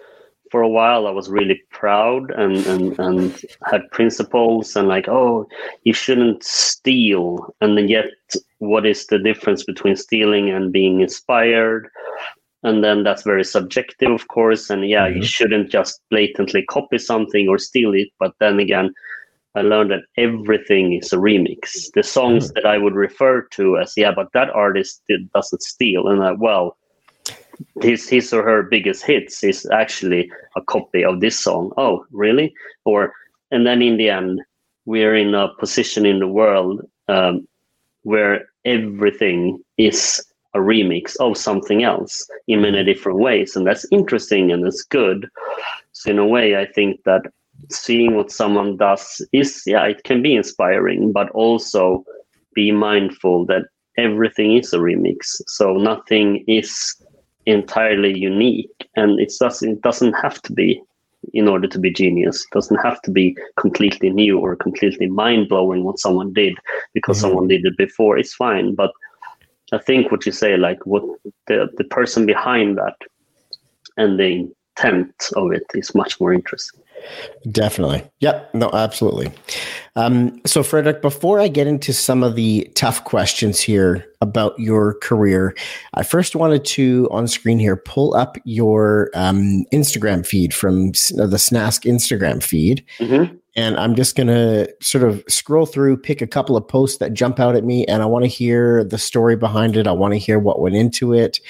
for 0.53 0.63
a 0.63 0.69
while 0.69 1.09
i 1.09 1.11
was 1.11 1.29
really 1.29 1.61
proud 1.71 2.31
and 2.31 2.65
and, 2.67 2.99
and 3.01 3.45
had 3.65 3.91
principles 3.91 4.77
and 4.77 4.87
like 4.87 5.09
oh 5.09 5.47
you 5.83 5.93
shouldn't 5.93 6.45
steal. 6.45 7.55
And 7.61 7.77
then 7.77 7.89
yet 7.89 8.07
what 8.59 8.87
is 8.87 9.07
the 9.07 9.19
difference 9.19 9.65
between 9.65 9.97
stealing 9.97 10.51
and 10.51 10.73
being 10.73 11.01
inspired? 11.01 11.89
And 12.63 12.83
then 12.83 13.03
that's 13.03 13.23
very 13.23 13.45
subjective 13.45 14.11
of 14.11 14.29
course. 14.29 14.71
And 14.71 14.89
yeah 14.89 15.09
mm-hmm. 15.09 15.19
you 15.19 15.25
shouldn't 15.25 15.71
just 15.71 16.01
blatantly 16.11 16.65
copy 16.67 16.99
something 16.99 17.49
or 17.49 17.59
steal 17.59 17.93
it. 17.95 18.09
But 18.21 18.35
then 18.39 18.61
again 18.61 18.95
I 19.57 19.63
learned 19.63 19.91
that 19.91 20.05
everything 20.19 20.93
is 20.93 21.13
a 21.13 21.17
remix. 21.17 21.91
The 21.95 22.03
songs 22.03 22.51
mm. 22.51 22.55
that 22.55 22.67
I 22.67 22.77
would 22.77 22.95
refer 22.95 23.43
to 23.53 23.79
as, 23.79 23.95
yeah, 23.97 24.13
but 24.15 24.29
that 24.35 24.51
artist 24.51 25.03
doesn't 25.35 25.63
steal. 25.63 26.09
And 26.09 26.23
I, 26.23 26.33
well, 26.33 26.77
his 27.81 28.07
his 28.09 28.33
or 28.35 28.43
her 28.43 28.63
biggest 28.63 29.03
hits 29.05 29.43
is 29.43 29.67
actually 29.73 30.31
a 30.57 30.61
copy 30.61 31.03
of 31.03 31.21
this 31.21 31.39
song. 31.39 31.73
Oh, 31.79 32.05
really? 32.11 32.55
Or 32.85 33.15
and 33.51 33.67
then 33.67 33.81
in 33.81 33.97
the 33.97 34.11
end, 34.11 34.43
we're 34.85 35.17
in 35.17 35.35
a 35.35 35.49
position 35.59 36.05
in 36.05 36.19
the 36.19 36.29
world 36.29 36.87
um, 37.09 37.49
where 38.03 38.49
everything 38.67 39.59
is 39.79 40.23
a 40.55 40.59
remix 40.59 41.17
of 41.17 41.39
something 41.39 41.83
else 41.83 42.29
in 42.47 42.61
many 42.61 42.85
different 42.85 43.19
ways, 43.19 43.57
and 43.57 43.67
that's 43.67 43.87
interesting 43.91 44.53
and 44.53 44.67
it's 44.67 44.83
good. 44.83 45.29
So 45.93 46.11
in 46.11 46.19
a 46.19 46.27
way, 46.27 46.57
I 46.57 46.67
think 46.67 47.03
that 47.05 47.23
seeing 47.71 48.17
what 48.17 48.31
someone 48.31 48.77
does 48.77 49.21
is 49.33 49.63
yeah 49.67 49.85
it 49.85 50.05
can 50.05 50.23
be 50.23 50.35
inspiring 50.35 51.13
but 51.13 51.29
also 51.31 52.05
be 52.55 52.73
mindful 52.73 53.45
that 53.47 53.65
everything 53.97 54.57
is 54.57 54.73
a 54.73 54.79
remix. 54.79 55.41
So 55.47 55.75
nothing 55.75 56.45
is 56.49 56.97
entirely 57.47 58.19
unique 58.19 58.89
and 58.97 59.21
it 59.21 59.33
doesn't 59.39 59.71
it 59.71 59.83
doesn't 59.83 60.15
have 60.15 60.43
to 60.43 60.53
be 60.53 60.83
in 61.33 61.49
order 61.49 61.69
to 61.69 61.79
be 61.79 61.93
genius. 61.93 62.43
It 62.43 62.53
doesn't 62.53 62.85
have 62.85 63.01
to 63.03 63.11
be 63.11 63.37
completely 63.59 64.11
new 64.11 64.39
or 64.39 64.57
completely 64.57 65.07
mind-blowing 65.07 65.85
what 65.85 65.99
someone 65.99 66.33
did 66.33 66.57
because 66.95 67.17
mm-hmm. 67.17 67.29
someone 67.29 67.49
did 67.49 67.65
it 67.65 67.77
before. 67.77 68.19
It's 68.19 68.35
fine 68.35 68.75
but 68.75 68.93
i 69.73 69.79
think 69.79 70.13
what 70.13 70.25
you 70.25 70.31
say 70.31 70.57
like 70.57 70.81
what 70.87 71.03
the 71.49 71.69
the 71.77 71.83
person 71.97 72.25
behind 72.25 72.79
that 72.79 72.97
and 73.97 74.17
the 74.17 74.31
intent 74.31 75.15
of 75.35 75.51
it 75.51 75.67
is 75.75 75.93
much 75.93 76.21
more 76.21 76.33
interesting 76.33 76.81
Definitely. 77.51 78.05
Yep. 78.21 78.55
No, 78.55 78.71
absolutely. 78.73 79.33
Um, 79.95 80.41
so, 80.45 80.63
Frederick, 80.63 81.01
before 81.01 81.41
I 81.41 81.49
get 81.49 81.67
into 81.67 81.93
some 81.93 82.23
of 82.23 82.35
the 82.35 82.71
tough 82.75 83.05
questions 83.05 83.61
here 83.61 84.05
about 84.21 84.59
your 84.59 84.95
career, 84.95 85.55
I 85.95 86.03
first 86.03 86.35
wanted 86.35 86.65
to, 86.67 87.09
on 87.11 87.29
screen 87.29 87.59
here, 87.59 87.77
pull 87.77 88.15
up 88.15 88.37
your 88.45 89.11
um, 89.15 89.65
Instagram 89.73 90.27
feed 90.27 90.53
from 90.53 90.89
the 90.89 91.39
Snask 91.39 91.85
Instagram 91.85 92.43
feed. 92.43 92.85
Mm-hmm. 92.99 93.37
And 93.55 93.79
I'm 93.79 93.95
just 93.95 94.17
going 94.17 94.27
to 94.27 94.71
sort 94.83 95.05
of 95.05 95.25
scroll 95.29 95.65
through, 95.65 95.97
pick 95.97 96.21
a 96.21 96.27
couple 96.27 96.59
of 96.59 96.69
posts 96.69 96.99
that 96.99 97.15
jump 97.15 97.41
out 97.41 97.57
at 97.57 97.65
me, 97.65 97.87
and 97.87 98.03
I 98.03 98.07
want 98.07 98.25
to 98.25 98.29
hear 98.29 98.85
the 98.85 98.99
story 98.99 99.35
behind 99.35 99.77
it. 99.77 99.87
I 99.87 99.93
want 99.93 100.13
to 100.13 100.19
hear 100.19 100.39
what 100.39 100.61
went 100.61 100.75
into 100.75 101.15
it. 101.15 101.41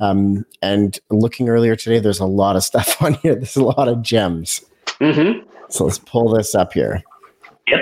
Um, 0.00 0.44
and 0.60 0.98
looking 1.10 1.48
earlier 1.48 1.76
today, 1.76 2.00
there's 2.00 2.18
a 2.18 2.26
lot 2.26 2.56
of 2.56 2.64
stuff 2.64 3.00
on 3.02 3.14
here. 3.14 3.36
There's 3.36 3.54
a 3.54 3.62
lot 3.62 3.86
of 3.86 4.02
gems. 4.02 4.62
Mm-hmm. 5.02 5.48
So 5.68 5.84
let's 5.84 5.98
pull 5.98 6.32
this 6.34 6.54
up 6.54 6.72
here. 6.72 7.02
Yep. 7.68 7.80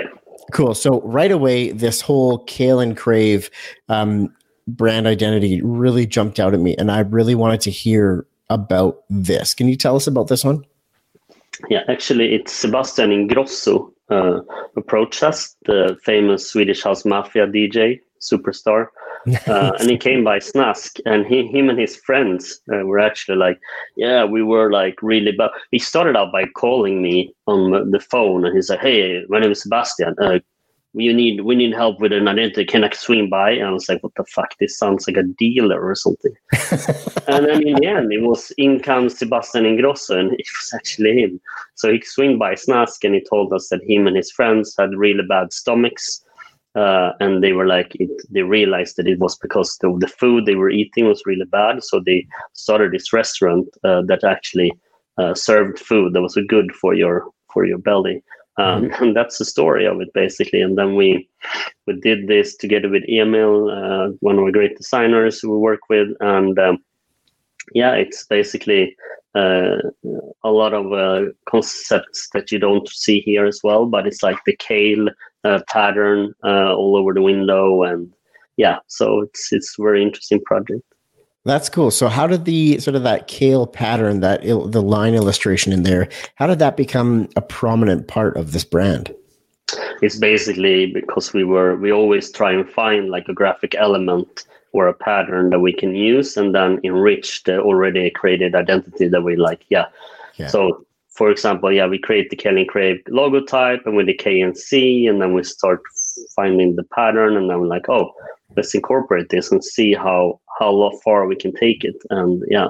Cool. 0.51 0.73
So 0.73 1.01
right 1.01 1.31
away, 1.31 1.71
this 1.71 2.01
whole 2.01 2.39
Kale 2.45 2.79
and 2.79 2.97
Crave 2.97 3.49
um, 3.89 4.33
brand 4.67 5.07
identity 5.07 5.61
really 5.61 6.05
jumped 6.05 6.39
out 6.39 6.53
at 6.53 6.59
me, 6.59 6.75
and 6.77 6.91
I 6.91 6.99
really 6.99 7.35
wanted 7.35 7.61
to 7.61 7.71
hear 7.71 8.25
about 8.49 9.03
this. 9.09 9.53
Can 9.53 9.67
you 9.67 9.75
tell 9.75 9.95
us 9.95 10.07
about 10.07 10.27
this 10.27 10.43
one? 10.43 10.65
Yeah, 11.69 11.83
actually, 11.87 12.33
it's 12.33 12.53
Sebastian 12.53 13.11
Ingrosso 13.11 13.91
uh, 14.09 14.41
approached 14.75 15.23
us, 15.23 15.55
the 15.65 15.97
famous 16.03 16.49
Swedish 16.49 16.83
House 16.83 17.05
Mafia 17.05 17.47
DJ 17.47 17.99
superstar, 18.19 18.87
uh, 19.47 19.71
and 19.79 19.89
he 19.89 19.97
came 19.97 20.23
by 20.23 20.39
Snask, 20.39 20.99
and 21.05 21.25
he, 21.25 21.47
him 21.47 21.69
and 21.69 21.79
his 21.79 21.95
friends 21.97 22.61
uh, 22.73 22.85
were 22.85 22.99
actually 22.99 23.37
like, 23.37 23.59
yeah, 23.95 24.23
we 24.23 24.43
were 24.43 24.71
like 24.71 25.01
really 25.01 25.31
bad. 25.31 25.51
He 25.71 25.79
started 25.79 26.15
out 26.15 26.31
by 26.31 26.45
calling 26.45 27.01
me 27.01 27.33
on 27.47 27.91
the 27.91 27.99
phone, 27.99 28.45
and 28.45 28.55
he's 28.55 28.69
like, 28.69 28.79
hey, 28.79 29.23
my 29.29 29.39
name 29.39 29.51
is 29.51 29.61
Sebastian. 29.61 30.15
Uh, 30.19 30.39
you 30.93 31.13
need 31.13 31.41
we 31.41 31.55
need 31.55 31.73
help 31.73 31.99
with 32.01 32.11
an 32.11 32.27
identity. 32.27 32.65
Can 32.65 32.83
I 32.83 32.89
swing 32.89 33.29
by? 33.29 33.51
And 33.51 33.63
I 33.63 33.71
was 33.71 33.87
like, 33.87 34.03
what 34.03 34.13
the 34.15 34.25
fuck? 34.25 34.57
This 34.59 34.77
sounds 34.77 35.07
like 35.07 35.17
a 35.17 35.23
dealer 35.23 35.81
or 35.81 35.95
something. 35.95 36.33
and 37.27 37.45
then 37.45 37.65
in 37.65 37.75
the 37.75 37.85
end, 37.85 38.11
it 38.11 38.21
was 38.21 38.51
in 38.57 38.79
comes 38.81 39.17
Sebastian 39.17 39.63
Ingrosso, 39.63 40.19
and 40.19 40.33
it 40.33 40.47
was 40.59 40.71
actually 40.75 41.21
him. 41.21 41.39
So 41.75 41.91
he 41.91 42.01
swing 42.01 42.37
by 42.37 42.55
Snask, 42.55 43.03
and 43.03 43.15
he 43.15 43.21
told 43.21 43.53
us 43.53 43.69
that 43.69 43.83
him 43.87 44.07
and 44.07 44.17
his 44.17 44.31
friends 44.31 44.75
had 44.77 44.93
really 44.93 45.23
bad 45.27 45.53
stomachs. 45.53 46.25
Uh, 46.73 47.11
and 47.19 47.43
they 47.43 47.51
were 47.51 47.67
like, 47.67 47.95
it, 47.95 48.09
they 48.29 48.43
realized 48.43 48.95
that 48.95 49.07
it 49.07 49.19
was 49.19 49.37
because 49.37 49.77
the, 49.81 49.93
the 49.99 50.07
food 50.07 50.45
they 50.45 50.55
were 50.55 50.69
eating 50.69 51.05
was 51.05 51.23
really 51.25 51.45
bad. 51.45 51.83
So 51.83 51.99
they 51.99 52.25
started 52.53 52.91
this 52.91 53.11
restaurant 53.11 53.67
uh, 53.83 54.03
that 54.03 54.23
actually 54.23 54.71
uh, 55.17 55.33
served 55.33 55.79
food 55.79 56.13
that 56.13 56.21
was 56.21 56.37
good 56.47 56.73
for 56.73 56.93
your 56.93 57.27
for 57.53 57.65
your 57.65 57.77
belly. 57.77 58.23
Um, 58.57 58.85
mm-hmm. 58.85 59.03
And 59.03 59.15
that's 59.15 59.37
the 59.37 59.45
story 59.45 59.85
of 59.85 59.99
it 60.01 60.13
basically. 60.13 60.61
And 60.61 60.77
then 60.77 60.95
we 60.95 61.27
we 61.87 61.99
did 61.99 62.27
this 62.27 62.55
together 62.55 62.89
with 62.89 63.03
Emil, 63.09 63.69
uh, 63.69 64.09
one 64.21 64.37
of 64.37 64.43
our 64.43 64.51
great 64.51 64.77
designers 64.77 65.43
we 65.43 65.49
work 65.49 65.81
with, 65.89 66.09
and 66.21 66.57
um, 66.57 66.77
yeah, 67.73 67.93
it's 67.93 68.25
basically 68.25 68.95
uh, 69.35 69.77
a 70.43 70.51
lot 70.51 70.73
of 70.73 70.91
uh, 70.93 71.31
concepts 71.45 72.29
that 72.33 72.51
you 72.51 72.59
don't 72.59 72.87
see 72.89 73.19
here 73.21 73.45
as 73.45 73.59
well. 73.63 73.85
But 73.85 74.07
it's 74.07 74.23
like 74.23 74.37
the 74.45 74.55
kale 74.55 75.07
uh, 75.43 75.59
pattern 75.67 76.33
uh, 76.43 76.73
all 76.75 76.95
over 76.95 77.13
the 77.13 77.21
window, 77.21 77.83
and 77.83 78.11
yeah, 78.57 78.79
so 78.87 79.21
it's 79.21 79.51
it's 79.51 79.75
a 79.79 79.81
very 79.81 80.01
interesting 80.01 80.41
project. 80.41 80.83
That's 81.43 81.69
cool. 81.69 81.89
So, 81.89 82.07
how 82.07 82.27
did 82.27 82.45
the 82.45 82.79
sort 82.79 82.95
of 82.95 83.03
that 83.03 83.27
kale 83.27 83.65
pattern, 83.65 84.19
that 84.19 84.45
il- 84.45 84.67
the 84.67 84.81
line 84.81 85.15
illustration 85.15 85.73
in 85.73 85.83
there, 85.83 86.07
how 86.35 86.45
did 86.45 86.59
that 86.59 86.77
become 86.77 87.29
a 87.35 87.41
prominent 87.41 88.07
part 88.07 88.37
of 88.37 88.51
this 88.51 88.63
brand? 88.63 89.13
It's 90.01 90.17
basically 90.17 90.87
because 90.87 91.33
we 91.33 91.43
were 91.43 91.75
we 91.77 91.91
always 91.91 92.31
try 92.31 92.51
and 92.51 92.69
find 92.69 93.09
like 93.09 93.27
a 93.27 93.33
graphic 93.33 93.73
element 93.75 94.45
or 94.73 94.87
a 94.87 94.93
pattern 94.93 95.49
that 95.49 95.59
we 95.59 95.73
can 95.73 95.95
use 95.95 96.37
and 96.37 96.53
then 96.53 96.79
enrich 96.83 97.43
the 97.43 97.59
already 97.59 98.09
created 98.09 98.55
identity 98.55 99.07
that 99.07 99.23
we 99.23 99.35
like. 99.35 99.65
Yeah. 99.69 99.87
yeah. 100.35 100.47
So, 100.47 100.85
for 101.11 101.29
example, 101.29 101.71
yeah, 101.71 101.87
we 101.87 101.99
create 101.99 102.29
the 102.29 102.35
Kale 102.35 102.57
and 102.57 102.67
Crave 102.67 103.01
logo 103.09 103.43
type 103.43 103.81
and 103.85 103.95
with 103.95 104.07
the 104.07 104.13
K 104.13 104.41
and 104.41 104.57
C, 104.57 105.05
and 105.07 105.21
then 105.21 105.33
we 105.33 105.43
start 105.43 105.81
finding 106.35 106.75
the 106.75 106.83
pattern, 106.83 107.35
and 107.35 107.49
then 107.49 107.59
we're 107.59 107.67
like, 107.67 107.89
oh, 107.89 108.13
let's 108.55 108.73
incorporate 108.73 109.29
this 109.29 109.51
and 109.51 109.63
see 109.63 109.93
how 109.93 110.39
how 110.59 110.91
far 111.03 111.25
we 111.25 111.35
can 111.35 111.53
take 111.53 111.83
it. 111.83 111.95
And 112.09 112.43
yeah, 112.49 112.69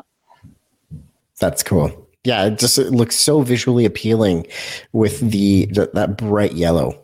that's 1.39 1.62
cool. 1.63 2.08
Yeah, 2.23 2.45
it 2.45 2.60
just 2.60 2.77
it 2.77 2.91
looks 2.91 3.15
so 3.15 3.41
visually 3.41 3.86
appealing 3.86 4.47
with 4.91 5.19
the, 5.19 5.65
the 5.67 5.91
that 5.93 6.17
bright 6.17 6.54
yellow. 6.54 6.99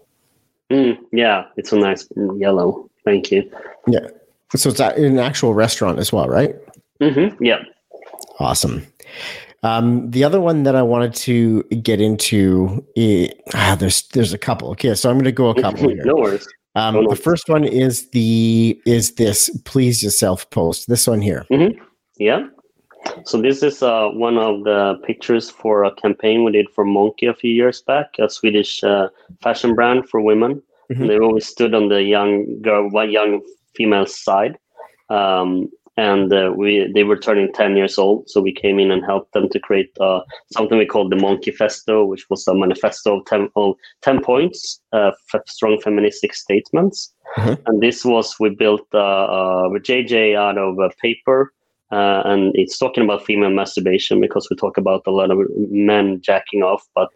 Mm, 0.71 0.97
yeah, 1.11 1.45
it's 1.55 1.71
a 1.71 1.77
nice 1.77 2.07
yellow. 2.35 2.89
Thank 3.05 3.31
you. 3.31 3.49
Yeah, 3.87 4.07
so 4.55 4.69
it's 4.69 4.79
an 4.79 5.19
actual 5.19 5.53
restaurant 5.53 5.99
as 5.99 6.11
well, 6.11 6.27
right? 6.27 6.55
Mm-hmm. 6.99 7.43
Yeah. 7.43 7.59
Awesome. 8.39 8.85
Um, 9.63 10.11
the 10.11 10.23
other 10.23 10.39
one 10.39 10.63
that 10.63 10.75
I 10.75 10.83
wanted 10.83 11.13
to 11.15 11.63
get 11.63 11.99
into, 11.99 12.85
is, 12.95 13.31
ah, 13.53 13.75
there's 13.79 14.03
there's 14.09 14.33
a 14.33 14.37
couple. 14.37 14.69
Okay, 14.71 14.93
so 14.95 15.09
I'm 15.09 15.15
going 15.15 15.25
to 15.25 15.31
go 15.31 15.49
a 15.49 15.61
couple 15.61 15.89
here. 15.89 16.05
no 16.05 16.15
worries. 16.15 16.47
Um, 16.75 17.07
the 17.09 17.15
first 17.15 17.49
one 17.49 17.63
is 17.63 18.09
the 18.11 18.79
is 18.85 19.15
this 19.15 19.49
please 19.65 20.03
yourself 20.03 20.47
post. 20.51 20.87
This 20.87 21.07
one 21.07 21.21
here. 21.21 21.45
Mm-hmm. 21.51 21.83
Yeah. 22.17 22.47
So 23.25 23.41
this 23.41 23.63
is 23.63 23.81
uh, 23.81 24.09
one 24.09 24.37
of 24.37 24.63
the 24.63 24.99
pictures 25.05 25.49
for 25.49 25.85
a 25.85 25.95
campaign 25.95 26.43
we 26.43 26.51
did 26.51 26.69
for 26.69 26.85
Monki 26.85 27.29
a 27.29 27.33
few 27.33 27.51
years 27.51 27.81
back, 27.81 28.15
a 28.19 28.29
Swedish 28.29 28.83
uh, 28.83 29.07
fashion 29.41 29.73
brand 29.73 30.07
for 30.09 30.21
women. 30.21 30.61
Mm-hmm. 30.91 31.07
They 31.07 31.17
always 31.17 31.47
stood 31.47 31.73
on 31.73 31.89
the 31.89 32.03
young 32.03 32.61
girl, 32.61 32.89
young 33.05 33.41
female 33.75 34.05
side. 34.05 34.57
Um, 35.09 35.69
and 35.97 36.31
uh, 36.31 36.53
we 36.55 36.89
they 36.93 37.03
were 37.03 37.17
turning 37.17 37.51
10 37.51 37.75
years 37.75 37.97
old 37.97 38.29
so 38.29 38.39
we 38.39 38.53
came 38.53 38.79
in 38.79 38.91
and 38.91 39.03
helped 39.03 39.33
them 39.33 39.49
to 39.49 39.59
create 39.59 39.91
uh, 39.99 40.21
something 40.53 40.77
we 40.77 40.85
called 40.85 41.11
the 41.11 41.15
Monkifesto 41.15 42.07
which 42.07 42.29
was 42.29 42.47
a 42.47 42.55
manifesto 42.55 43.19
of 43.19 43.25
10, 43.25 43.49
of 43.55 43.75
10 44.03 44.21
points 44.21 44.81
uh, 44.93 45.11
strong 45.47 45.79
feministic 45.81 46.33
statements 46.33 47.13
mm-hmm. 47.37 47.55
and 47.65 47.81
this 47.81 48.05
was 48.05 48.35
we 48.39 48.49
built 48.49 48.87
uh, 48.93 48.97
uh, 48.97 49.69
with 49.71 49.83
jj 49.83 50.35
out 50.35 50.57
of 50.57 50.77
paper 51.01 51.51
uh, 51.91 52.21
and 52.25 52.51
it's 52.55 52.77
talking 52.77 53.03
about 53.03 53.25
female 53.25 53.49
masturbation 53.49 54.19
because 54.19 54.47
we 54.49 54.57
talk 54.57 54.77
about 54.77 55.03
a 55.07 55.11
lot 55.11 55.31
of 55.31 55.39
men 55.69 56.19
jacking 56.21 56.61
off, 56.61 56.83
but 56.93 57.07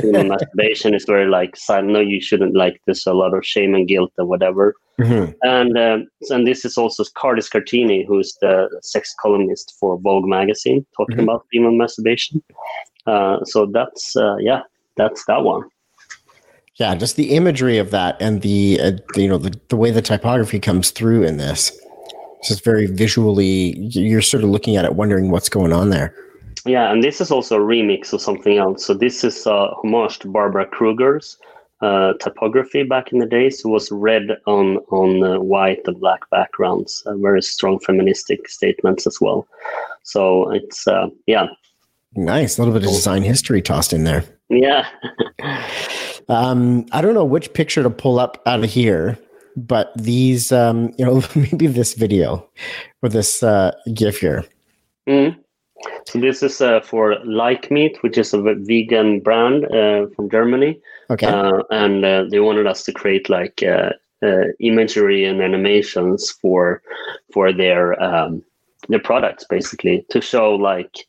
female 0.00 0.24
masturbation 0.36 0.94
is 0.94 1.04
very 1.04 1.26
like, 1.26 1.56
I 1.68 1.80
know 1.80 2.00
you 2.00 2.20
shouldn't 2.20 2.54
like 2.54 2.80
this, 2.86 3.06
a 3.06 3.12
lot 3.12 3.34
of 3.34 3.44
shame 3.44 3.74
and 3.74 3.88
guilt 3.88 4.12
and 4.18 4.28
whatever. 4.28 4.74
Mm-hmm. 5.00 5.32
And 5.42 5.78
um, 5.78 6.06
and 6.28 6.46
this 6.46 6.64
is 6.64 6.76
also 6.76 7.02
Karley 7.16 7.42
Sciortino, 7.42 8.06
who's 8.06 8.36
the 8.40 8.68
sex 8.82 9.14
columnist 9.20 9.74
for 9.80 9.98
Vogue 9.98 10.28
magazine, 10.28 10.86
talking 10.96 11.16
mm-hmm. 11.16 11.24
about 11.24 11.46
female 11.50 11.72
masturbation. 11.72 12.42
Uh, 13.06 13.42
so 13.44 13.66
that's 13.66 14.14
uh, 14.14 14.36
yeah, 14.38 14.60
that's 14.96 15.24
that 15.24 15.42
one. 15.42 15.62
Yeah, 16.76 16.94
just 16.94 17.16
the 17.16 17.34
imagery 17.34 17.78
of 17.78 17.90
that 17.90 18.16
and 18.20 18.42
the 18.42 18.78
uh, 18.80 18.92
you 19.16 19.26
know 19.26 19.38
the, 19.38 19.58
the 19.68 19.76
way 19.76 19.90
the 19.90 20.02
typography 20.02 20.60
comes 20.60 20.90
through 20.90 21.24
in 21.24 21.38
this 21.38 21.72
it's 22.40 22.48
just 22.48 22.64
very 22.64 22.86
visually, 22.86 23.78
you're 23.78 24.22
sort 24.22 24.42
of 24.42 24.48
looking 24.48 24.76
at 24.76 24.86
it, 24.86 24.94
wondering 24.94 25.30
what's 25.30 25.50
going 25.50 25.74
on 25.74 25.90
there. 25.90 26.14
Yeah, 26.64 26.90
and 26.90 27.04
this 27.04 27.20
is 27.20 27.30
also 27.30 27.56
a 27.56 27.60
remix 27.60 28.14
of 28.14 28.22
something 28.22 28.56
else. 28.56 28.84
So 28.84 28.94
this 28.94 29.22
is 29.24 29.46
a 29.46 29.68
homage 29.82 30.20
to 30.20 30.28
Barbara 30.28 30.66
Kruger's 30.66 31.36
uh, 31.82 32.14
typography 32.14 32.82
back 32.82 33.12
in 33.12 33.18
the 33.18 33.26
days. 33.26 33.62
It 33.62 33.68
was 33.68 33.92
red 33.92 34.38
on 34.46 34.78
on 34.88 35.22
uh, 35.22 35.40
white 35.40 35.80
and 35.86 36.00
black 36.00 36.28
backgrounds. 36.30 37.02
Uh, 37.04 37.16
very 37.16 37.42
strong 37.42 37.78
feministic 37.78 38.48
statements 38.48 39.06
as 39.06 39.20
well. 39.20 39.46
So 40.02 40.50
it's 40.50 40.86
uh, 40.86 41.08
yeah, 41.26 41.46
nice. 42.14 42.56
A 42.56 42.62
little 42.62 42.74
bit 42.74 42.84
of 42.84 42.90
design 42.90 43.22
history 43.22 43.60
tossed 43.60 43.92
in 43.92 44.04
there. 44.04 44.24
Yeah. 44.48 44.86
um, 46.28 46.86
I 46.92 47.02
don't 47.02 47.14
know 47.14 47.24
which 47.24 47.52
picture 47.52 47.82
to 47.82 47.90
pull 47.90 48.18
up 48.18 48.42
out 48.46 48.64
of 48.64 48.70
here 48.70 49.18
but 49.56 49.92
these, 49.96 50.52
um, 50.52 50.92
you 50.98 51.04
know, 51.04 51.22
maybe 51.34 51.66
this 51.66 51.94
video 51.94 52.48
or 53.02 53.08
this 53.08 53.42
uh, 53.42 53.72
GIF 53.94 54.18
here. 54.18 54.44
Mm. 55.08 55.36
So 56.06 56.18
this 56.18 56.42
is 56.42 56.60
uh, 56.60 56.80
for 56.80 57.16
Like 57.24 57.70
Meat, 57.70 58.02
which 58.02 58.18
is 58.18 58.34
a 58.34 58.40
vegan 58.40 59.20
brand 59.20 59.64
uh, 59.66 60.06
from 60.14 60.30
Germany. 60.30 60.80
Okay. 61.10 61.26
Uh, 61.26 61.62
and 61.70 62.04
uh, 62.04 62.24
they 62.30 62.40
wanted 62.40 62.66
us 62.66 62.84
to 62.84 62.92
create 62.92 63.28
like 63.28 63.62
uh, 63.62 63.90
uh, 64.22 64.44
imagery 64.60 65.24
and 65.24 65.40
animations 65.40 66.30
for 66.30 66.82
for 67.32 67.52
their 67.52 68.00
um, 68.02 68.42
their 68.88 69.00
products, 69.00 69.44
basically, 69.48 70.04
to 70.10 70.20
show 70.20 70.54
like 70.54 71.06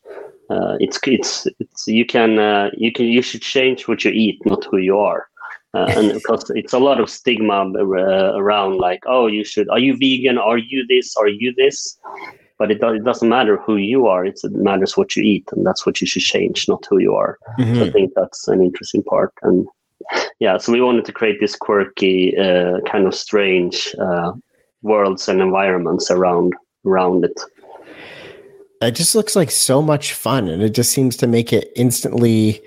it's 0.80 0.98
it's 1.06 1.46
it's 1.58 1.86
you 1.86 2.04
can 2.04 2.70
you 2.76 2.92
can 2.92 3.06
you 3.06 3.22
should 3.22 3.42
change 3.42 3.88
what 3.88 4.04
you 4.04 4.10
eat, 4.10 4.38
not 4.44 4.64
who 4.64 4.78
you 4.78 4.98
are. 4.98 5.28
Uh, 5.74 5.86
and 5.96 6.12
because 6.12 6.50
it's 6.54 6.72
a 6.72 6.78
lot 6.78 7.00
of 7.00 7.08
stigma 7.08 7.64
uh, 7.64 8.32
around 8.36 8.76
like 8.76 9.00
oh 9.06 9.26
you 9.26 9.44
should 9.44 9.68
are 9.70 9.78
you 9.78 9.96
vegan? 9.96 10.38
Are 10.38 10.58
you 10.58 10.86
this? 10.88 11.16
Are 11.16 11.28
you 11.28 11.54
this? 11.56 11.98
But 12.58 12.70
it, 12.70 12.80
do, 12.80 12.88
it 12.88 13.04
doesn't 13.04 13.28
matter 13.28 13.56
who 13.56 13.76
you 13.76 14.06
are. 14.06 14.24
It's, 14.24 14.44
it 14.44 14.52
matters 14.52 14.96
what 14.96 15.16
you 15.16 15.22
eat 15.24 15.48
and 15.52 15.66
that's 15.66 15.84
what 15.84 16.00
you 16.00 16.06
should 16.06 16.22
change 16.22 16.68
not 16.68 16.86
who 16.88 16.98
you 16.98 17.14
are. 17.14 17.38
Mm-hmm. 17.58 17.74
so 17.74 17.84
i 17.84 17.90
think 17.90 18.12
that's 18.14 18.48
an 18.48 18.62
interesting 18.62 19.02
part. 19.02 19.32
And 19.42 19.66
yeah 20.40 20.58
so 20.58 20.72
we 20.72 20.80
wanted 20.80 21.04
to 21.06 21.12
create 21.12 21.40
this 21.40 21.56
quirky 21.56 22.36
uh, 22.36 22.80
kind 22.86 23.06
of 23.06 23.14
strange 23.14 23.94
uh, 24.00 24.32
worlds 24.82 25.28
and 25.28 25.40
environments 25.40 26.10
around 26.10 26.52
around 26.84 27.24
it. 27.24 27.40
It 28.82 28.92
just 28.92 29.14
looks 29.14 29.36
like 29.36 29.50
so 29.50 29.80
much 29.80 30.12
fun 30.12 30.48
and 30.48 30.62
it 30.62 30.74
just 30.74 30.90
seems 30.90 31.16
to 31.18 31.26
make 31.26 31.52
it 31.52 31.70
instantly 31.76 32.60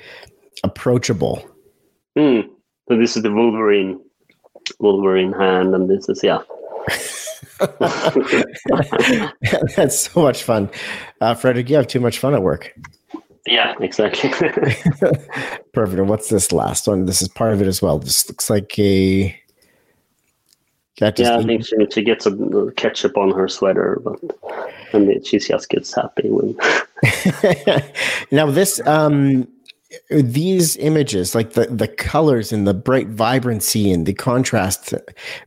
approachable. 0.64 1.46
Mm. 2.18 2.50
So 2.88 2.98
this 2.98 3.18
is 3.18 3.24
the 3.24 3.32
Wolverine, 3.32 4.00
Wolverine 4.80 5.34
hand, 5.34 5.74
and 5.74 5.90
this 5.90 6.08
is 6.08 6.24
yeah. 6.24 6.42
That's 9.76 10.00
so 10.00 10.22
much 10.22 10.44
fun, 10.44 10.70
uh, 11.22 11.34
Fredrik. 11.34 11.70
You 11.70 11.78
have 11.78 11.88
too 11.88 12.00
much 12.00 12.20
fun 12.20 12.36
at 12.36 12.44
work. 12.44 12.74
Yeah, 13.48 13.74
exactly. 13.80 14.30
Perfect. 15.74 16.00
And 16.00 16.10
what's 16.10 16.30
this 16.30 16.52
last 16.52 16.88
one? 16.88 17.06
This 17.06 17.22
is 17.22 17.28
part 17.28 17.54
of 17.54 17.62
it 17.62 17.68
as 17.68 17.82
well. 17.82 18.00
This 18.00 18.28
looks 18.28 18.50
like 18.50 18.78
a. 18.80 19.36
yeah, 20.98 21.38
I 21.38 21.44
think 21.44 21.66
she, 21.66 21.76
she 21.92 22.04
gets 22.04 22.26
a 22.26 22.72
ketchup 22.76 23.18
on 23.18 23.32
her 23.32 23.48
sweater, 23.48 24.02
but 24.04 24.20
and 24.94 25.26
she 25.26 25.40
just 25.40 25.70
gets 25.70 25.94
happy 25.94 26.30
when. 26.30 26.56
now 28.32 28.50
this 28.50 28.80
um 28.88 29.48
these 30.10 30.78
images, 30.78 31.36
like 31.36 31.54
the 31.54 31.68
the 31.68 31.88
colors 31.88 32.52
and 32.52 32.68
the 32.68 32.74
bright 32.74 33.08
vibrancy 33.10 33.92
and 33.92 34.06
the 34.06 34.14
contrast, 34.14 34.94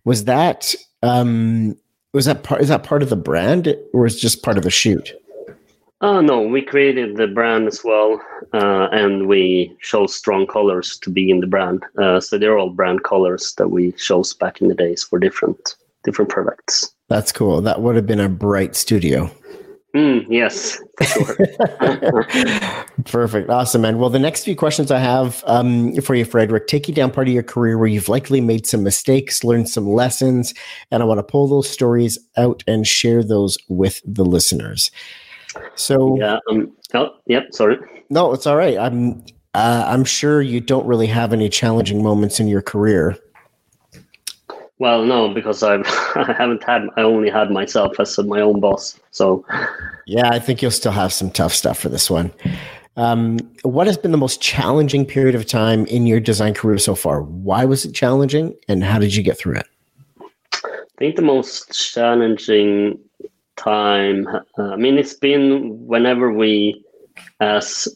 was 0.04 0.24
that 0.24 0.74
um 1.02 1.76
was 2.12 2.24
that 2.24 2.42
part 2.42 2.60
is 2.60 2.68
that 2.68 2.82
part 2.82 3.02
of 3.02 3.10
the 3.10 3.16
brand 3.16 3.74
or 3.92 4.06
is 4.06 4.20
just 4.20 4.42
part 4.42 4.56
of 4.56 4.64
the 4.64 4.70
shoot? 4.70 5.12
Oh 6.00 6.20
no, 6.20 6.40
we 6.40 6.62
created 6.62 7.16
the 7.16 7.26
brand 7.26 7.66
as 7.66 7.82
well, 7.82 8.20
uh, 8.52 8.88
and 8.92 9.26
we 9.26 9.76
chose 9.80 10.14
strong 10.14 10.46
colors 10.46 10.96
to 10.98 11.10
be 11.10 11.28
in 11.28 11.40
the 11.40 11.46
brand. 11.46 11.82
Uh, 12.00 12.20
so 12.20 12.38
they're 12.38 12.56
all 12.56 12.70
brand 12.70 13.02
colors 13.02 13.54
that 13.58 13.68
we 13.68 13.92
chose 13.92 14.32
back 14.32 14.60
in 14.60 14.68
the 14.68 14.74
days 14.74 15.02
for 15.02 15.18
different 15.18 15.74
different 16.04 16.30
products. 16.30 16.94
That's 17.08 17.32
cool. 17.32 17.60
That 17.62 17.82
would 17.82 17.96
have 17.96 18.06
been 18.06 18.20
a 18.20 18.28
bright 18.28 18.76
studio. 18.76 19.30
Mm, 19.94 20.26
yes, 20.28 20.78
sure. 21.02 21.36
Perfect. 23.06 23.48
Awesome, 23.48 23.80
man. 23.80 23.98
Well, 23.98 24.10
the 24.10 24.18
next 24.18 24.44
few 24.44 24.54
questions 24.54 24.90
I 24.90 24.98
have 24.98 25.42
um, 25.46 25.94
for 26.02 26.14
you, 26.14 26.26
Frederick, 26.26 26.66
take 26.66 26.88
you 26.88 26.94
down 26.94 27.10
part 27.10 27.26
of 27.26 27.32
your 27.32 27.42
career 27.42 27.78
where 27.78 27.86
you've 27.86 28.08
likely 28.08 28.42
made 28.42 28.66
some 28.66 28.82
mistakes, 28.82 29.44
learned 29.44 29.70
some 29.70 29.88
lessons, 29.88 30.52
and 30.90 31.02
I 31.02 31.06
want 31.06 31.18
to 31.18 31.22
pull 31.22 31.48
those 31.48 31.70
stories 31.70 32.18
out 32.36 32.62
and 32.66 32.86
share 32.86 33.24
those 33.24 33.56
with 33.68 34.02
the 34.04 34.26
listeners. 34.26 34.90
So, 35.74 36.18
yeah. 36.18 36.38
Um, 36.50 36.76
oh, 36.92 37.16
yep. 37.26 37.46
Sorry. 37.52 37.78
No, 38.10 38.32
it's 38.34 38.46
all 38.46 38.56
right. 38.56 38.76
I'm. 38.76 39.24
Uh, 39.54 39.84
I'm 39.88 40.04
sure 40.04 40.42
you 40.42 40.60
don't 40.60 40.86
really 40.86 41.06
have 41.06 41.32
any 41.32 41.48
challenging 41.48 42.02
moments 42.02 42.38
in 42.38 42.46
your 42.46 42.60
career. 42.60 43.18
Well, 44.78 45.04
no, 45.04 45.32
because 45.32 45.62
I've 45.62 45.86
I 46.14 46.34
haven't 46.36 46.62
had 46.62 46.82
I 46.96 47.02
only 47.02 47.30
had 47.30 47.50
myself 47.50 47.98
as 47.98 48.18
my 48.18 48.40
own 48.40 48.60
boss. 48.60 48.98
So 49.10 49.44
yeah, 50.06 50.30
I 50.30 50.38
think 50.38 50.62
you'll 50.62 50.70
still 50.70 50.92
have 50.92 51.12
some 51.12 51.30
tough 51.30 51.54
stuff 51.54 51.78
for 51.78 51.88
this 51.88 52.10
one. 52.10 52.32
Um, 52.96 53.38
what 53.62 53.86
has 53.86 53.96
been 53.96 54.10
the 54.10 54.18
most 54.18 54.40
challenging 54.40 55.06
period 55.06 55.36
of 55.36 55.46
time 55.46 55.86
in 55.86 56.06
your 56.06 56.18
design 56.18 56.52
career 56.52 56.78
so 56.78 56.96
far? 56.96 57.22
Why 57.22 57.64
was 57.64 57.84
it 57.84 57.92
challenging, 57.92 58.56
and 58.66 58.82
how 58.82 58.98
did 58.98 59.14
you 59.14 59.22
get 59.22 59.38
through 59.38 59.54
it? 59.54 59.66
I 60.64 60.98
think 60.98 61.14
the 61.14 61.22
most 61.22 61.72
challenging 61.92 62.98
time. 63.56 64.26
Uh, 64.26 64.72
I 64.72 64.76
mean, 64.76 64.98
it's 64.98 65.14
been 65.14 65.86
whenever 65.86 66.32
we, 66.32 66.84
as 67.38 67.86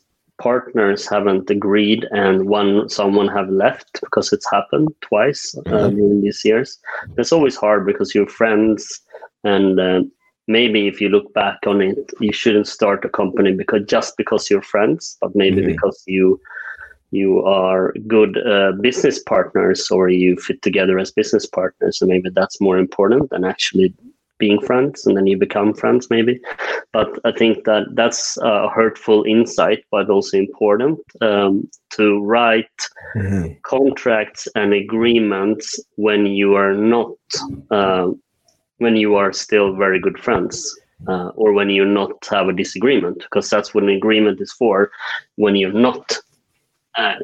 partners 0.43 1.09
haven't 1.09 1.49
agreed 1.49 2.05
and 2.11 2.47
one 2.49 2.89
someone 2.89 3.29
have 3.29 3.49
left 3.49 4.01
because 4.01 4.33
it's 4.33 4.51
happened 4.51 4.89
twice 5.01 5.55
uh, 5.55 5.61
mm-hmm. 5.61 5.97
during 5.97 6.21
these 6.21 6.45
years 6.45 6.79
it's 7.17 7.33
always 7.33 7.57
hard 7.57 7.87
because 7.87 8.13
you're 8.15 8.27
friends 8.41 9.01
and 9.45 9.79
uh, 9.79 10.01
maybe 10.49 10.89
if 10.89 11.01
you 11.01 11.09
look 11.09 11.33
back 11.33 11.59
on 11.67 11.81
it 11.81 12.11
you 12.21 12.33
shouldn't 12.33 12.67
start 12.67 13.05
a 13.05 13.09
company 13.09 13.53
because 13.53 13.83
just 13.87 14.17
because 14.17 14.51
you're 14.51 14.71
friends 14.75 15.17
but 15.21 15.37
maybe 15.37 15.61
mm-hmm. 15.61 15.73
because 15.73 16.03
you 16.07 16.41
you 17.13 17.45
are 17.45 17.93
good 18.09 18.39
uh, 18.47 18.73
business 18.81 19.23
partners 19.23 19.91
or 19.91 20.09
you 20.09 20.35
fit 20.37 20.61
together 20.63 20.99
as 20.99 21.13
business 21.13 21.47
partners 21.47 22.01
and 22.01 22.11
maybe 22.11 22.31
that's 22.31 22.61
more 22.61 22.79
important 22.79 23.31
than 23.31 23.45
actually 23.45 23.95
being 24.43 24.61
friends 24.69 25.07
and 25.07 25.17
then 25.17 25.27
you 25.31 25.37
become 25.47 25.73
friends 25.83 26.11
maybe 26.11 26.35
but 26.93 27.11
i 27.25 27.33
think 27.41 27.65
that 27.69 27.85
that's 28.01 28.23
a 28.53 28.69
hurtful 28.77 29.23
insight 29.35 29.85
but 29.93 30.11
also 30.11 30.37
important 30.37 30.99
um, 31.29 31.53
to 31.97 32.05
write 32.33 32.79
mm-hmm. 33.15 33.53
contracts 33.63 34.49
and 34.57 34.75
agreements 34.75 35.67
when 36.07 36.27
you 36.27 36.49
are 36.63 36.75
not 36.75 37.15
uh, 37.71 38.09
when 38.79 38.97
you 38.97 39.15
are 39.15 39.33
still 39.45 39.69
very 39.85 40.01
good 40.07 40.19
friends 40.19 40.57
uh, 41.09 41.29
or 41.41 41.53
when 41.53 41.71
you 41.71 41.85
not 41.85 42.13
have 42.35 42.49
a 42.49 42.59
disagreement 42.63 43.19
because 43.19 43.49
that's 43.49 43.73
what 43.73 43.85
an 43.85 43.97
agreement 44.01 44.41
is 44.41 44.53
for 44.53 44.91
when 45.37 45.55
you're 45.55 45.81
not 45.89 46.19
uh, 46.97 47.15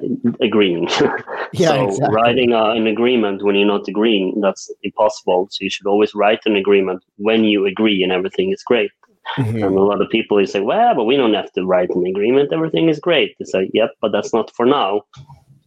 agreeing. 0.41 0.89
yeah, 1.53 1.69
so 1.69 1.89
exactly. 1.89 2.15
writing 2.15 2.53
uh, 2.53 2.71
an 2.71 2.87
agreement 2.87 3.43
when 3.43 3.55
you're 3.55 3.67
not 3.67 3.89
agreeing, 3.89 4.41
that's 4.41 4.73
impossible. 4.83 5.49
So 5.51 5.65
you 5.65 5.71
should 5.71 5.87
always 5.87 6.15
write 6.15 6.41
an 6.47 6.57
agreement 6.57 7.05
when 7.17 7.45
you 7.45 7.67
agree 7.67 8.03
and 8.03 8.13
everything 8.13 8.53
is 8.53 8.63
great. 8.63 8.91
Mm-hmm. 9.37 9.63
And 9.63 9.77
a 9.77 9.83
lot 9.83 10.01
of 10.01 10.09
people 10.09 10.45
say, 10.47 10.61
well, 10.61 10.95
but 10.95 11.05
we 11.05 11.17
don't 11.17 11.35
have 11.35 11.53
to 11.53 11.67
write 11.67 11.91
an 11.91 12.07
agreement. 12.07 12.53
Everything 12.53 12.89
is 12.89 12.99
great. 12.99 13.37
It's 13.39 13.53
like, 13.53 13.71
yep, 13.75 13.91
but 14.01 14.13
that's 14.13 14.33
not 14.33 14.55
for 14.57 14.65
now. 14.65 15.03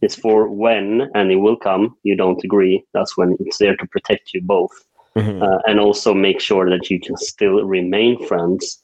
It's 0.00 0.16
for 0.16 0.48
when, 0.48 1.08
and 1.14 1.30
it 1.30 1.36
will 1.36 1.56
come, 1.56 1.96
you 2.02 2.16
don't 2.16 2.42
agree. 2.42 2.84
That's 2.92 3.16
when 3.16 3.36
it's 3.38 3.58
there 3.58 3.76
to 3.76 3.86
protect 3.86 4.34
you 4.34 4.42
both. 4.42 4.72
Mm-hmm. 5.16 5.42
Uh, 5.42 5.58
and 5.66 5.78
also 5.78 6.12
make 6.14 6.40
sure 6.40 6.68
that 6.70 6.90
you 6.90 6.98
can 6.98 7.16
still 7.18 7.62
remain 7.64 8.26
friends 8.26 8.82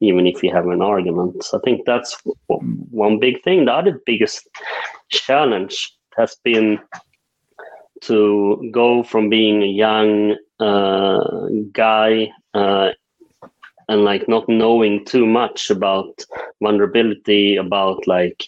even 0.00 0.26
if 0.26 0.42
you 0.42 0.50
have 0.52 0.66
an 0.66 0.82
argument. 0.82 1.42
So 1.44 1.58
I 1.58 1.60
think 1.62 1.84
that's 1.84 2.16
one 2.46 3.18
big 3.18 3.42
thing. 3.42 3.64
The 3.64 3.72
other 3.72 4.00
biggest 4.06 4.48
challenge 5.10 5.92
has 6.16 6.36
been 6.42 6.80
to 8.02 8.70
go 8.72 9.02
from 9.02 9.28
being 9.28 9.62
a 9.62 9.66
young 9.66 10.36
uh, 10.58 11.48
guy 11.72 12.30
uh, 12.54 12.90
and 13.88 14.04
like 14.04 14.28
not 14.28 14.48
knowing 14.48 15.04
too 15.04 15.26
much 15.26 15.70
about 15.70 16.24
vulnerability, 16.62 17.56
about 17.56 18.06
like 18.06 18.44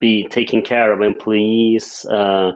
be 0.00 0.26
taking 0.28 0.62
care 0.62 0.92
of 0.92 1.00
employees, 1.00 2.04
uh, 2.06 2.52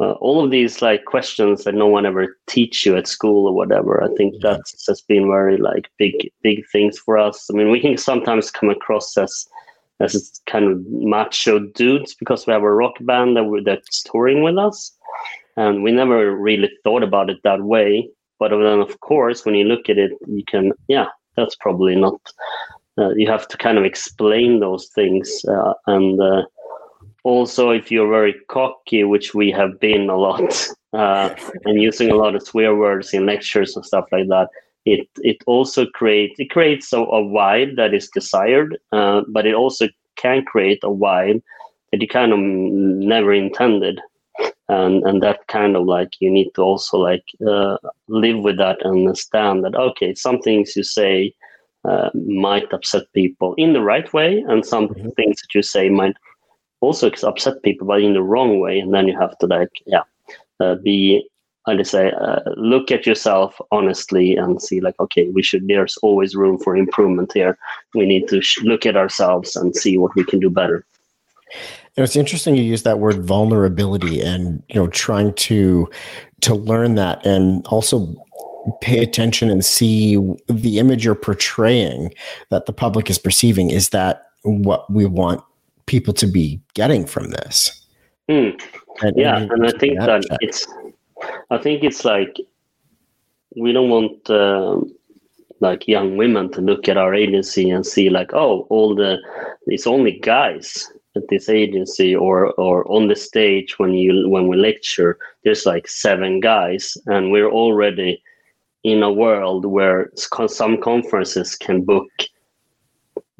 uh, 0.00 0.12
all 0.12 0.42
of 0.42 0.50
these 0.50 0.80
like 0.80 1.04
questions 1.04 1.64
that 1.64 1.74
no 1.74 1.86
one 1.86 2.06
ever 2.06 2.36
teach 2.46 2.86
you 2.86 2.96
at 2.96 3.06
school 3.06 3.46
or 3.46 3.54
whatever 3.54 4.02
i 4.02 4.08
think 4.16 4.34
that's 4.40 4.86
has 4.86 5.02
been 5.02 5.28
very 5.28 5.56
like 5.56 5.88
big 5.98 6.30
big 6.42 6.64
things 6.70 6.98
for 6.98 7.18
us. 7.18 7.48
I 7.50 7.56
mean 7.56 7.70
we 7.70 7.80
can 7.80 7.96
sometimes 7.96 8.50
come 8.50 8.70
across 8.70 9.16
as 9.16 9.46
as 10.00 10.40
kind 10.46 10.64
of 10.64 10.86
macho 10.88 11.58
dudes 11.58 12.14
because 12.14 12.46
we 12.46 12.52
have 12.52 12.62
a 12.62 12.72
rock 12.72 12.94
band 13.02 13.36
that 13.36 13.44
we're, 13.44 13.62
that's 13.62 14.02
touring 14.02 14.42
with 14.42 14.56
us 14.56 14.96
and 15.56 15.82
we 15.82 15.92
never 15.92 16.34
really 16.34 16.70
thought 16.84 17.02
about 17.02 17.28
it 17.28 17.38
that 17.44 17.62
way. 17.62 18.08
But 18.38 18.50
then 18.50 18.80
of 18.80 18.98
course 19.00 19.44
when 19.44 19.54
you 19.54 19.64
look 19.64 19.88
at 19.88 19.98
it 19.98 20.12
you 20.26 20.44
can 20.46 20.72
yeah 20.88 21.06
that's 21.36 21.56
probably 21.56 21.96
not 21.96 22.20
uh, 22.98 23.10
you 23.10 23.28
have 23.28 23.46
to 23.48 23.56
kind 23.56 23.78
of 23.78 23.84
explain 23.84 24.60
those 24.60 24.88
things 24.94 25.44
uh, 25.48 25.74
and 25.86 26.20
uh, 26.20 26.42
also 27.24 27.70
if 27.70 27.90
you're 27.90 28.10
very 28.10 28.34
cocky 28.48 29.04
which 29.04 29.34
we 29.34 29.50
have 29.50 29.78
been 29.80 30.08
a 30.08 30.16
lot 30.16 30.68
uh, 30.92 31.34
and 31.64 31.80
using 31.80 32.10
a 32.10 32.16
lot 32.16 32.34
of 32.34 32.42
swear 32.42 32.74
words 32.74 33.12
in 33.12 33.26
lectures 33.26 33.76
and 33.76 33.84
stuff 33.84 34.06
like 34.12 34.28
that 34.28 34.48
it 34.86 35.08
it 35.18 35.36
also 35.46 35.86
creates 35.86 36.38
it 36.40 36.50
creates 36.50 36.92
a, 36.92 37.00
a 37.00 37.22
vibe 37.22 37.76
that 37.76 37.94
is 37.94 38.08
desired 38.08 38.78
uh, 38.92 39.22
but 39.28 39.46
it 39.46 39.54
also 39.54 39.88
can 40.16 40.44
create 40.44 40.82
a 40.82 40.88
vibe 40.88 41.42
that 41.92 42.00
you 42.00 42.08
kind 42.08 42.32
of 42.32 42.38
never 42.38 43.32
intended 43.32 44.00
and 44.68 45.02
and 45.04 45.22
that 45.22 45.46
kind 45.48 45.76
of 45.76 45.84
like 45.84 46.14
you 46.20 46.30
need 46.30 46.50
to 46.54 46.62
also 46.62 46.96
like 46.96 47.24
uh, 47.46 47.76
live 48.08 48.38
with 48.38 48.56
that 48.56 48.78
and 48.82 49.08
understand 49.08 49.64
that 49.64 49.74
okay 49.74 50.14
some 50.14 50.40
things 50.40 50.76
you 50.76 50.82
say 50.82 51.34
uh, 51.84 52.10
might 52.14 52.72
upset 52.72 53.04
people 53.14 53.54
in 53.56 53.72
the 53.72 53.80
right 53.80 54.12
way 54.12 54.44
and 54.48 54.64
some 54.64 54.88
mm-hmm. 54.88 55.08
things 55.10 55.40
that 55.40 55.54
you 55.54 55.62
say 55.62 55.88
might 55.88 56.16
also 56.80 57.10
upset 57.22 57.62
people, 57.62 57.86
but 57.86 58.02
in 58.02 58.14
the 58.14 58.22
wrong 58.22 58.60
way. 58.60 58.78
And 58.78 58.92
then 58.92 59.08
you 59.08 59.18
have 59.18 59.36
to 59.38 59.46
like, 59.46 59.82
yeah, 59.86 60.02
uh, 60.60 60.76
be, 60.76 61.28
how 61.66 61.74
to 61.74 61.84
say, 61.84 62.10
uh, 62.10 62.40
look 62.56 62.90
at 62.90 63.06
yourself 63.06 63.60
honestly 63.70 64.34
and 64.36 64.62
see 64.62 64.80
like, 64.80 64.98
okay, 64.98 65.28
we 65.28 65.42
should, 65.42 65.68
there's 65.68 65.96
always 65.98 66.34
room 66.34 66.58
for 66.58 66.76
improvement 66.76 67.32
here. 67.32 67.58
We 67.94 68.06
need 68.06 68.28
to 68.28 68.40
sh- 68.40 68.62
look 68.62 68.86
at 68.86 68.96
ourselves 68.96 69.56
and 69.56 69.76
see 69.76 69.98
what 69.98 70.14
we 70.14 70.24
can 70.24 70.40
do 70.40 70.48
better. 70.48 70.84
You 71.52 71.58
know, 71.98 72.04
it's 72.04 72.16
interesting 72.16 72.56
you 72.56 72.62
use 72.62 72.84
that 72.84 73.00
word 73.00 73.24
vulnerability 73.24 74.20
and, 74.20 74.62
you 74.68 74.76
know, 74.76 74.86
trying 74.86 75.34
to, 75.34 75.90
to 76.42 76.54
learn 76.54 76.94
that 76.94 77.24
and 77.26 77.66
also 77.66 78.14
pay 78.80 79.02
attention 79.02 79.50
and 79.50 79.64
see 79.64 80.16
the 80.46 80.78
image 80.78 81.04
you're 81.04 81.14
portraying 81.14 82.14
that 82.50 82.66
the 82.66 82.72
public 82.72 83.10
is 83.10 83.18
perceiving. 83.18 83.70
Is 83.70 83.88
that 83.90 84.30
what 84.42 84.90
we 84.90 85.04
want 85.06 85.42
people 85.86 86.14
to 86.14 86.26
be 86.26 86.60
getting 86.74 87.06
from 87.06 87.30
this. 87.30 87.86
Mm. 88.28 88.60
And, 89.02 89.16
yeah, 89.16 89.38
and, 89.38 89.50
and 89.50 89.66
I 89.66 89.78
think 89.78 89.98
that, 89.98 90.22
that 90.28 90.38
it's, 90.40 90.66
I 91.50 91.58
think 91.58 91.84
it's 91.84 92.04
like 92.04 92.36
we 93.56 93.72
don't 93.72 93.90
want 93.90 94.30
uh, 94.30 94.80
like 95.60 95.88
young 95.88 96.16
women 96.16 96.50
to 96.52 96.60
look 96.60 96.88
at 96.88 96.96
our 96.96 97.14
agency 97.14 97.70
and 97.70 97.84
see 97.84 98.10
like, 98.10 98.32
oh, 98.34 98.66
all 98.70 98.94
the 98.94 99.18
it's 99.66 99.86
only 99.86 100.18
guys 100.18 100.90
at 101.16 101.28
this 101.28 101.48
agency 101.48 102.14
or 102.14 102.52
or 102.52 102.90
on 102.90 103.08
the 103.08 103.16
stage 103.16 103.78
when 103.78 103.94
you 103.94 104.28
when 104.28 104.46
we 104.46 104.56
lecture 104.56 105.18
there's 105.42 105.66
like 105.66 105.88
seven 105.88 106.40
guys 106.40 106.96
and 107.06 107.32
we're 107.32 107.50
already 107.50 108.22
in 108.84 109.02
a 109.02 109.12
world 109.12 109.66
where 109.66 110.10
some 110.46 110.80
conferences 110.80 111.56
can 111.56 111.82
book 111.82 112.10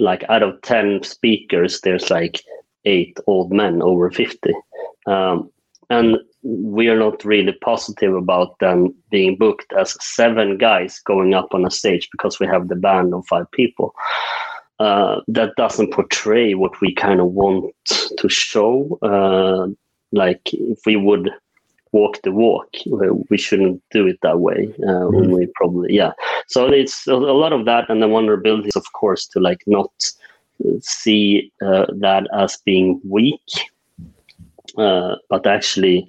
like 0.01 0.25
out 0.29 0.43
of 0.43 0.61
10 0.63 1.03
speakers 1.03 1.81
there's 1.83 2.11
like 2.11 2.43
eight 2.85 3.17
old 3.27 3.53
men 3.53 3.83
over 3.83 4.11
50 4.11 4.53
um, 5.07 5.51
and 5.91 6.19
we 6.43 6.89
are 6.89 6.99
not 6.99 7.25
really 7.25 7.53
positive 7.53 8.15
about 8.15 8.59
them 8.61 8.95
being 9.11 9.37
booked 9.37 9.73
as 9.79 9.97
seven 10.03 10.57
guys 10.57 11.01
going 11.01 11.35
up 11.35 11.53
on 11.53 11.67
a 11.67 11.71
stage 11.71 12.09
because 12.13 12.41
we 12.41 12.47
have 12.47 12.69
the 12.69 12.77
band 12.77 13.13
of 13.13 13.27
five 13.27 13.51
people. 13.51 13.95
Uh, 14.79 15.21
that 15.29 15.51
doesn't 15.57 15.93
portray 15.93 16.55
what 16.55 16.81
we 16.81 16.95
kind 16.95 17.21
of 17.21 17.27
want 17.27 17.75
to 18.17 18.29
show. 18.29 18.99
Uh, 19.03 19.67
like 20.13 20.41
if 20.55 20.79
we 20.87 20.97
would 20.97 21.31
walk 21.93 22.21
the 22.23 22.33
walk. 22.33 22.69
We 23.31 23.39
shouldn't 23.39 23.83
do 23.91 24.07
it 24.07 24.19
that 24.23 24.41
way. 24.41 24.73
Uh, 24.83 25.09
mm-hmm. 25.09 25.33
We 25.33 25.47
probably 25.55 25.95
yeah. 25.95 26.13
So 26.49 26.67
it's 26.67 27.07
a, 27.07 27.15
lot 27.15 27.53
of 27.53 27.65
that, 27.65 27.89
and 27.89 28.03
the 28.03 28.09
vulnerability, 28.09 28.71
of 28.77 28.93
course, 28.93 29.27
to 29.29 29.41
like 29.41 29.63
not 29.67 29.91
see 30.81 31.53
uh, 31.63 31.87
that 31.99 32.27
as 32.35 32.59
being 32.65 33.01
weak, 33.09 33.41
uh, 34.79 35.17
but 35.29 35.47
actually 35.47 36.09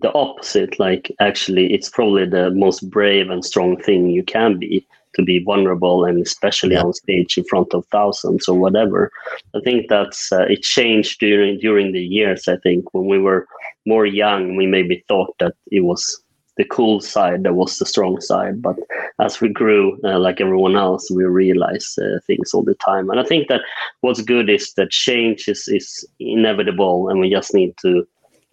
the 0.00 0.12
opposite. 0.12 0.78
Like 0.78 1.14
actually, 1.20 1.72
it's 1.72 1.88
probably 1.88 2.26
the 2.26 2.50
most 2.50 2.88
brave 2.90 3.30
and 3.30 3.44
strong 3.44 3.76
thing 3.76 4.10
you 4.10 4.24
can 4.24 4.58
be 4.58 4.86
to 5.16 5.22
be 5.22 5.42
vulnerable 5.42 6.04
and 6.04 6.20
especially 6.20 6.74
yeah. 6.74 6.82
on 6.82 6.92
stage 6.92 7.36
in 7.36 7.44
front 7.44 7.74
of 7.74 7.84
thousands 7.86 8.48
or 8.48 8.58
whatever. 8.58 9.10
I 9.54 9.60
think 9.64 9.86
that's 9.88 10.30
uh, 10.30 10.46
it 10.48 10.62
changed 10.62 11.18
during 11.20 11.58
during 11.58 11.92
the 11.92 12.04
years. 12.04 12.46
I 12.48 12.56
think 12.58 12.94
when 12.94 13.06
we 13.06 13.18
were 13.18 13.46
more 13.86 14.06
young, 14.06 14.56
we 14.56 14.66
maybe 14.66 15.04
thought 15.08 15.34
that 15.38 15.54
it 15.70 15.80
was 15.80 16.22
the 16.56 16.64
cool 16.64 17.00
side 17.00 17.42
that 17.42 17.54
was 17.54 17.78
the 17.78 17.86
strong 17.86 18.20
side. 18.20 18.62
But 18.62 18.76
as 19.20 19.40
we 19.40 19.48
grew, 19.48 19.98
uh, 20.04 20.18
like 20.18 20.40
everyone 20.40 20.76
else, 20.76 21.10
we 21.10 21.24
realize 21.24 21.98
uh, 22.00 22.18
things 22.26 22.54
all 22.54 22.62
the 22.62 22.74
time. 22.74 23.10
And 23.10 23.20
I 23.20 23.24
think 23.24 23.48
that 23.48 23.60
what's 24.00 24.22
good 24.22 24.48
is 24.48 24.72
that 24.74 24.90
change 24.90 25.48
is, 25.48 25.68
is 25.68 26.06
inevitable, 26.18 27.08
and 27.08 27.20
we 27.20 27.30
just 27.30 27.54
need 27.54 27.74
to 27.82 28.06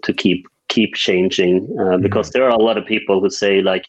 to 0.04 0.13
keep 0.13 0.47
keep 0.67 0.95
changing 0.95 1.67
uh, 1.80 1.84
mm-hmm. 1.84 2.02
because 2.02 2.30
mm-hmm. 2.30 2.39
there 2.39 2.47
are 2.47 2.58
a 2.58 2.63
lot 2.63 2.78
of 2.78 2.86
people 2.86 3.21
who 3.21 3.30
say 3.30 3.62
like 3.62 3.86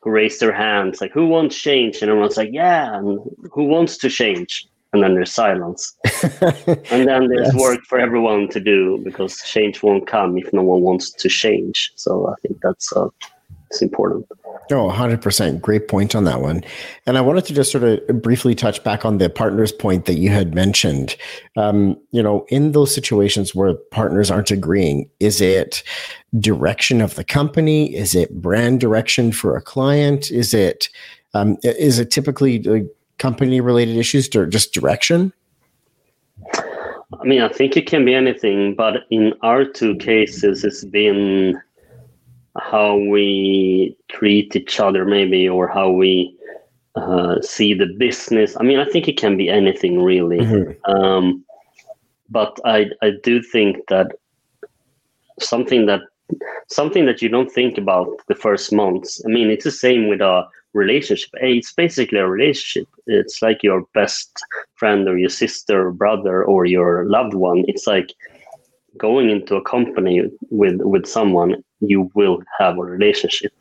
who 0.00 0.10
raise 0.10 0.38
their 0.38 0.52
hands 0.52 1.00
like 1.00 1.12
who 1.12 1.26
wants 1.26 1.56
change? 1.56 2.00
And 2.02 2.10
everyone's 2.10 2.36
like 2.36 2.50
yeah 2.52 2.96
and 2.96 3.18
who 3.52 3.64
wants 3.64 3.96
to 3.98 4.08
change? 4.08 4.66
And 4.92 5.02
then 5.02 5.14
there's 5.14 5.32
silence. 5.32 5.94
And 6.90 7.06
then 7.06 7.28
there's 7.28 7.52
yes. 7.52 7.60
work 7.60 7.80
for 7.86 7.98
everyone 7.98 8.48
to 8.48 8.60
do 8.60 8.98
because 9.04 9.36
change 9.42 9.82
won't 9.82 10.06
come 10.06 10.38
if 10.38 10.50
no 10.52 10.62
one 10.62 10.80
wants 10.80 11.10
to 11.10 11.28
change. 11.28 11.92
So 11.96 12.28
i 12.28 12.34
think 12.42 12.58
that's 12.62 12.92
uh, 12.92 13.08
it's 13.70 13.82
important. 13.82 14.26
Oh, 14.70 14.90
100%. 14.90 15.60
Great 15.60 15.88
point 15.88 16.14
on 16.14 16.24
that 16.24 16.40
one. 16.40 16.62
And 17.06 17.16
I 17.16 17.20
wanted 17.20 17.44
to 17.46 17.54
just 17.54 17.72
sort 17.72 17.84
of 17.84 18.22
briefly 18.22 18.54
touch 18.54 18.82
back 18.84 19.04
on 19.04 19.18
the 19.18 19.30
partners 19.30 19.72
point 19.72 20.04
that 20.06 20.14
you 20.14 20.30
had 20.30 20.54
mentioned. 20.54 21.16
Um, 21.56 21.98
you 22.10 22.22
know, 22.22 22.46
in 22.48 22.72
those 22.72 22.94
situations 22.94 23.54
where 23.54 23.74
partners 23.90 24.30
aren't 24.30 24.50
agreeing, 24.50 25.08
is 25.20 25.40
it 25.40 25.82
direction 26.38 27.00
of 27.00 27.14
the 27.14 27.24
company? 27.24 27.94
Is 27.94 28.14
it 28.14 28.40
brand 28.40 28.80
direction 28.80 29.32
for 29.32 29.56
a 29.56 29.62
client? 29.62 30.30
Is 30.30 30.52
it 30.54 30.88
um, 31.34 31.58
is 31.62 31.98
it 31.98 32.10
typically 32.10 32.88
company 33.18 33.60
related 33.60 33.96
issues 33.96 34.34
or 34.34 34.46
just 34.46 34.72
direction? 34.72 35.32
I 37.20 37.24
mean, 37.24 37.42
I 37.42 37.48
think 37.48 37.76
it 37.76 37.86
can 37.86 38.04
be 38.04 38.14
anything, 38.14 38.74
but 38.74 39.04
in 39.10 39.34
our 39.42 39.64
two 39.64 39.96
cases, 39.96 40.64
it's 40.64 40.84
been 40.84 41.60
how 42.58 42.96
we 42.96 43.96
treat 44.08 44.54
each 44.56 44.80
other 44.80 45.04
maybe 45.04 45.48
or 45.48 45.68
how 45.68 45.90
we 45.90 46.34
uh, 46.96 47.40
see 47.42 47.74
the 47.74 47.86
business. 47.98 48.56
I 48.58 48.62
mean 48.62 48.78
i 48.78 48.84
think 48.84 49.08
it 49.08 49.16
can 49.16 49.36
be 49.36 49.48
anything 49.48 50.02
really. 50.02 50.38
Mm-hmm. 50.38 50.90
um, 50.90 51.44
but 52.30 52.58
i 52.64 52.86
i 53.02 53.10
do 53.22 53.42
think 53.42 53.86
that 53.88 54.08
something 55.40 55.86
that 55.86 56.00
something 56.68 57.06
that 57.06 57.22
you 57.22 57.28
don't 57.28 57.50
think 57.50 57.78
about 57.78 58.08
the 58.26 58.34
first 58.34 58.70
months 58.72 59.22
i 59.24 59.28
mean 59.28 59.48
it's 59.48 59.64
the 59.64 59.70
same 59.70 60.08
with 60.08 60.20
a 60.20 60.46
relationship. 60.74 61.30
It's 61.34 61.72
basically 61.72 62.18
a 62.18 62.28
relationship. 62.28 62.88
It's 63.06 63.42
like 63.42 63.62
your 63.62 63.84
best 63.94 64.30
friend 64.74 65.08
or 65.08 65.18
your 65.18 65.28
sister 65.30 65.88
or 65.88 65.92
brother 65.92 66.44
or 66.44 66.64
your 66.64 67.04
loved 67.06 67.34
one. 67.34 67.64
It's 67.68 67.86
like 67.86 68.14
going 68.96 69.30
into 69.30 69.56
a 69.56 69.62
company 69.62 70.22
with 70.50 70.80
with 70.80 71.06
someone 71.06 71.62
you 71.80 72.10
will 72.14 72.42
have 72.58 72.78
a 72.78 72.82
relationship 72.82 73.52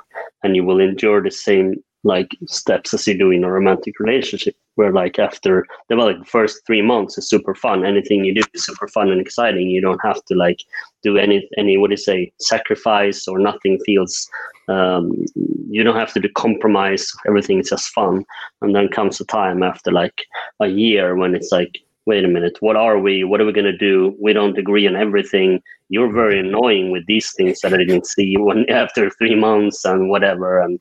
and 0.44 0.56
you 0.56 0.64
will 0.64 0.80
endure 0.80 1.22
the 1.22 1.32
same 1.32 1.76
like 2.04 2.38
steps 2.46 2.94
as 2.94 3.08
you 3.08 3.18
do 3.18 3.32
in 3.32 3.44
a 3.44 3.52
romantic 3.52 4.00
relationship 4.00 4.56
where 4.76 4.94
like 4.94 5.18
after 5.20 5.66
the 5.90 5.98
well, 5.98 6.08
like 6.08 6.26
first 6.26 6.62
three 6.66 6.82
months 6.82 7.18
is 7.18 7.28
super 7.28 7.56
fun. 7.56 7.84
Anything 7.84 8.24
you 8.24 8.36
do 8.36 8.42
is 8.54 8.66
super 8.66 8.88
fun 8.88 9.10
and 9.10 9.20
exciting. 9.20 9.70
You 9.70 9.82
don't 9.82 10.00
have 10.04 10.24
to 10.26 10.36
like 10.36 10.62
do 11.04 11.18
any 11.18 11.48
any 11.58 11.78
what 11.78 11.90
do 11.90 11.94
you 11.94 11.98
say 11.98 12.32
sacrifice 12.40 13.28
or 13.28 13.40
nothing 13.40 13.80
feels 13.86 14.30
um, 14.68 15.26
you 15.70 15.84
don't 15.84 15.96
have 15.96 16.14
to 16.14 16.20
do 16.20 16.30
compromise. 16.30 17.12
Everything 17.28 17.60
is 17.60 17.70
just 17.70 17.90
fun. 17.90 18.26
And 18.62 18.76
then 18.76 18.90
comes 18.90 19.20
a 19.20 19.26
time 19.26 19.64
after 19.64 19.92
like 19.92 20.22
a 20.60 20.68
year 20.68 21.16
when 21.16 21.36
it's 21.36 21.52
like 21.52 21.80
wait 22.08 22.24
a 22.24 22.28
minute, 22.28 22.58
what 22.62 22.78
are 22.78 22.98
we? 22.98 23.26
What 23.26 23.42
are 23.42 23.46
we 23.46 23.52
going 23.52 23.66
to 23.66 23.78
do? 23.78 24.16
We 24.20 24.32
don't 24.32 24.58
agree 24.58 24.88
on 24.88 24.96
everything. 24.96 25.62
You're 25.90 26.12
very 26.12 26.36
mm-hmm. 26.36 26.48
annoying 26.48 26.92
with 26.92 27.06
these 27.06 27.34
things 27.34 27.60
that 27.60 27.74
I 27.74 27.78
didn't 27.78 28.08
see 28.08 28.38
when 28.38 28.68
after 28.70 29.10
three 29.10 29.36
months 29.36 29.84
and 29.84 30.10
whatever. 30.10 30.62
And 30.62 30.80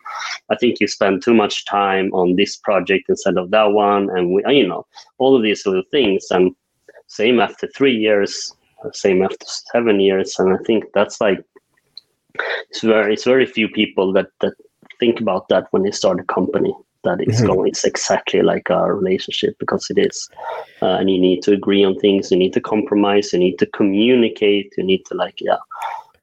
I 0.51 0.57
think 0.57 0.79
you 0.79 0.87
spend 0.87 1.23
too 1.23 1.35
much 1.35 1.67
time 1.67 2.13
on 2.15 2.37
this 2.37 2.57
project 2.57 3.07
instead 3.09 3.37
of 3.37 3.51
that 3.51 3.73
one. 3.73 4.09
And 4.17 4.33
we, 4.33 4.45
you 4.47 4.69
know, 4.69 4.87
all 5.19 5.37
of 5.37 5.43
these 5.43 5.67
little 5.67 5.83
things. 5.91 6.27
And 6.31 6.55
same 7.09 7.41
after 7.41 7.67
three 7.77 7.97
years, 7.97 8.55
same 8.93 9.21
after 9.23 9.47
seven 9.73 9.99
years. 9.99 10.39
And 10.39 10.55
I 10.55 10.59
think 10.65 10.85
that's 10.95 11.21
like, 11.21 11.45
it's 12.71 12.83
very, 12.83 13.15
it's 13.15 13.25
very 13.25 13.47
few 13.47 13.69
people 13.69 14.13
that, 14.13 14.29
that 14.43 14.55
think 15.01 15.21
about 15.21 15.49
that 15.49 15.67
when 15.73 15.83
they 15.83 15.91
start 15.91 16.21
a 16.21 16.25
company 16.25 16.73
that 17.07 17.21
it's 17.21 17.39
mm-hmm. 17.39 17.47
going 17.47 17.69
it's 17.69 17.85
exactly 17.85 18.43
like 18.43 18.69
a 18.71 18.93
relationship 18.93 19.57
because 19.59 19.87
it 19.91 19.99
is 19.99 20.29
uh, 20.83 20.97
and 20.99 21.11
you 21.11 21.19
need 21.19 21.43
to 21.43 21.53
agree 21.53 21.85
on 21.85 21.99
things 21.99 22.31
you 22.31 22.37
need 22.37 22.53
to 22.53 22.61
compromise 22.61 23.33
you 23.33 23.39
need 23.39 23.59
to 23.59 23.67
communicate 23.67 24.73
you 24.77 24.85
need 24.85 25.05
to 25.07 25.15
like 25.15 25.39
yeah 25.41 25.63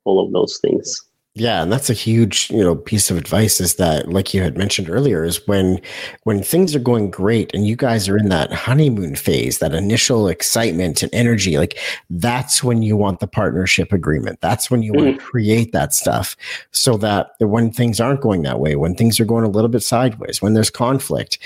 all 0.03 0.23
of 0.23 0.31
those 0.31 0.59
things 0.59 1.01
yeah, 1.35 1.63
and 1.63 1.71
that's 1.71 1.89
a 1.89 1.93
huge, 1.93 2.51
you 2.51 2.63
know, 2.63 2.75
piece 2.75 3.09
of 3.09 3.17
advice 3.17 3.59
is 3.59 3.75
that 3.75 4.07
like 4.07 4.35
you 4.35 4.43
had 4.43 4.55
mentioned 4.55 4.87
earlier 4.87 5.23
is 5.23 5.45
when 5.47 5.81
when 6.25 6.43
things 6.43 6.75
are 6.75 6.79
going 6.79 7.09
great 7.09 7.51
and 7.55 7.65
you 7.65 7.75
guys 7.75 8.07
are 8.07 8.17
in 8.17 8.29
that 8.29 8.53
honeymoon 8.53 9.15
phase, 9.15 9.57
that 9.57 9.73
initial 9.73 10.27
excitement 10.27 11.01
and 11.01 11.11
energy, 11.11 11.57
like 11.57 11.79
that's 12.11 12.63
when 12.63 12.83
you 12.83 12.95
want 12.95 13.19
the 13.19 13.25
partnership 13.25 13.91
agreement. 13.91 14.41
That's 14.41 14.69
when 14.69 14.83
you 14.83 14.93
mm. 14.93 14.95
want 14.97 15.17
to 15.17 15.25
create 15.25 15.71
that 15.71 15.95
stuff 15.95 16.35
so 16.69 16.97
that 16.97 17.31
when 17.39 17.71
things 17.71 17.99
aren't 17.99 18.21
going 18.21 18.43
that 18.43 18.59
way, 18.59 18.75
when 18.75 18.93
things 18.93 19.19
are 19.19 19.25
going 19.25 19.43
a 19.43 19.49
little 19.49 19.69
bit 19.69 19.81
sideways, 19.81 20.39
when 20.39 20.53
there's 20.53 20.69
conflict, 20.69 21.39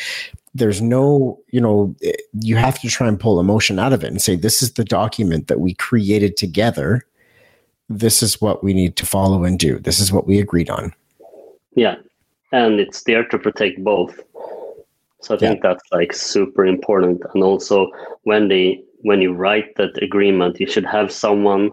there's 0.53 0.81
no, 0.81 1.39
you 1.51 1.61
know, 1.61 1.95
you 2.41 2.57
have 2.57 2.77
to 2.81 2.89
try 2.89 3.07
and 3.07 3.21
pull 3.21 3.39
emotion 3.39 3.79
out 3.79 3.93
of 3.93 4.03
it 4.03 4.07
and 4.07 4.21
say 4.21 4.35
this 4.35 4.61
is 4.61 4.73
the 4.73 4.83
document 4.83 5.47
that 5.47 5.61
we 5.61 5.73
created 5.75 6.35
together 6.35 7.05
this 7.89 8.21
is 8.21 8.41
what 8.41 8.63
we 8.63 8.73
need 8.73 8.95
to 8.97 9.05
follow 9.05 9.43
and 9.43 9.59
do. 9.59 9.79
This 9.79 9.99
is 9.99 10.11
what 10.11 10.27
we 10.27 10.39
agreed 10.39 10.69
on. 10.69 10.93
Yeah. 11.75 11.95
And 12.51 12.79
it's 12.79 13.03
there 13.03 13.25
to 13.25 13.37
protect 13.37 13.83
both. 13.83 14.19
So 15.21 15.35
I 15.35 15.37
think 15.37 15.63
yeah. 15.63 15.69
that's 15.69 15.83
like 15.91 16.13
super 16.13 16.65
important. 16.65 17.21
And 17.33 17.43
also 17.43 17.91
when 18.23 18.47
they 18.47 18.83
when 19.01 19.21
you 19.21 19.33
write 19.33 19.75
that 19.75 20.01
agreement, 20.01 20.59
you 20.59 20.67
should 20.67 20.85
have 20.85 21.11
someone 21.11 21.71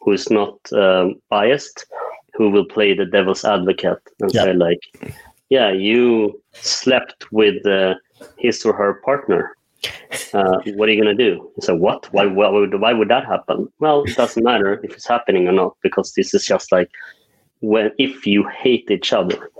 who 0.00 0.12
is 0.12 0.30
not 0.30 0.58
um, 0.72 1.14
biased, 1.30 1.86
who 2.34 2.50
will 2.50 2.66
play 2.66 2.94
the 2.94 3.06
devil's 3.06 3.44
advocate 3.44 3.98
and 4.20 4.32
yeah. 4.32 4.44
say 4.44 4.52
like, 4.52 4.80
yeah, 5.48 5.72
you 5.72 6.40
slept 6.52 7.26
with 7.32 7.64
uh, 7.66 7.94
his 8.36 8.64
or 8.64 8.72
her 8.72 8.94
partner 9.04 9.56
uh, 10.34 10.58
what 10.74 10.88
are 10.88 10.92
you 10.92 11.02
going 11.02 11.16
to 11.16 11.24
do? 11.30 11.50
So 11.60 11.74
what? 11.74 12.12
Why, 12.12 12.26
why, 12.26 12.48
would, 12.48 12.80
why 12.80 12.92
would 12.92 13.08
that 13.08 13.26
happen? 13.26 13.68
Well, 13.78 14.04
it 14.04 14.16
doesn't 14.16 14.42
matter 14.42 14.80
if 14.82 14.94
it's 14.94 15.06
happening 15.06 15.48
or 15.48 15.52
not, 15.52 15.76
because 15.82 16.12
this 16.14 16.34
is 16.34 16.44
just 16.44 16.72
like 16.72 16.90
when 17.60 17.90
if 17.98 18.26
you 18.26 18.46
hate 18.48 18.90
each 18.90 19.12
other, 19.12 19.50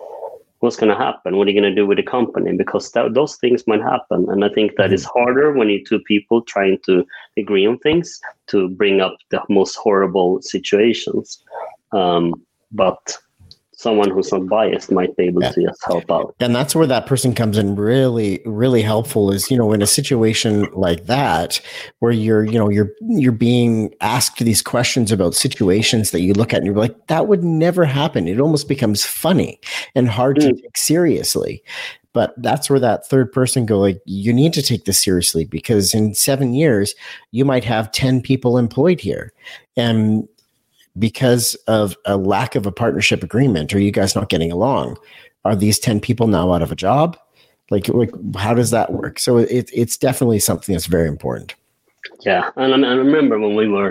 what's 0.61 0.77
going 0.77 0.91
to 0.91 0.97
happen? 0.97 1.37
What 1.37 1.47
are 1.47 1.51
you 1.51 1.61
going 1.61 1.75
to 1.75 1.81
do 1.81 1.87
with 1.87 1.99
the 1.99 2.03
company? 2.03 2.57
Because 2.57 2.91
that, 2.93 3.15
those 3.15 3.37
things 3.37 3.67
might 3.67 3.83
happen, 3.83 4.27
and 4.31 4.45
I 4.45 4.49
think 4.49 4.77
that 4.77 4.87
mm-hmm. 4.87 4.95
is 4.95 5.05
harder 5.05 5.53
when 5.53 5.69
you 5.69 5.85
two 5.85 6.01
people 6.01 6.43
trying 6.43 6.79
to 6.87 7.07
agree 7.37 7.67
on 7.67 7.79
things 7.79 8.21
to 8.49 8.69
bring 8.71 9.01
up 9.01 9.17
the 9.31 9.41
most 9.49 9.77
horrible 9.77 10.43
situations. 10.43 11.43
Um, 11.93 12.35
but 12.73 13.17
someone 13.87 14.11
who's 14.11 14.33
unbiased 14.33 14.91
might 14.91 15.17
be 15.17 15.27
able 15.27 15.41
yeah. 15.41 15.53
to 15.53 15.63
just 15.63 15.85
help 15.87 16.11
out. 16.11 16.35
And 16.41 16.53
that's 16.53 16.75
where 16.75 16.89
that 16.89 17.07
person 17.07 17.33
comes 17.37 17.57
in 17.57 17.77
really, 17.77 18.41
really 18.45 18.83
helpful 18.83 19.31
is, 19.31 19.49
you 19.49 19.57
know, 19.57 19.73
in 19.73 19.81
a 19.81 19.87
situation 19.87 20.67
like 20.73 21.07
that, 21.07 21.61
where 22.01 22.11
you're, 22.11 22.45
you 22.45 22.59
know, 22.59 22.69
you're 22.69 22.91
you're 23.03 23.31
being 23.31 23.95
asked 24.01 24.39
these 24.39 24.61
questions 24.61 25.13
about 25.13 25.37
situations 25.37 26.11
that 26.11 26.23
you 26.23 26.33
look 26.33 26.53
at 26.53 26.57
and 26.57 26.67
you're 26.67 26.75
like, 26.75 27.07
that 27.07 27.29
would 27.29 27.45
never 27.45 27.85
happen. 27.85 28.27
It 28.27 28.41
almost 28.41 28.67
becomes 28.67 29.05
funny 29.05 29.61
and 29.95 30.09
hard 30.09 30.39
mm. 30.39 30.41
to 30.41 30.63
take 30.63 30.77
seriously. 30.77 31.63
But 32.13 32.35
that's 32.39 32.69
where 32.69 32.81
that 32.81 33.07
third 33.07 33.31
person 33.31 33.67
go, 33.67 33.79
like, 33.79 34.01
you 34.07 34.33
need 34.33 34.53
to 34.55 34.63
take 34.63 34.87
this 34.87 35.01
seriously 35.01 35.45
because 35.45 35.95
in 35.95 36.15
seven 36.15 36.55
years, 36.55 36.95
you 37.31 37.45
might 37.45 37.63
have 37.65 37.93
10 37.93 38.23
people 38.23 38.59
employed 38.59 39.01
here. 39.01 39.33
And 39.77 40.27
because 40.99 41.55
of 41.67 41.97
a 42.05 42.17
lack 42.17 42.55
of 42.55 42.67
a 42.67 42.73
partnership 42.73 43.23
agreement 43.23 43.75
or 43.75 43.79
you 43.79 43.91
guys 43.91 44.15
not 44.15 44.29
getting 44.29 44.51
along 44.51 44.97
are 45.45 45.57
these 45.57 45.79
10 45.79 46.01
people 46.01 46.27
now 46.27 46.53
out 46.53 46.63
of 46.63 46.73
a 46.73 46.77
job 46.77 47.17
like 47.71 47.89
like 47.89 48.11
how 48.37 48.55
does 48.55 48.71
that 48.71 48.93
work 48.93 49.19
so 49.19 49.39
it, 49.39 49.71
it's 49.73 49.97
definitely 49.97 50.39
something 50.39 50.73
that's 50.73 50.87
very 50.87 51.09
important 51.09 51.55
Yeah, 52.25 52.51
and 52.57 52.85
I, 52.85 52.89
I 52.89 52.95
remember 52.95 53.39
when 53.39 53.57
we 53.57 53.69
were 53.69 53.91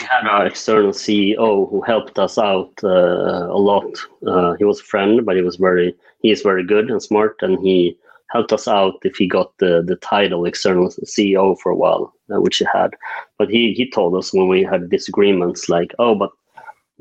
we 0.00 0.06
had 0.06 0.26
our 0.26 0.46
external 0.46 0.92
CEO 0.92 1.70
who 1.70 1.80
helped 1.82 2.18
us 2.18 2.38
out 2.38 2.72
uh, 2.82 3.46
a 3.48 3.58
lot. 3.58 3.86
Uh, 4.26 4.54
he 4.54 4.64
was 4.64 4.80
a 4.80 4.84
friend, 4.84 5.24
but 5.24 5.36
he 5.36 5.42
was 5.42 5.56
very 5.56 5.94
he 6.22 6.30
is 6.30 6.42
very 6.42 6.64
good 6.64 6.90
and 6.90 7.02
smart, 7.02 7.36
and 7.40 7.58
he 7.60 7.96
helped 8.30 8.52
us 8.52 8.66
out 8.66 8.94
if 9.04 9.16
he 9.16 9.26
got 9.26 9.56
the 9.58 9.82
the 9.86 9.96
title 9.96 10.44
external 10.44 10.88
CEO 11.04 11.58
for 11.60 11.70
a 11.70 11.76
while, 11.76 12.12
uh, 12.34 12.40
which 12.40 12.56
he 12.58 12.66
had. 12.72 12.94
But 13.38 13.50
he 13.50 13.72
he 13.74 13.90
told 13.90 14.16
us 14.16 14.32
when 14.32 14.48
we 14.48 14.62
had 14.62 14.90
disagreements, 14.90 15.68
like, 15.68 15.92
oh, 15.98 16.14
but 16.14 16.30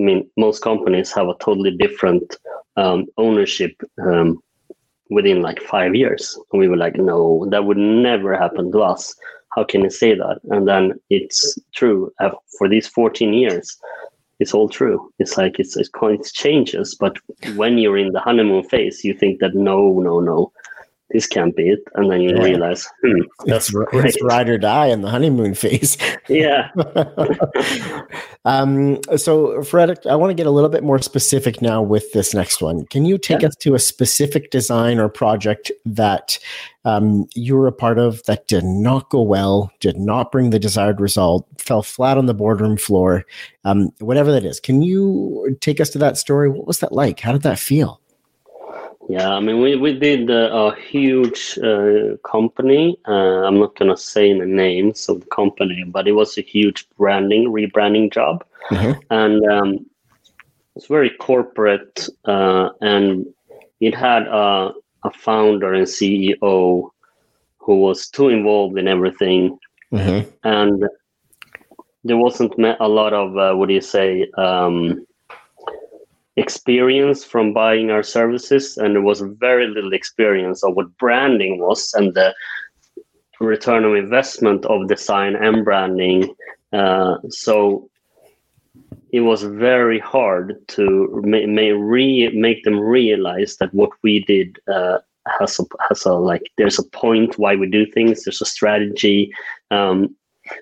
I 0.01 0.05
mean, 0.05 0.29
most 0.35 0.63
companies 0.63 1.11
have 1.13 1.27
a 1.27 1.35
totally 1.39 1.71
different 1.77 2.35
um, 2.75 3.05
ownership 3.17 3.79
um, 4.01 4.41
within 5.09 5.41
like 5.41 5.61
five 5.61 5.93
years, 5.93 6.37
and 6.51 6.59
we 6.59 6.67
were 6.67 6.77
like, 6.77 6.95
no, 6.95 7.45
that 7.51 7.65
would 7.65 7.77
never 7.77 8.35
happen 8.35 8.71
to 8.71 8.79
us 8.81 9.15
how 9.55 9.63
can 9.63 9.81
you 9.81 9.89
say 9.89 10.15
that? 10.15 10.39
And 10.49 10.67
then 10.67 10.93
it's 11.09 11.57
true 11.73 12.11
uh, 12.19 12.31
for 12.57 12.69
these 12.69 12.87
14 12.87 13.33
years. 13.33 13.77
It's 14.39 14.53
all 14.53 14.69
true. 14.69 15.11
It's 15.19 15.37
like 15.37 15.59
it's, 15.59 15.77
it's 15.77 15.89
it 16.01 16.33
changes, 16.33 16.95
but 16.99 17.17
when 17.55 17.77
you're 17.77 17.97
in 17.97 18.11
the 18.11 18.19
honeymoon 18.19 18.63
phase, 18.63 19.03
you 19.03 19.13
think 19.13 19.39
that 19.39 19.53
no, 19.53 19.99
no, 19.99 20.19
no, 20.19 20.51
this 21.13 21.27
can't 21.27 21.55
be 21.55 21.69
it, 21.69 21.79
and 21.95 22.11
then 22.11 22.21
you 22.21 22.35
yeah. 22.35 22.43
realize 22.43 22.87
hmm, 23.03 23.21
that's 23.45 23.69
it's, 23.69 23.71
great. 23.71 24.05
it's 24.05 24.23
ride 24.23 24.49
or 24.49 24.57
die 24.57 24.87
in 24.87 25.01
the 25.01 25.09
honeymoon 25.09 25.53
phase. 25.53 25.97
Yeah. 26.27 26.69
um, 28.45 28.99
so, 29.17 29.63
Fred, 29.63 29.99
I 30.07 30.15
want 30.15 30.31
to 30.31 30.35
get 30.35 30.47
a 30.47 30.51
little 30.51 30.69
bit 30.69 30.83
more 30.83 30.99
specific 30.99 31.61
now 31.61 31.81
with 31.81 32.11
this 32.13 32.33
next 32.33 32.61
one. 32.61 32.85
Can 32.87 33.05
you 33.05 33.17
take 33.17 33.41
yeah. 33.41 33.49
us 33.49 33.55
to 33.57 33.75
a 33.75 33.79
specific 33.79 34.51
design 34.51 34.99
or 34.99 35.09
project 35.09 35.71
that 35.85 36.39
um, 36.85 37.27
you 37.35 37.55
were 37.55 37.67
a 37.67 37.71
part 37.71 37.99
of 37.99 38.23
that 38.23 38.47
did 38.47 38.63
not 38.63 39.09
go 39.09 39.21
well, 39.21 39.71
did 39.79 39.97
not 39.97 40.31
bring 40.31 40.49
the 40.49 40.59
desired 40.59 40.99
result, 40.99 41.47
fell 41.57 41.83
flat 41.83 42.17
on 42.17 42.25
the 42.25 42.33
boardroom 42.33 42.77
floor, 42.77 43.25
um, 43.65 43.91
whatever 43.99 44.31
that 44.31 44.45
is. 44.45 44.59
Can 44.59 44.81
you 44.81 45.57
take 45.61 45.79
us 45.79 45.89
to 45.91 45.97
that 45.99 46.17
story? 46.17 46.49
What 46.49 46.67
was 46.67 46.79
that 46.79 46.91
like? 46.91 47.19
How 47.19 47.31
did 47.31 47.43
that 47.43 47.59
feel? 47.59 48.01
Yeah, 49.11 49.33
I 49.33 49.41
mean, 49.41 49.59
we, 49.59 49.75
we 49.75 49.99
did 49.99 50.29
a 50.29 50.73
huge 50.73 51.59
uh, 51.61 52.15
company. 52.25 52.97
Uh, 53.05 53.43
I'm 53.45 53.59
not 53.59 53.75
going 53.75 53.91
to 53.91 53.97
say 53.97 54.31
the 54.31 54.45
names 54.45 55.09
of 55.09 55.19
the 55.19 55.25
company, 55.25 55.83
but 55.85 56.07
it 56.07 56.13
was 56.13 56.37
a 56.37 56.41
huge 56.41 56.87
branding, 56.97 57.51
rebranding 57.51 58.13
job. 58.13 58.45
Mm-hmm. 58.69 58.99
And 59.09 59.45
um, 59.51 59.85
it's 60.77 60.87
very 60.87 61.09
corporate, 61.09 62.07
uh, 62.23 62.69
and 62.79 63.25
it 63.81 63.93
had 63.93 64.27
a, 64.27 64.71
a 65.03 65.11
founder 65.11 65.73
and 65.73 65.85
CEO 65.87 66.89
who 67.57 67.75
was 67.81 68.07
too 68.07 68.29
involved 68.29 68.77
in 68.77 68.87
everything, 68.87 69.59
mm-hmm. 69.91 70.29
and 70.45 70.85
there 72.05 72.17
wasn't 72.17 72.53
a 72.79 72.87
lot 72.87 73.11
of 73.11 73.37
uh, 73.37 73.53
what 73.55 73.67
do 73.67 73.73
you 73.73 73.81
say 73.81 74.31
um, 74.37 75.05
experience 76.37 77.23
from 77.23 77.53
buying 77.53 77.91
our 77.91 78.03
services, 78.03 78.77
and 78.77 78.95
there 78.95 79.01
was 79.01 79.21
very 79.21 79.67
little 79.67 79.93
experience 79.93 80.63
of 80.63 80.75
what 80.75 80.97
branding 80.97 81.59
was 81.59 81.93
and 81.93 82.13
the 82.13 82.33
return 83.39 83.83
on 83.83 83.97
investment 83.97 84.65
of 84.65 84.87
design 84.87 85.35
and 85.35 85.65
branding. 85.65 86.33
Uh, 86.71 87.17
so 87.29 87.89
it 89.11 89.21
was 89.21 89.43
very 89.43 89.99
hard 89.99 90.55
to 90.69 91.21
ma- 91.25 91.61
re- 91.75 92.31
make 92.33 92.63
them 92.63 92.79
realize 92.79 93.57
that 93.57 93.73
what 93.73 93.89
we 94.03 94.23
did 94.23 94.57
uh, 94.73 94.99
has 95.39 95.59
a 95.59 95.63
has 95.89 96.05
a 96.05 96.13
like 96.13 96.43
there's 96.57 96.79
a 96.79 96.89
point 96.89 97.37
why 97.37 97.55
we 97.55 97.69
do 97.69 97.85
things. 97.85 98.23
There's 98.23 98.41
a 98.41 98.45
strategy, 98.45 99.31
um, 99.69 100.15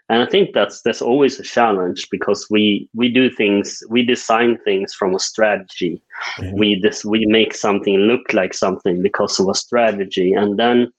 and 0.09 0.21
I 0.21 0.25
think 0.25 0.53
that's 0.53 0.81
that's 0.81 1.01
always 1.01 1.39
a 1.39 1.43
challenge 1.43 2.07
because 2.09 2.47
we 2.49 2.89
we 2.93 3.09
do 3.09 3.29
things 3.29 3.83
we 3.89 4.03
design 4.03 4.57
things 4.63 4.93
from 4.93 5.15
a 5.15 5.19
strategy. 5.19 6.01
Mm-hmm. 6.37 6.57
We 6.57 6.79
this 6.79 7.05
we 7.05 7.25
make 7.25 7.53
something 7.53 7.95
look 7.95 8.33
like 8.33 8.53
something 8.53 9.01
because 9.01 9.39
of 9.39 9.49
a 9.49 9.55
strategy, 9.55 10.33
and 10.33 10.57
then 10.57 10.91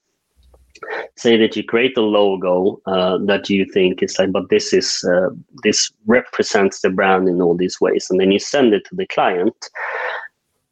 say 1.17 1.37
that 1.37 1.57
you 1.57 1.65
create 1.65 1.97
a 1.97 2.03
logo 2.03 2.81
uh, 2.87 3.19
that 3.27 3.51
you 3.51 3.65
think 3.67 4.03
is 4.03 4.19
like 4.19 4.33
but 4.33 4.49
this 4.51 4.73
is 4.73 5.05
uh, 5.05 5.29
this 5.63 5.91
represents 6.07 6.81
the 6.81 6.91
brand 6.91 7.29
in 7.29 7.43
all 7.43 7.57
these 7.57 7.81
ways 7.81 8.07
and 8.09 8.19
then 8.21 8.31
you 8.31 8.39
send 8.39 8.73
it 8.73 8.85
to 8.87 8.95
the 8.97 9.07
client 9.07 9.69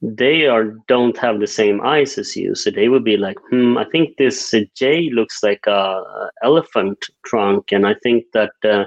they 0.00 0.46
are 0.46 0.76
don't 0.86 1.18
have 1.18 1.40
the 1.40 1.46
same 1.46 1.80
eyes 1.80 2.18
as 2.18 2.36
you 2.36 2.54
so 2.54 2.70
they 2.70 2.88
would 2.88 3.02
be 3.02 3.16
like 3.16 3.36
hmm 3.50 3.76
i 3.76 3.84
think 3.90 4.16
this 4.16 4.54
uh, 4.54 4.60
j 4.76 5.10
looks 5.10 5.42
like 5.42 5.66
a 5.66 6.02
elephant 6.42 7.06
trunk 7.24 7.72
and 7.72 7.84
i 7.84 7.94
think 8.02 8.24
that 8.32 8.52
uh, 8.64 8.84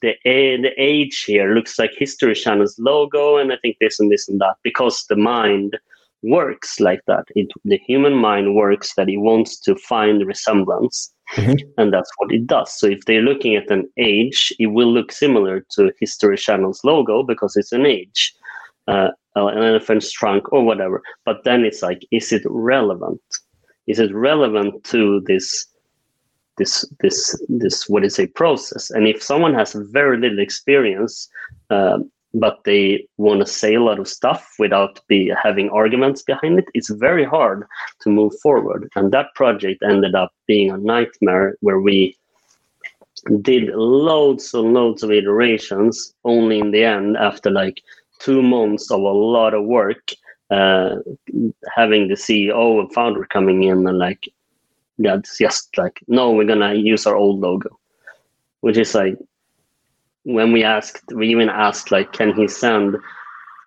the 0.00 0.14
a, 0.24 0.60
the 0.60 0.72
age 0.78 1.24
here 1.24 1.54
looks 1.54 1.76
like 1.76 1.90
history 1.98 2.34
channel's 2.34 2.78
logo 2.78 3.36
and 3.36 3.52
i 3.52 3.56
think 3.62 3.76
this 3.80 3.98
and 3.98 4.12
this 4.12 4.28
and 4.28 4.40
that 4.40 4.54
because 4.62 5.04
the 5.08 5.16
mind 5.16 5.76
works 6.24 6.80
like 6.80 7.02
that. 7.06 7.24
It, 7.34 7.48
the 7.64 7.78
human 7.78 8.14
mind 8.14 8.54
works 8.54 8.94
that 8.94 9.08
it 9.08 9.18
wants 9.18 9.58
to 9.60 9.76
find 9.76 10.26
resemblance. 10.26 11.12
Mm-hmm. 11.34 11.68
And 11.78 11.92
that's 11.92 12.10
what 12.16 12.32
it 12.32 12.46
does. 12.46 12.78
So 12.78 12.86
if 12.86 13.04
they're 13.04 13.22
looking 13.22 13.56
at 13.56 13.70
an 13.70 13.88
age, 13.98 14.52
it 14.58 14.68
will 14.68 14.92
look 14.92 15.12
similar 15.12 15.64
to 15.72 15.92
History 16.00 16.36
Channel's 16.36 16.82
logo 16.84 17.22
because 17.22 17.56
it's 17.56 17.72
an 17.72 17.86
age, 17.86 18.34
uh, 18.88 19.08
an 19.34 19.58
elephant's 19.58 20.10
trunk 20.10 20.52
or 20.52 20.64
whatever. 20.64 21.02
But 21.24 21.44
then 21.44 21.64
it's 21.64 21.82
like, 21.82 22.06
is 22.10 22.32
it 22.32 22.42
relevant? 22.46 23.20
Is 23.86 23.98
it 23.98 24.14
relevant 24.14 24.84
to 24.84 25.20
this 25.26 25.66
this 26.56 26.84
this 27.00 27.40
this 27.48 27.88
what 27.88 28.04
is 28.04 28.18
a 28.18 28.28
process? 28.28 28.90
And 28.90 29.06
if 29.06 29.22
someone 29.22 29.54
has 29.54 29.72
very 29.72 30.18
little 30.18 30.38
experience, 30.38 31.28
uh, 31.70 31.98
but 32.34 32.64
they 32.64 33.06
want 33.16 33.40
to 33.40 33.46
say 33.46 33.74
a 33.74 33.82
lot 33.82 34.00
of 34.00 34.08
stuff 34.08 34.54
without 34.58 35.00
be 35.06 35.32
having 35.40 35.70
arguments 35.70 36.22
behind 36.22 36.58
it 36.58 36.64
it's 36.74 36.90
very 36.90 37.24
hard 37.24 37.64
to 38.00 38.10
move 38.10 38.32
forward 38.42 38.90
and 38.96 39.12
that 39.12 39.32
project 39.34 39.82
ended 39.84 40.14
up 40.14 40.32
being 40.46 40.70
a 40.70 40.76
nightmare 40.76 41.56
where 41.60 41.80
we 41.80 42.16
did 43.40 43.72
loads 43.74 44.52
and 44.52 44.74
loads 44.74 45.02
of 45.02 45.10
iterations 45.10 46.12
only 46.24 46.58
in 46.58 46.72
the 46.72 46.82
end 46.82 47.16
after 47.16 47.50
like 47.50 47.80
two 48.24 48.42
months 48.42 48.90
of 48.90 49.00
a 49.00 49.18
lot 49.34 49.54
of 49.54 49.64
work 49.64 50.10
uh, 50.50 50.96
having 51.74 52.08
the 52.08 52.14
ceo 52.14 52.80
and 52.80 52.92
founder 52.92 53.24
coming 53.26 53.64
in 53.64 53.86
and 53.86 53.98
like 53.98 54.28
yeah 54.98 55.16
just 55.38 55.76
like 55.76 56.00
no 56.06 56.30
we're 56.30 56.52
gonna 56.52 56.74
use 56.74 57.06
our 57.06 57.16
old 57.16 57.40
logo 57.40 57.78
which 58.60 58.78
is 58.78 58.94
like 58.94 59.16
when 60.24 60.52
we 60.52 60.64
asked, 60.64 61.12
we 61.14 61.28
even 61.28 61.48
asked 61.48 61.90
like, 61.90 62.12
can 62.12 62.34
he 62.34 62.48
send 62.48 62.96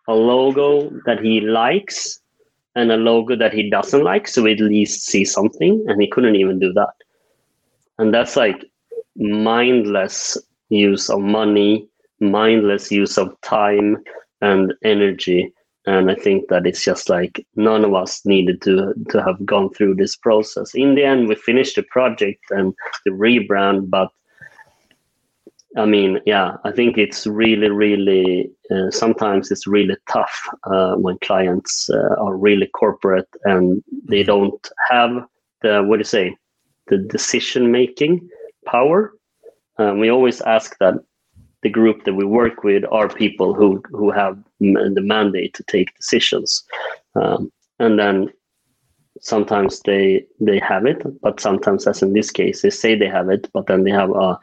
a 0.08 0.14
logo 0.14 0.90
that 1.06 1.20
he 1.20 1.40
likes 1.42 2.20
and 2.76 2.92
a 2.92 2.98
logo 2.98 3.36
that 3.36 3.54
he 3.54 3.70
doesn't 3.70 4.04
like, 4.04 4.28
so 4.28 4.44
we 4.44 4.54
at 4.54 4.60
least 4.60 5.06
see 5.06 5.26
something, 5.26 5.84
and 5.88 6.02
he 6.02 6.08
couldn't 6.08 6.36
even 6.36 6.60
do 6.60 6.72
that. 6.74 6.94
And 7.98 8.14
that's 8.14 8.36
like 8.36 8.66
mindless 9.16 10.38
use 10.70 11.10
of 11.10 11.20
money, 11.22 11.88
mindless 12.20 12.92
use 12.92 13.18
of 13.18 13.40
time 13.42 14.04
and 14.42 14.74
energy. 14.84 15.54
And 15.86 16.12
I 16.12 16.16
think 16.16 16.50
that 16.50 16.68
it's 16.68 16.84
just 16.84 17.10
like 17.10 17.46
none 17.56 17.86
of 17.86 17.94
us 17.94 18.26
needed 18.26 18.62
to 18.64 18.94
to 19.10 19.24
have 19.24 19.46
gone 19.46 19.70
through 19.70 19.96
this 19.96 20.18
process. 20.18 20.76
In 20.76 20.96
the 20.96 21.04
end, 21.04 21.30
we 21.30 21.36
finished 21.36 21.78
the 21.78 21.84
project 21.84 22.44
and 22.50 22.74
the 23.06 23.12
rebrand, 23.12 23.90
but 23.90 24.10
I 25.78 25.86
mean, 25.86 26.20
yeah, 26.26 26.58
I 26.64 26.72
think 26.72 26.98
it's 26.98 27.28
really, 27.28 27.70
really, 27.70 28.50
uh, 28.72 28.90
sometimes 28.90 29.52
it's 29.52 29.68
really 29.68 29.96
tough 30.10 30.50
uh, 30.64 30.96
when 30.96 31.20
clients 31.20 31.90
uh, 31.90 32.16
are 32.20 32.36
really 32.36 32.68
corporate 32.68 33.30
and 33.44 33.84
they 34.06 34.22
mm-hmm. 34.22 34.28
don't 34.28 34.70
have 34.90 35.12
the, 35.62 35.84
what 35.84 35.98
do 35.98 36.00
you 36.00 36.06
say, 36.06 36.36
the 36.88 36.98
decision 36.98 37.72
making 37.72 38.28
power. 38.66 39.14
Um, 39.78 40.00
we 40.00 40.10
always 40.10 40.42
ask 40.42 40.76
that 40.80 40.96
the 41.68 41.74
group 41.74 42.06
that 42.06 42.14
we 42.14 42.24
work 42.24 42.64
with 42.64 42.84
are 42.92 43.10
people 43.10 43.54
who, 43.54 43.84
who 43.92 44.10
have 44.10 44.42
the 44.62 45.02
mandate 45.02 45.54
to 45.56 45.64
take 45.64 45.96
decisions. 45.98 46.64
Um, 47.16 47.52
and 47.80 48.00
then 48.00 48.32
sometimes 49.20 49.82
they 49.82 50.26
they 50.40 50.60
have 50.60 50.86
it, 50.86 51.02
but 51.22 51.42
sometimes, 51.42 51.86
as 51.86 52.02
in 52.02 52.14
this 52.14 52.32
case, 52.32 52.62
they 52.62 52.70
say 52.70 52.96
they 52.96 53.10
have 53.10 53.30
it, 53.30 53.50
but 53.54 53.68
then 53.68 53.84
they 53.84 53.92
have 53.92 54.12
a 54.12 54.40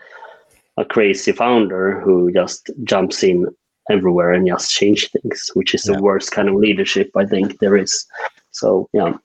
a 0.77 0.85
crazy 0.85 1.33
founder 1.33 2.01
who 2.01 2.31
just 2.33 2.71
jumps 2.83 3.23
in 3.23 3.47
everywhere 3.91 4.33
and 4.33 4.47
just 4.47 4.71
change 4.71 5.11
things, 5.11 5.51
which 5.55 5.75
is 5.75 5.87
yeah. 5.87 5.97
the 5.97 6.03
worst 6.03 6.33
kind 6.33 6.49
of 6.49 6.57
leadership 6.57 7.11
I 7.17 7.25
think 7.25 7.59
there 7.59 7.77
is. 7.77 8.07
So 8.51 8.89
yeah. 8.93 9.17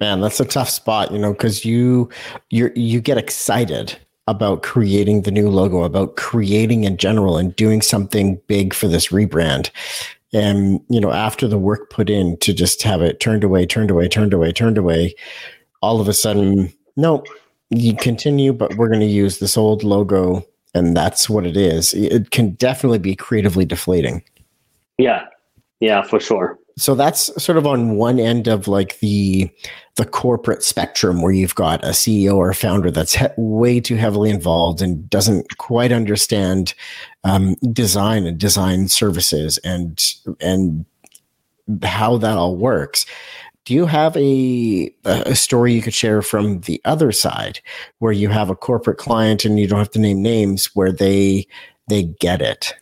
Man, 0.00 0.20
that's 0.20 0.40
a 0.40 0.44
tough 0.44 0.70
spot, 0.70 1.12
you 1.12 1.18
know, 1.18 1.32
because 1.32 1.64
you 1.64 2.08
you 2.50 2.70
you 2.76 3.00
get 3.00 3.18
excited 3.18 3.96
about 4.26 4.62
creating 4.62 5.22
the 5.22 5.30
new 5.30 5.48
logo, 5.48 5.82
about 5.82 6.16
creating 6.16 6.84
in 6.84 6.96
general 6.96 7.36
and 7.36 7.56
doing 7.56 7.82
something 7.82 8.40
big 8.46 8.72
for 8.72 8.86
this 8.88 9.08
rebrand. 9.08 9.70
And, 10.32 10.80
you 10.88 11.00
know, 11.00 11.10
after 11.10 11.46
the 11.46 11.58
work 11.58 11.90
put 11.90 12.08
in 12.08 12.38
to 12.38 12.54
just 12.54 12.82
have 12.82 13.02
it 13.02 13.20
turned 13.20 13.44
away, 13.44 13.66
turned 13.66 13.90
away, 13.90 14.08
turned 14.08 14.32
away, 14.32 14.52
turned 14.52 14.78
away, 14.78 15.14
all 15.82 16.00
of 16.00 16.08
a 16.08 16.14
sudden, 16.14 16.72
no, 16.96 17.24
you 17.70 17.94
continue, 17.96 18.52
but 18.52 18.76
we're 18.76 18.88
going 18.88 19.00
to 19.00 19.06
use 19.06 19.38
this 19.38 19.56
old 19.56 19.82
logo, 19.82 20.46
and 20.74 20.96
that's 20.96 21.28
what 21.28 21.46
it 21.46 21.56
is. 21.56 21.92
It 21.92 22.30
can 22.30 22.52
definitely 22.52 22.98
be 22.98 23.16
creatively 23.16 23.64
deflating. 23.64 24.22
Yeah, 24.98 25.26
yeah, 25.80 26.02
for 26.02 26.20
sure. 26.20 26.58
So 26.78 26.94
that's 26.94 27.30
sort 27.42 27.58
of 27.58 27.66
on 27.66 27.96
one 27.96 28.18
end 28.18 28.48
of 28.48 28.66
like 28.66 28.98
the 29.00 29.50
the 29.96 30.06
corporate 30.06 30.62
spectrum 30.62 31.20
where 31.20 31.32
you've 31.32 31.54
got 31.54 31.84
a 31.84 31.88
CEO 31.88 32.34
or 32.34 32.48
a 32.48 32.54
founder 32.54 32.90
that's 32.90 33.12
he- 33.14 33.26
way 33.36 33.78
too 33.78 33.96
heavily 33.96 34.30
involved 34.30 34.80
and 34.80 35.08
doesn't 35.10 35.58
quite 35.58 35.92
understand 35.92 36.72
um, 37.24 37.54
design 37.72 38.24
and 38.26 38.38
design 38.38 38.88
services 38.88 39.58
and 39.58 40.14
and 40.40 40.86
how 41.82 42.16
that 42.16 42.38
all 42.38 42.56
works. 42.56 43.04
Do 43.64 43.74
you 43.74 43.86
have 43.86 44.16
a 44.16 44.92
a 45.04 45.36
story 45.36 45.74
you 45.74 45.82
could 45.82 45.94
share 45.94 46.22
from 46.22 46.60
the 46.62 46.80
other 46.84 47.12
side 47.12 47.60
where 47.98 48.12
you 48.12 48.28
have 48.30 48.48
a 48.50 48.56
corporate 48.56 48.98
client 48.98 49.44
and 49.44 49.58
you 49.58 49.66
don't 49.68 49.78
have 49.78 49.90
to 49.90 50.00
name 50.00 50.22
names 50.22 50.70
where 50.74 50.90
they 50.90 51.46
they 51.88 52.04
get 52.04 52.40
it 52.40 52.74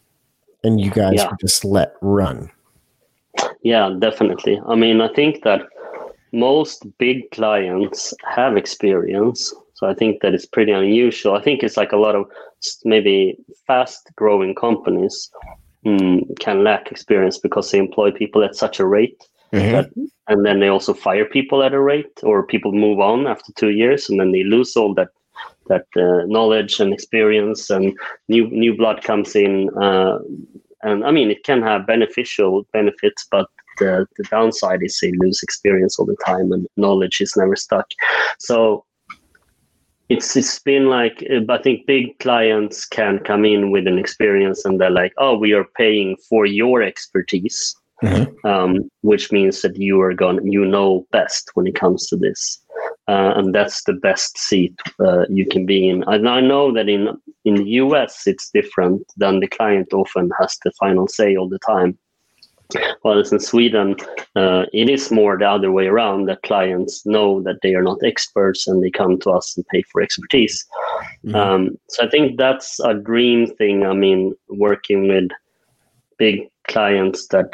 and 0.62 0.80
you 0.80 0.90
guys 0.90 1.14
Yeah. 1.16 1.30
just 1.40 1.64
let 1.64 1.94
run? 2.00 2.50
Yeah, 3.62 3.94
definitely. 3.98 4.60
I 4.66 4.74
mean, 4.74 5.00
I 5.00 5.08
think 5.08 5.42
that 5.44 5.62
most 6.32 6.86
big 6.98 7.30
clients 7.30 8.14
have 8.24 8.56
experience. 8.56 9.52
So 9.74 9.86
I 9.86 9.94
think 9.94 10.20
that 10.22 10.34
it's 10.34 10.46
pretty 10.46 10.72
unusual. 10.72 11.34
I 11.34 11.42
think 11.42 11.62
it's 11.62 11.76
like 11.76 11.92
a 11.92 11.96
lot 11.96 12.14
of 12.14 12.26
maybe 12.84 13.36
fast 13.66 14.10
growing 14.16 14.54
companies 14.54 15.30
mm, 15.84 16.38
can 16.38 16.62
lack 16.64 16.90
experience 16.90 17.38
because 17.38 17.70
they 17.70 17.78
employ 17.78 18.10
people 18.10 18.44
at 18.44 18.56
such 18.56 18.78
a 18.78 18.86
rate. 18.86 19.22
That, 19.72 19.90
and 20.28 20.46
then 20.46 20.60
they 20.60 20.68
also 20.68 20.94
fire 20.94 21.24
people 21.24 21.62
at 21.62 21.72
a 21.72 21.80
rate, 21.80 22.20
or 22.22 22.46
people 22.46 22.72
move 22.72 23.00
on 23.00 23.26
after 23.26 23.52
two 23.54 23.70
years, 23.70 24.08
and 24.08 24.20
then 24.20 24.30
they 24.30 24.44
lose 24.44 24.76
all 24.76 24.94
that 24.94 25.08
that 25.66 25.86
uh, 25.96 26.24
knowledge 26.26 26.78
and 26.78 26.92
experience, 26.92 27.70
and 27.70 27.98
new 28.28 28.48
new 28.50 28.76
blood 28.76 29.02
comes 29.02 29.34
in. 29.34 29.70
Uh, 29.76 30.18
and 30.82 31.04
I 31.04 31.10
mean, 31.10 31.30
it 31.30 31.44
can 31.44 31.62
have 31.62 31.86
beneficial 31.86 32.66
benefits, 32.72 33.26
but 33.30 33.46
the, 33.78 34.06
the 34.16 34.24
downside 34.24 34.82
is 34.82 34.98
they 35.00 35.12
lose 35.12 35.42
experience 35.42 35.98
all 35.98 36.06
the 36.06 36.16
time, 36.24 36.52
and 36.52 36.66
knowledge 36.76 37.20
is 37.20 37.34
never 37.36 37.56
stuck. 37.56 37.86
So 38.38 38.84
it's 40.08 40.36
it's 40.36 40.58
been 40.58 40.86
like 40.86 41.24
I 41.48 41.58
think 41.58 41.86
big 41.86 42.18
clients 42.18 42.84
can 42.86 43.20
come 43.20 43.44
in 43.44 43.70
with 43.70 43.86
an 43.86 43.98
experience, 43.98 44.64
and 44.64 44.80
they're 44.80 44.90
like, 44.90 45.12
"Oh, 45.18 45.36
we 45.38 45.52
are 45.52 45.66
paying 45.76 46.16
for 46.28 46.46
your 46.46 46.82
expertise." 46.82 47.74
Mhm. 48.02 48.32
um, 48.46 48.90
which 49.02 49.30
means 49.30 49.60
that 49.60 49.76
you 49.76 50.00
are 50.00 50.14
going 50.14 50.50
you 50.50 50.64
know 50.64 51.06
best 51.12 51.50
when 51.52 51.66
it 51.66 51.74
comes 51.74 52.06
to 52.06 52.16
this 52.16 52.58
uh, 53.10 53.32
and 53.36 53.54
that's 53.54 53.82
the 53.84 53.98
best 54.08 54.38
seat 54.38 54.74
uh, 55.06 55.24
you 55.28 55.46
can 55.52 55.66
be 55.66 55.88
in. 55.90 56.04
And 56.06 56.28
i 56.28 56.40
know 56.40 56.64
that 56.76 56.88
in 56.88 57.02
in 57.48 57.54
the 57.56 57.64
us 57.80 58.14
it's 58.26 58.50
different 58.58 59.02
than 59.22 59.40
the 59.40 59.52
client 59.58 59.88
often 59.92 60.30
has 60.40 60.52
the 60.64 60.72
final 60.82 61.08
say 61.08 61.36
all 61.36 61.48
the 61.48 61.64
time. 61.74 61.92
Whereas 63.02 63.32
in 63.32 63.40
sweden 63.40 63.88
uh, 64.42 64.62
it 64.82 64.88
is 64.96 65.10
more 65.10 65.34
the 65.36 65.50
other 65.56 65.70
way 65.76 65.86
around 65.88 66.20
that 66.26 66.42
clients 66.50 67.04
know 67.14 67.42
that 67.46 67.60
they 67.62 67.74
are 67.74 67.86
not 67.90 68.04
experts 68.12 68.68
and 68.68 68.78
they 68.80 68.92
come 69.02 69.18
to 69.20 69.30
us 69.38 69.56
and 69.56 69.66
pay 69.72 69.82
for 69.90 70.00
expertise. 70.02 70.56
Mhm. 71.24 71.34
um, 71.40 71.62
so 71.92 71.98
i 72.06 72.08
think 72.12 72.26
that's 72.44 72.70
a 72.92 72.94
dream 73.08 73.40
thing 73.58 73.76
i 73.92 73.94
mean 74.04 74.20
working 74.66 75.00
with 75.12 75.28
big 76.24 76.36
clients 76.72 77.20
that 77.32 77.48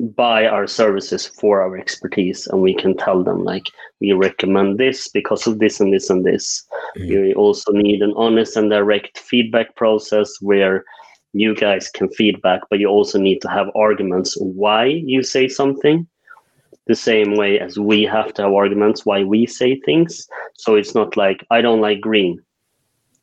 buy 0.00 0.46
our 0.46 0.66
services 0.66 1.26
for 1.26 1.60
our 1.60 1.76
expertise 1.76 2.46
and 2.46 2.62
we 2.62 2.72
can 2.72 2.96
tell 2.96 3.24
them 3.24 3.42
like 3.42 3.66
we 4.00 4.12
recommend 4.12 4.78
this 4.78 5.08
because 5.08 5.46
of 5.46 5.58
this 5.58 5.80
and 5.80 5.92
this 5.92 6.08
and 6.08 6.24
this. 6.24 6.64
Mhm. 6.96 7.08
you 7.08 7.34
also 7.34 7.72
need 7.72 8.02
an 8.02 8.12
honest 8.16 8.56
and 8.56 8.70
direct 8.70 9.18
feedback 9.18 9.74
process 9.74 10.40
where 10.40 10.84
you 11.32 11.54
guys 11.54 11.90
can 11.90 12.08
feedback 12.10 12.60
but 12.70 12.78
you 12.78 12.88
also 12.88 13.18
need 13.18 13.40
to 13.42 13.48
have 13.48 13.70
arguments 13.74 14.36
why 14.40 14.84
you 14.84 15.22
say 15.22 15.48
something. 15.48 16.06
The 16.86 16.94
same 16.94 17.36
way 17.36 17.60
as 17.60 17.78
we 17.78 18.04
have 18.04 18.32
to 18.34 18.42
have 18.42 18.52
arguments 18.52 19.04
why 19.04 19.22
we 19.24 19.46
say 19.46 19.80
things. 19.80 20.26
So 20.54 20.76
it's 20.76 20.94
not 20.94 21.16
like 21.16 21.44
i 21.50 21.60
don't 21.60 21.80
like 21.80 22.00
green. 22.00 22.38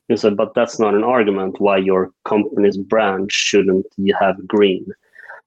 You 0.10 0.18
said 0.18 0.36
but 0.36 0.54
that's 0.54 0.78
not 0.78 0.94
an 0.94 1.06
argument 1.06 1.62
why 1.62 1.78
your 1.78 2.12
company's 2.26 2.78
brand 2.78 3.32
shouldn't 3.32 3.88
you 3.98 4.14
have 4.20 4.46
green 4.46 4.86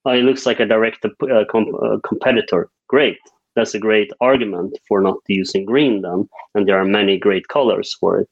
oh, 0.05 0.13
it 0.13 0.23
looks 0.23 0.47
like 0.47 0.61
a 0.61 0.67
direct 0.67 1.05
uh, 1.05 1.45
com- 1.51 1.75
uh, 1.83 1.99
competitor. 2.07 2.69
Great. 2.89 3.19
That's 3.55 3.75
a 3.75 3.79
great 3.79 4.13
argument 4.21 4.79
for 4.87 5.01
not 5.01 5.19
using 5.27 5.65
green 5.65 6.03
then. 6.03 6.29
And 6.55 6.69
there 6.69 6.79
are 6.79 6.85
many 6.85 7.19
great 7.19 7.49
colors 7.49 7.95
for 7.99 8.21
it. 8.21 8.29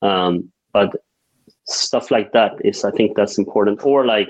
Um, 0.00 0.50
but 0.72 0.96
stuff 1.66 2.10
like 2.10 2.32
that 2.32 2.52
is, 2.64 2.84
I 2.84 2.90
think 2.90 3.16
that's 3.16 3.38
important. 3.38 3.84
Or 3.84 4.06
like 4.06 4.28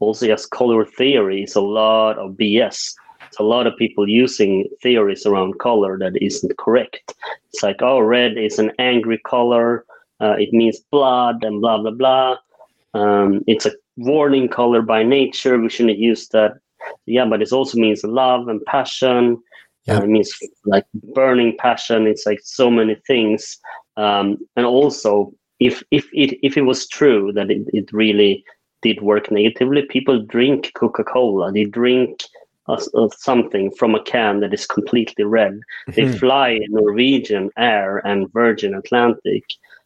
also, 0.00 0.26
yes, 0.26 0.46
color 0.46 0.84
theory 0.84 1.42
is 1.42 1.56
a 1.56 1.60
lot 1.60 2.18
of 2.18 2.32
BS. 2.32 2.94
It's 3.26 3.38
a 3.38 3.42
lot 3.42 3.66
of 3.66 3.76
people 3.76 4.08
using 4.08 4.68
theories 4.82 5.26
around 5.26 5.58
color 5.58 5.98
that 5.98 6.22
isn't 6.22 6.56
correct. 6.56 7.14
It's 7.52 7.62
like, 7.62 7.82
oh, 7.82 8.00
red 8.00 8.38
is 8.38 8.58
an 8.58 8.72
angry 8.78 9.18
color. 9.26 9.84
Uh, 10.20 10.36
it 10.38 10.52
means 10.52 10.80
blood 10.90 11.44
and 11.44 11.60
blah, 11.60 11.78
blah, 11.78 11.90
blah. 11.90 12.36
Um, 12.94 13.42
it's 13.46 13.66
a 13.66 13.72
warning 13.98 14.48
color 14.48 14.80
by 14.80 15.02
nature. 15.02 15.58
We 15.58 15.68
shouldn't 15.68 15.98
use 15.98 16.28
that. 16.28 16.52
Yeah, 17.06 17.26
but 17.26 17.42
it 17.42 17.52
also 17.52 17.78
means 17.78 18.02
love 18.04 18.48
and 18.48 18.64
passion. 18.64 19.38
Yeah. 19.86 19.98
Uh, 19.98 20.02
it 20.02 20.08
means 20.08 20.32
like 20.64 20.86
burning 21.14 21.56
passion. 21.58 22.06
It's 22.06 22.24
like 22.24 22.40
so 22.42 22.70
many 22.70 22.96
things. 23.06 23.58
Um, 23.96 24.38
and 24.56 24.64
also, 24.64 25.32
if 25.60 25.82
if 25.90 26.06
it 26.12 26.38
if 26.42 26.56
it 26.56 26.62
was 26.62 26.86
true 26.88 27.32
that 27.32 27.50
it, 27.50 27.66
it 27.72 27.92
really 27.92 28.44
did 28.82 29.02
work 29.02 29.30
negatively, 29.30 29.82
people 29.82 30.22
drink 30.22 30.70
Coca 30.74 31.02
Cola. 31.02 31.50
They 31.50 31.64
drink 31.64 32.22
uh, 32.68 32.80
uh, 32.94 33.08
something 33.16 33.72
from 33.72 33.94
a 33.94 34.02
can 34.02 34.40
that 34.40 34.54
is 34.54 34.66
completely 34.66 35.24
red. 35.24 35.58
They 35.94 36.02
Mhm. 36.04 36.18
fly 36.20 36.48
in 36.50 36.70
Norwegian 36.70 37.50
Air 37.56 37.98
and 38.06 38.32
Virgin 38.32 38.74
Atlantic, 38.74 39.44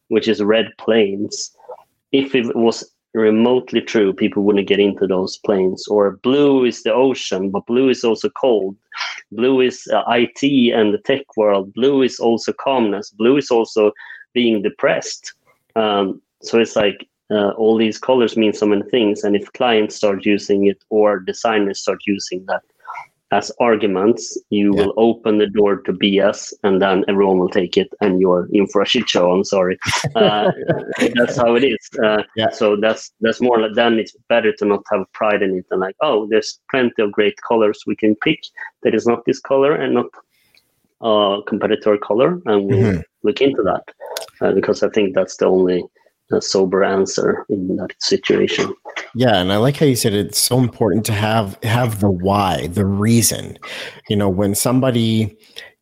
which 0.09 0.29
is 0.29 0.43
red 0.43 0.69
planes. 0.79 1.57
If 2.11 2.35
it 2.35 2.55
was 2.55 2.93
remotely 3.15 3.81
true, 3.81 4.13
people 4.13 4.43
wouldn't 4.43 4.69
get 4.69 4.81
into 4.81 5.07
those 5.07 5.37
planes. 5.39 5.87
Or 5.89 6.13
blue 6.23 6.65
is 6.65 6.83
the 6.83 6.93
ocean, 6.93 7.51
but 7.51 7.67
blue 7.67 7.89
is 7.89 8.05
also 8.05 8.31
cold. 8.31 8.77
Blue 9.31 9.61
is 9.61 9.89
uh, 9.93 10.03
IT 10.09 10.73
and 10.75 10.93
the 10.93 10.99
tech 10.99 11.37
world. 11.37 11.73
Blue 11.75 12.03
is 12.03 12.19
also 12.19 12.53
calmness. 12.53 13.11
Blue 13.11 13.37
is 13.37 13.51
also 13.51 13.93
being 14.35 14.63
depressed. 14.63 15.35
Um, 15.77 16.21
so 16.43 16.59
it's 16.59 16.77
like 16.77 17.07
uh, 17.31 17.51
all 17.51 17.77
these 17.77 17.99
colors 17.99 18.37
mean 18.37 18.53
so 18.53 18.67
many 18.67 18.83
things. 18.91 19.25
And 19.25 19.37
if 19.37 19.53
clients 19.53 19.97
start 19.97 20.27
using 20.27 20.67
it 20.67 20.83
or 20.91 21.19
designers 21.19 21.81
start 21.81 22.01
using 22.07 22.45
that 22.47 22.63
as 23.33 23.51
arguments, 23.61 24.23
you 24.51 24.67
Yeah. 24.75 24.79
will 24.81 24.95
open 25.09 25.39
the 25.39 25.47
door 25.59 25.73
to 25.87 25.93
BS, 25.93 26.53
and 26.65 26.81
then 26.83 27.05
everyone 27.09 27.39
will 27.39 27.49
take 27.61 27.77
it, 27.83 27.89
and 28.03 28.21
you're 28.21 28.47
in 28.53 28.67
for 28.69 28.83
a 28.83 28.87
shit 28.93 29.09
show. 29.09 29.25
I'm 29.33 29.45
sorry. 29.57 29.77
Uh, 30.15 30.51
that's 31.17 31.37
how 31.43 31.51
it 31.59 31.65
is. 31.75 31.83
Uh, 32.07 32.23
Yeah. 32.37 32.51
So 32.61 32.77
that's 32.85 33.03
that's 33.25 33.41
more 33.41 33.59
like 33.63 33.75
then 33.75 33.99
it's 34.03 34.15
better 34.29 34.53
to 34.59 34.65
not 34.73 34.83
have 34.93 35.05
pride 35.19 35.43
in 35.47 35.57
it 35.59 35.67
and 35.71 35.81
like, 35.87 35.97
oh, 36.09 36.19
there's 36.31 36.51
plenty 36.71 37.01
of 37.03 37.11
great 37.19 37.37
colors 37.49 37.79
we 37.87 37.97
can 38.03 38.15
pick. 38.27 38.41
That 38.83 38.95
is 38.95 39.07
not 39.07 39.21
this 39.25 39.41
color 39.41 39.73
and 39.83 39.95
not 40.01 40.11
uh, 41.09 41.37
competitor 41.51 41.97
color, 42.09 42.31
and 42.51 42.59
we'll 42.67 42.85
Mhm. 42.93 43.03
look 43.27 43.41
into 43.47 43.63
that 43.71 43.85
uh, 44.43 44.53
because 44.59 44.79
I 44.87 44.89
think 44.95 45.15
that's 45.15 45.37
the 45.39 45.47
only 45.47 45.79
uh, 46.33 46.41
sober 46.41 46.83
answer 46.85 47.45
in 47.49 47.77
that 47.77 47.91
situation. 47.99 48.73
Yeah, 49.15 49.37
and 49.41 49.53
I 49.53 49.57
like 49.59 49.77
how 49.77 49.87
you 49.87 49.97
said 49.97 50.15
it's 50.15 50.41
so 50.41 50.59
important 50.59 51.05
to 51.07 51.13
have 51.13 51.59
have 51.63 52.01
the 52.01 52.11
why, 52.11 52.67
the 52.69 52.87
reason. 52.87 53.59
You 54.09 54.17
know, 54.17 54.29
when 54.29 54.55
somebody 54.55 55.37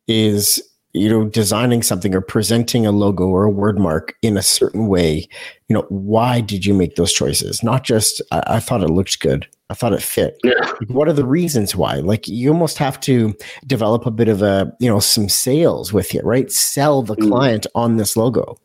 is 0.07 0.61
you 0.93 1.09
know 1.09 1.23
designing 1.29 1.81
something 1.83 2.13
or 2.13 2.19
presenting 2.21 2.85
a 2.85 2.91
logo 2.91 3.25
or 3.25 3.45
a 3.45 3.49
word 3.49 3.79
mark 3.79 4.13
in 4.21 4.35
a 4.37 4.41
certain 4.41 4.87
way, 4.87 5.27
you 5.69 5.73
know, 5.73 5.85
why 5.89 6.41
did 6.41 6.65
you 6.65 6.73
make 6.73 6.95
those 6.95 7.13
choices? 7.13 7.63
Not 7.63 7.83
just 7.83 8.21
I, 8.31 8.43
I 8.47 8.59
thought 8.59 8.83
it 8.83 8.89
looked 8.89 9.19
good. 9.21 9.47
I 9.69 9.73
thought 9.73 9.93
it 9.93 10.01
fit. 10.01 10.37
Yeah. 10.43 10.69
What 10.87 11.07
are 11.07 11.13
the 11.13 11.25
reasons 11.25 11.77
why? 11.77 11.95
Like 11.95 12.27
you 12.27 12.51
almost 12.51 12.77
have 12.77 12.99
to 13.01 13.33
develop 13.65 14.05
a 14.05 14.11
bit 14.11 14.27
of 14.27 14.41
a, 14.41 14.69
you 14.81 14.89
know, 14.89 14.99
some 14.99 15.29
sales 15.29 15.93
with 15.93 16.13
it, 16.13 16.25
right? 16.25 16.51
Sell 16.51 17.03
the 17.03 17.15
Mm. 17.15 17.29
client 17.29 17.67
on 17.73 17.95
this 17.95 18.17
logo. 18.17 18.57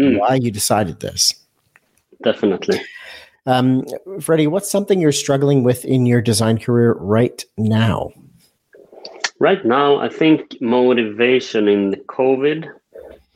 Mm. 0.00 0.18
Why 0.18 0.34
you 0.36 0.50
decided 0.50 1.00
this. 1.00 1.34
Definitely. 2.22 2.80
Um, 3.46 3.84
Freddie, 4.20 4.46
what's 4.46 4.70
something 4.70 5.00
you're 5.00 5.12
struggling 5.12 5.62
with 5.62 5.84
in 5.84 6.06
your 6.06 6.20
design 6.20 6.58
career 6.58 6.94
right 6.94 7.44
now? 7.56 8.10
Right 9.38 9.64
now, 9.64 9.96
I 9.96 10.08
think 10.08 10.60
motivation 10.60 11.66
in 11.66 11.90
the 11.90 11.96
COVID, 11.96 12.70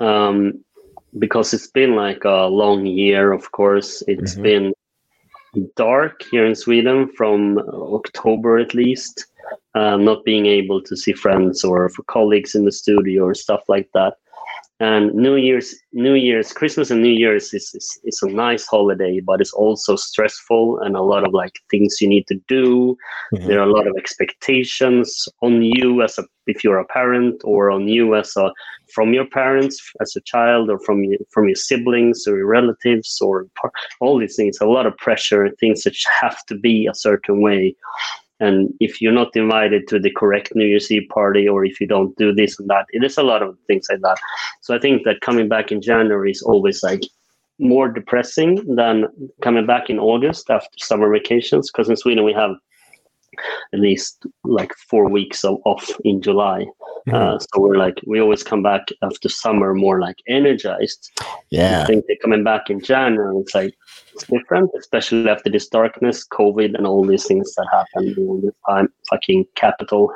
um, 0.01 0.63
because 1.19 1.55
it's 1.55 1.69
been 1.69 1.95
like 1.97 2.25
a 2.25 2.47
long 2.47 2.85
year, 2.85 3.33
of 3.33 3.51
course. 3.53 4.03
It's 4.07 4.35
Mhm. 4.35 4.43
been 4.43 4.75
dark 5.77 6.23
here 6.31 6.45
in 6.45 6.55
Sweden 6.55 7.09
from 7.17 7.59
October 7.59 8.59
at 8.59 8.75
least, 8.75 9.27
uh, 9.75 9.97
not 9.97 10.25
being 10.25 10.47
able 10.47 10.83
to 10.83 10.97
see 10.97 11.13
friends 11.13 11.65
or 11.65 11.89
for 11.89 12.03
colleagues 12.05 12.55
in 12.55 12.65
the 12.65 12.73
studio 12.73 13.25
or 13.25 13.35
stuff 13.35 13.63
like 13.69 13.89
that. 13.95 14.15
And 14.85 15.15
new 15.15 15.37
year's 15.37 15.75
new 15.93 16.15
year's 16.15 16.53
christmas 16.53 16.91
and 16.91 17.01
new 17.03 17.17
year's 17.23 17.47
is, 17.55 17.67
is, 17.75 17.87
is 18.05 18.21
a 18.23 18.29
nice 18.29 18.67
holiday 18.67 19.15
but 19.29 19.41
it's 19.41 19.53
also 19.53 19.97
stressful 19.97 20.79
and 20.81 20.95
a 20.97 21.07
lot 21.13 21.25
of 21.27 21.33
like 21.33 21.57
things 21.71 22.01
you 22.01 22.09
need 22.09 22.27
to 22.27 22.39
do. 22.49 22.97
Mm-hmm. 23.33 23.47
there 23.49 23.61
are 23.61 23.69
a 23.69 23.73
lot 23.73 23.87
of 23.87 23.95
expectations 23.97 25.29
on 25.41 25.63
you 25.63 26.03
as 26.03 26.19
a 26.19 26.25
if 26.47 26.63
you're 26.63 26.79
a 26.79 26.93
parent 26.99 27.41
or 27.45 27.71
on 27.71 27.89
you 27.89 28.15
as 28.15 28.37
a 28.37 28.53
from 28.95 29.15
your 29.15 29.27
parents 29.27 29.77
as 30.03 30.15
a 30.17 30.21
child 30.21 30.69
or 30.69 30.79
from 30.79 31.03
you 31.05 31.19
from 31.31 31.45
your 31.49 31.61
siblings 31.69 32.27
or 32.29 32.37
your 32.37 32.47
relatives 32.47 33.19
or 33.23 33.47
all 34.01 34.19
these 34.19 34.37
things. 34.37 34.59
A 34.61 34.67
lot 34.67 34.87
of 34.87 34.97
pressure 34.99 35.45
and 35.45 35.57
things 35.59 35.83
that 35.85 35.97
have 36.21 36.45
to 36.47 36.55
be 36.55 36.87
a 36.87 36.95
certain 36.95 37.41
way 37.41 37.75
and 38.41 38.73
if 38.81 39.01
you're 39.01 39.13
not 39.13 39.37
invited 39.37 39.87
to 39.89 39.99
the 39.99 40.11
correct 40.11 40.55
new 40.55 40.65
year's 40.65 40.91
eve 40.91 41.09
party 41.09 41.47
or 41.49 41.65
if 41.65 41.81
you 41.81 41.87
don't 41.87 42.17
do 42.17 42.33
this 42.35 42.59
and 42.59 42.69
that 42.69 42.87
it 42.91 43.05
is 43.05 43.17
a 43.17 43.23
lot 43.23 43.43
of 43.43 43.57
things 43.67 43.87
like 43.91 44.01
that 44.01 44.19
so 44.61 44.75
i 44.75 44.79
think 44.79 45.05
that 45.05 45.21
coming 45.21 45.49
back 45.49 45.71
in 45.71 45.81
january 45.81 46.31
is 46.31 46.43
always 46.43 46.83
like 46.83 47.03
more 47.61 47.89
depressing 47.89 48.57
than 48.75 49.05
coming 49.43 49.67
back 49.67 49.89
in 49.89 49.99
august 49.99 50.51
after 50.51 50.77
summer 50.79 51.11
vacations 51.11 51.71
because 51.71 51.89
in 51.89 51.97
sweden 51.97 52.25
we 52.25 52.33
have 52.33 52.57
at 53.73 53.81
least 53.81 54.27
like 54.45 54.73
four 54.75 55.09
weeks 55.09 55.45
of 55.45 55.59
off 55.65 55.91
in 56.05 56.23
July. 56.23 56.67
Mm-hmm. 57.07 57.17
Uh, 57.17 57.39
so 57.39 57.61
we're 57.61 57.77
like, 57.77 58.01
we 58.07 58.21
always 58.21 58.43
come 58.43 58.63
back 58.63 58.89
after 59.03 59.29
summer 59.29 59.75
more 59.75 60.01
like 60.01 60.17
energized. 60.27 61.11
Yeah. 61.51 61.83
I 61.83 61.87
think 61.87 62.07
they're 62.07 62.17
coming 62.23 62.45
back 62.45 62.71
in 62.71 62.81
January. 62.81 63.37
It's 63.39 63.55
like, 63.55 63.75
it's 64.15 64.27
different, 64.27 64.71
especially 64.79 65.29
after 65.29 65.51
this 65.51 65.69
darkness, 65.69 66.27
COVID, 66.27 66.75
and 66.75 66.87
all 66.87 67.05
these 67.05 67.27
things 67.27 67.55
that 67.57 67.67
happened 67.71 68.15
during 68.15 68.41
this 68.41 68.55
time. 68.67 68.89
Fucking 69.11 69.45
capital 69.55 70.11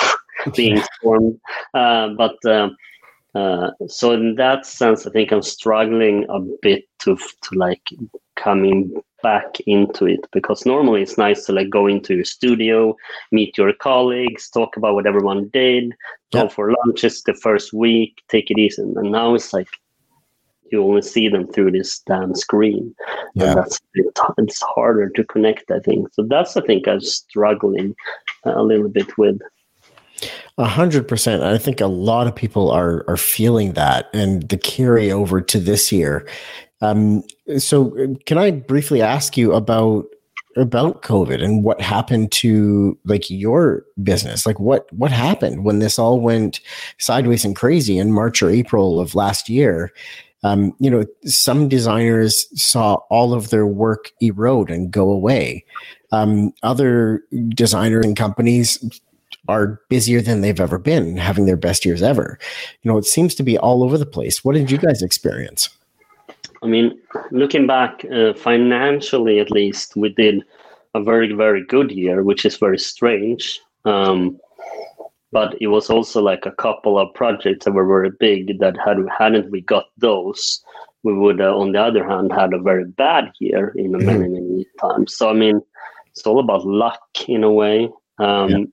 being 0.56 0.82
formed. 1.00 1.38
Uh, 1.74 2.08
but 2.08 2.44
um, 2.46 2.76
uh, 3.34 3.70
so 3.86 4.12
in 4.12 4.34
that 4.36 4.66
sense, 4.66 5.06
I 5.06 5.10
think 5.10 5.32
I'm 5.32 5.42
struggling 5.42 6.26
a 6.28 6.40
bit 6.60 6.84
to 7.00 7.16
to 7.16 7.54
like 7.54 7.82
coming 8.36 9.02
back 9.22 9.60
into 9.66 10.04
it 10.06 10.26
because 10.32 10.66
normally 10.66 11.02
it's 11.02 11.16
nice 11.16 11.44
to 11.46 11.52
like 11.52 11.70
go 11.70 11.86
into 11.86 12.14
your 12.14 12.24
studio, 12.24 12.96
meet 13.30 13.56
your 13.56 13.72
colleagues, 13.72 14.50
talk 14.50 14.76
about 14.76 14.94
what 14.94 15.06
everyone 15.06 15.48
did, 15.52 15.94
go 16.32 16.48
for 16.48 16.74
lunches 16.84 17.22
the 17.22 17.34
first 17.34 17.72
week, 17.72 18.22
take 18.28 18.50
it 18.50 18.58
easy. 18.58 18.82
And 18.82 19.12
now 19.12 19.34
it's 19.34 19.52
like 19.52 19.68
you 20.72 20.82
only 20.82 21.02
see 21.02 21.28
them 21.28 21.46
through 21.46 21.70
this 21.72 22.00
damn 22.00 22.34
screen. 22.34 22.94
Yeah. 23.34 23.48
And 23.48 23.58
that's 23.58 23.80
it's 24.38 24.62
harder 24.62 25.10
to 25.10 25.24
connect, 25.24 25.70
I 25.70 25.78
think. 25.78 26.08
So 26.14 26.26
that's 26.28 26.56
I 26.56 26.62
think 26.62 26.88
I'm 26.88 27.00
struggling 27.00 27.94
a 28.44 28.62
little 28.62 28.88
bit 28.88 29.16
with. 29.18 29.40
A 30.58 30.64
hundred 30.64 31.08
percent. 31.08 31.42
I 31.42 31.58
think 31.58 31.80
a 31.80 31.86
lot 31.86 32.26
of 32.26 32.34
people 32.34 32.70
are 32.70 33.04
are 33.08 33.16
feeling 33.16 33.72
that, 33.72 34.08
and 34.12 34.48
the 34.48 34.58
carryover 34.58 35.46
to 35.46 35.58
this 35.58 35.90
year 35.90 36.26
um, 36.82 37.22
so, 37.58 38.16
can 38.26 38.38
I 38.38 38.50
briefly 38.50 39.00
ask 39.00 39.36
you 39.36 39.54
about 39.54 40.04
about 40.56 41.00
COVID 41.00 41.42
and 41.42 41.64
what 41.64 41.80
happened 41.80 42.30
to 42.32 42.98
like 43.04 43.30
your 43.30 43.84
business? 44.02 44.44
Like, 44.44 44.58
what 44.58 44.92
what 44.92 45.12
happened 45.12 45.64
when 45.64 45.78
this 45.78 45.98
all 45.98 46.20
went 46.20 46.60
sideways 46.98 47.44
and 47.44 47.56
crazy 47.56 47.98
in 47.98 48.12
March 48.12 48.42
or 48.42 48.50
April 48.50 49.00
of 49.00 49.14
last 49.14 49.48
year? 49.48 49.92
Um, 50.42 50.74
you 50.80 50.90
know, 50.90 51.06
some 51.24 51.68
designers 51.68 52.48
saw 52.60 52.94
all 53.10 53.32
of 53.32 53.50
their 53.50 53.66
work 53.66 54.10
erode 54.20 54.70
and 54.70 54.90
go 54.90 55.08
away. 55.08 55.64
Um, 56.10 56.52
other 56.64 57.22
designers 57.50 58.04
and 58.04 58.16
companies 58.16 59.00
are 59.52 59.80
busier 59.88 60.20
than 60.22 60.40
they've 60.40 60.64
ever 60.68 60.78
been, 60.78 61.16
having 61.16 61.44
their 61.46 61.56
best 61.56 61.84
years 61.84 62.02
ever. 62.02 62.38
You 62.82 62.90
know, 62.90 62.98
it 62.98 63.04
seems 63.04 63.34
to 63.36 63.42
be 63.42 63.58
all 63.58 63.84
over 63.84 63.98
the 63.98 64.06
place. 64.16 64.42
What 64.44 64.54
did 64.54 64.70
you 64.70 64.78
guys 64.78 65.02
experience? 65.02 65.68
I 66.62 66.66
mean, 66.66 66.98
looking 67.30 67.66
back 67.66 68.04
uh, 68.06 68.32
financially, 68.34 69.40
at 69.40 69.50
least, 69.50 69.96
we 69.96 70.08
did 70.08 70.42
a 70.94 71.02
very, 71.02 71.32
very 71.32 71.64
good 71.66 71.90
year, 71.90 72.22
which 72.22 72.44
is 72.44 72.56
very 72.56 72.78
strange. 72.78 73.60
Um, 73.84 74.38
but 75.32 75.56
it 75.60 75.68
was 75.68 75.90
also 75.90 76.22
like 76.22 76.46
a 76.46 76.52
couple 76.52 76.98
of 76.98 77.12
projects 77.14 77.64
that 77.64 77.72
were 77.72 77.86
very 77.86 78.10
big 78.10 78.58
that 78.60 78.76
had 78.84 78.98
hadn't 79.18 79.50
we 79.50 79.62
got 79.62 79.86
those, 79.96 80.62
we 81.02 81.14
would, 81.14 81.40
uh, 81.40 81.56
on 81.56 81.72
the 81.72 81.82
other 81.82 82.06
hand, 82.06 82.32
had 82.32 82.52
a 82.54 82.60
very 82.60 82.84
bad 82.84 83.32
year 83.40 83.72
in 83.76 83.92
mm-hmm. 83.92 84.06
many, 84.06 84.28
many 84.28 84.66
times. 84.80 85.16
So 85.16 85.30
I 85.30 85.32
mean, 85.32 85.60
it's 86.10 86.26
all 86.26 86.38
about 86.38 86.66
luck 86.66 87.02
in 87.26 87.42
a 87.44 87.50
way. 87.50 87.88
Um, 88.18 88.50
yeah. 88.50 88.64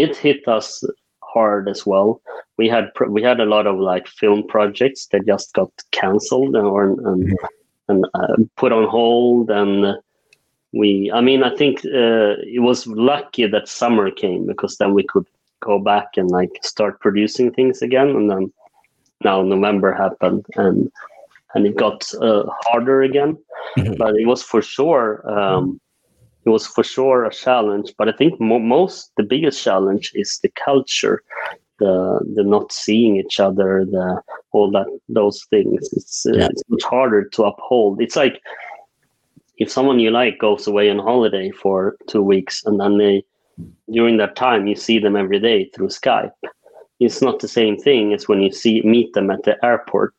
It 0.00 0.16
hit 0.16 0.48
us 0.48 0.82
hard 1.22 1.68
as 1.68 1.86
well. 1.86 2.20
We 2.58 2.68
had 2.68 2.90
we 3.08 3.22
had 3.22 3.40
a 3.40 3.50
lot 3.54 3.66
of 3.66 3.78
like 3.78 4.06
film 4.08 4.46
projects 4.46 5.06
that 5.06 5.26
just 5.26 5.52
got 5.54 5.70
cancelled 5.92 6.56
or 6.56 6.84
and, 7.08 7.38
and 7.88 8.06
uh, 8.14 8.36
put 8.56 8.72
on 8.72 8.88
hold, 8.88 9.50
and 9.50 9.96
we. 10.72 11.10
I 11.12 11.20
mean, 11.20 11.42
I 11.42 11.54
think 11.56 11.84
uh, 11.84 12.36
it 12.56 12.62
was 12.62 12.86
lucky 12.86 13.46
that 13.46 13.68
summer 13.68 14.10
came 14.10 14.46
because 14.46 14.76
then 14.76 14.94
we 14.94 15.04
could 15.04 15.26
go 15.60 15.78
back 15.78 16.16
and 16.16 16.30
like 16.30 16.50
start 16.62 17.00
producing 17.00 17.52
things 17.52 17.82
again, 17.82 18.08
and 18.08 18.30
then 18.30 18.52
now 19.22 19.42
November 19.42 19.92
happened 19.92 20.46
and 20.56 20.90
and 21.54 21.66
it 21.66 21.76
got 21.76 22.12
uh, 22.14 22.44
harder 22.66 23.02
again. 23.02 23.36
Mm-hmm. 23.76 23.94
But 23.98 24.16
it 24.16 24.26
was 24.26 24.42
for 24.42 24.62
sure. 24.62 25.28
Um, 25.28 25.80
it 26.44 26.50
was 26.50 26.66
for 26.66 26.84
sure 26.84 27.24
a 27.24 27.32
challenge. 27.32 27.92
But 27.98 28.08
I 28.08 28.12
think 28.12 28.40
mo- 28.40 28.58
most 28.58 29.12
the 29.16 29.22
biggest 29.22 29.62
challenge 29.62 30.12
is 30.14 30.38
the 30.42 30.50
culture, 30.64 31.22
the 31.78 32.20
the 32.34 32.44
not 32.44 32.72
seeing 32.72 33.16
each 33.16 33.40
other, 33.40 33.84
the 33.84 34.20
all 34.52 34.70
that 34.72 34.86
those 35.08 35.44
things. 35.50 35.88
It's 35.92 36.26
uh, 36.26 36.32
yeah. 36.34 36.48
it's 36.50 36.62
much 36.68 36.84
harder 36.84 37.24
to 37.24 37.44
uphold. 37.44 38.00
It's 38.00 38.16
like 38.16 38.40
if 39.58 39.70
someone 39.70 40.00
you 40.00 40.10
like 40.10 40.38
goes 40.38 40.66
away 40.66 40.90
on 40.90 40.98
holiday 40.98 41.50
for 41.50 41.96
two 42.06 42.22
weeks 42.22 42.64
and 42.64 42.80
then 42.80 42.98
they 42.98 43.22
during 43.92 44.16
that 44.16 44.36
time 44.36 44.66
you 44.66 44.74
see 44.74 44.98
them 44.98 45.16
every 45.16 45.38
day 45.38 45.70
through 45.74 45.88
Skype. 45.88 46.32
It's 46.98 47.22
not 47.22 47.40
the 47.40 47.48
same 47.48 47.78
thing 47.78 48.12
as 48.12 48.28
when 48.28 48.42
you 48.42 48.52
see 48.52 48.82
meet 48.82 49.12
them 49.14 49.30
at 49.30 49.42
the 49.44 49.62
airport 49.64 50.14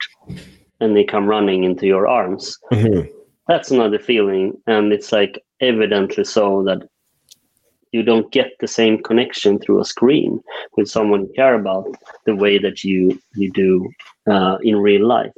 and 0.80 0.96
they 0.96 1.04
come 1.04 1.28
running 1.28 1.64
into 1.64 1.86
your 1.86 2.08
arms. 2.08 2.58
Mm-hmm. 2.72 3.08
That's 3.48 3.72
another 3.72 4.00
feeling, 4.00 4.54
and 4.68 4.94
it's 4.94 5.12
like 5.12 5.44
evidently 5.62 6.24
so 6.24 6.64
that 6.64 6.88
you 7.92 8.04
don't 8.04 8.32
get 8.32 8.54
the 8.60 8.68
same 8.68 9.02
connection 9.04 9.60
through 9.60 9.82
a 9.82 9.86
screen 9.86 10.42
with 10.78 10.90
someone 10.90 11.22
you 11.22 11.34
care 11.36 11.56
about 11.56 11.88
the 12.26 12.36
way 12.36 12.58
that 12.58 12.84
you 12.84 13.20
you 13.36 13.52
do 13.52 13.90
uh, 14.28 14.58
in 14.64 14.78
real 14.78 15.06
life. 15.06 15.34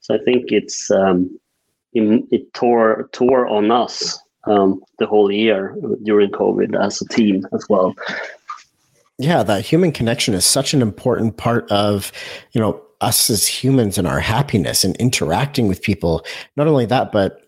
So 0.00 0.14
I 0.14 0.18
think 0.18 0.52
it's 0.52 0.90
um, 0.90 1.38
it, 1.92 2.52
tore 2.54 3.08
tore 3.12 3.46
on 3.46 3.70
us 3.70 4.18
um, 4.44 4.82
the 4.98 5.06
whole 5.06 5.30
year 5.30 5.76
during 6.02 6.30
COVID 6.30 6.78
as 6.80 7.00
a 7.00 7.08
team 7.08 7.46
as 7.52 7.64
well. 7.68 7.94
Yeah, 9.18 9.44
that 9.44 9.64
human 9.64 9.92
connection 9.92 10.34
is 10.34 10.44
such 10.44 10.74
an 10.74 10.82
important 10.82 11.36
part 11.36 11.70
of 11.70 12.10
you 12.52 12.60
know 12.60 12.80
us 13.00 13.30
as 13.30 13.46
humans 13.46 13.98
and 13.98 14.08
our 14.08 14.20
happiness 14.20 14.82
and 14.82 14.96
interacting 14.96 15.68
with 15.68 15.82
people. 15.82 16.24
Not 16.56 16.66
only 16.66 16.86
that, 16.86 17.12
but 17.12 17.43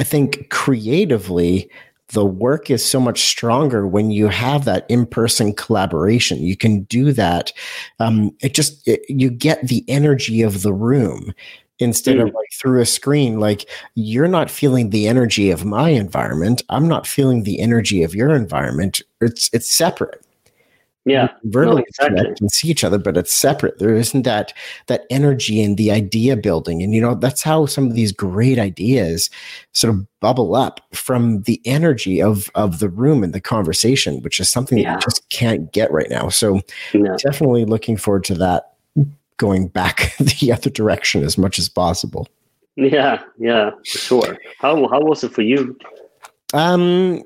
I 0.00 0.02
think 0.02 0.48
creatively, 0.48 1.70
the 2.08 2.24
work 2.24 2.70
is 2.70 2.84
so 2.84 2.98
much 2.98 3.20
stronger 3.20 3.86
when 3.86 4.10
you 4.10 4.28
have 4.28 4.64
that 4.64 4.86
in-person 4.88 5.54
collaboration. 5.54 6.42
You 6.42 6.56
can 6.56 6.84
do 6.84 7.12
that. 7.12 7.52
Um, 8.00 8.34
it 8.40 8.54
just 8.54 8.88
it, 8.88 9.02
you 9.08 9.30
get 9.30 9.68
the 9.68 9.84
energy 9.88 10.40
of 10.40 10.62
the 10.62 10.72
room 10.72 11.34
instead 11.78 12.16
mm. 12.16 12.22
of 12.22 12.34
like 12.34 12.48
through 12.54 12.80
a 12.80 12.86
screen. 12.86 13.38
Like 13.38 13.68
you're 13.94 14.26
not 14.26 14.50
feeling 14.50 14.88
the 14.88 15.06
energy 15.06 15.50
of 15.50 15.66
my 15.66 15.90
environment. 15.90 16.62
I'm 16.70 16.88
not 16.88 17.06
feeling 17.06 17.42
the 17.42 17.60
energy 17.60 18.02
of 18.02 18.14
your 18.14 18.30
environment. 18.30 19.02
It's 19.20 19.50
it's 19.52 19.70
separate 19.70 20.24
yeah. 21.06 21.30
Verbally 21.44 21.76
no, 21.76 21.84
exactly. 21.88 22.16
connect 22.18 22.40
and 22.40 22.52
see 22.52 22.68
each 22.68 22.84
other 22.84 22.98
but 22.98 23.16
it's 23.16 23.32
separate. 23.32 23.78
There 23.78 23.94
isn't 23.94 24.22
that 24.22 24.52
that 24.86 25.06
energy 25.08 25.62
and 25.62 25.76
the 25.76 25.90
idea 25.90 26.36
building. 26.36 26.82
And 26.82 26.94
you 26.94 27.00
know 27.00 27.14
that's 27.14 27.42
how 27.42 27.66
some 27.66 27.86
of 27.86 27.94
these 27.94 28.12
great 28.12 28.58
ideas 28.58 29.30
sort 29.72 29.94
of 29.94 30.06
bubble 30.20 30.54
up 30.54 30.80
from 30.92 31.42
the 31.42 31.60
energy 31.64 32.20
of 32.20 32.50
of 32.54 32.80
the 32.80 32.88
room 32.88 33.24
and 33.24 33.32
the 33.32 33.40
conversation 33.40 34.20
which 34.22 34.40
is 34.40 34.50
something 34.50 34.78
yeah. 34.78 34.92
that 34.92 34.94
you 34.96 35.00
just 35.00 35.28
can't 35.30 35.72
get 35.72 35.90
right 35.90 36.10
now. 36.10 36.28
So 36.28 36.60
no. 36.92 37.16
definitely 37.16 37.64
looking 37.64 37.96
forward 37.96 38.24
to 38.24 38.34
that 38.34 38.74
going 39.38 39.68
back 39.68 40.14
the 40.18 40.52
other 40.52 40.70
direction 40.70 41.24
as 41.24 41.38
much 41.38 41.58
as 41.58 41.68
possible. 41.68 42.28
Yeah 42.76 43.22
yeah 43.38 43.70
for 43.70 43.98
sure. 43.98 44.38
How 44.58 44.86
how 44.88 45.00
was 45.00 45.24
it 45.24 45.32
for 45.32 45.42
you? 45.42 45.78
Um 46.52 47.22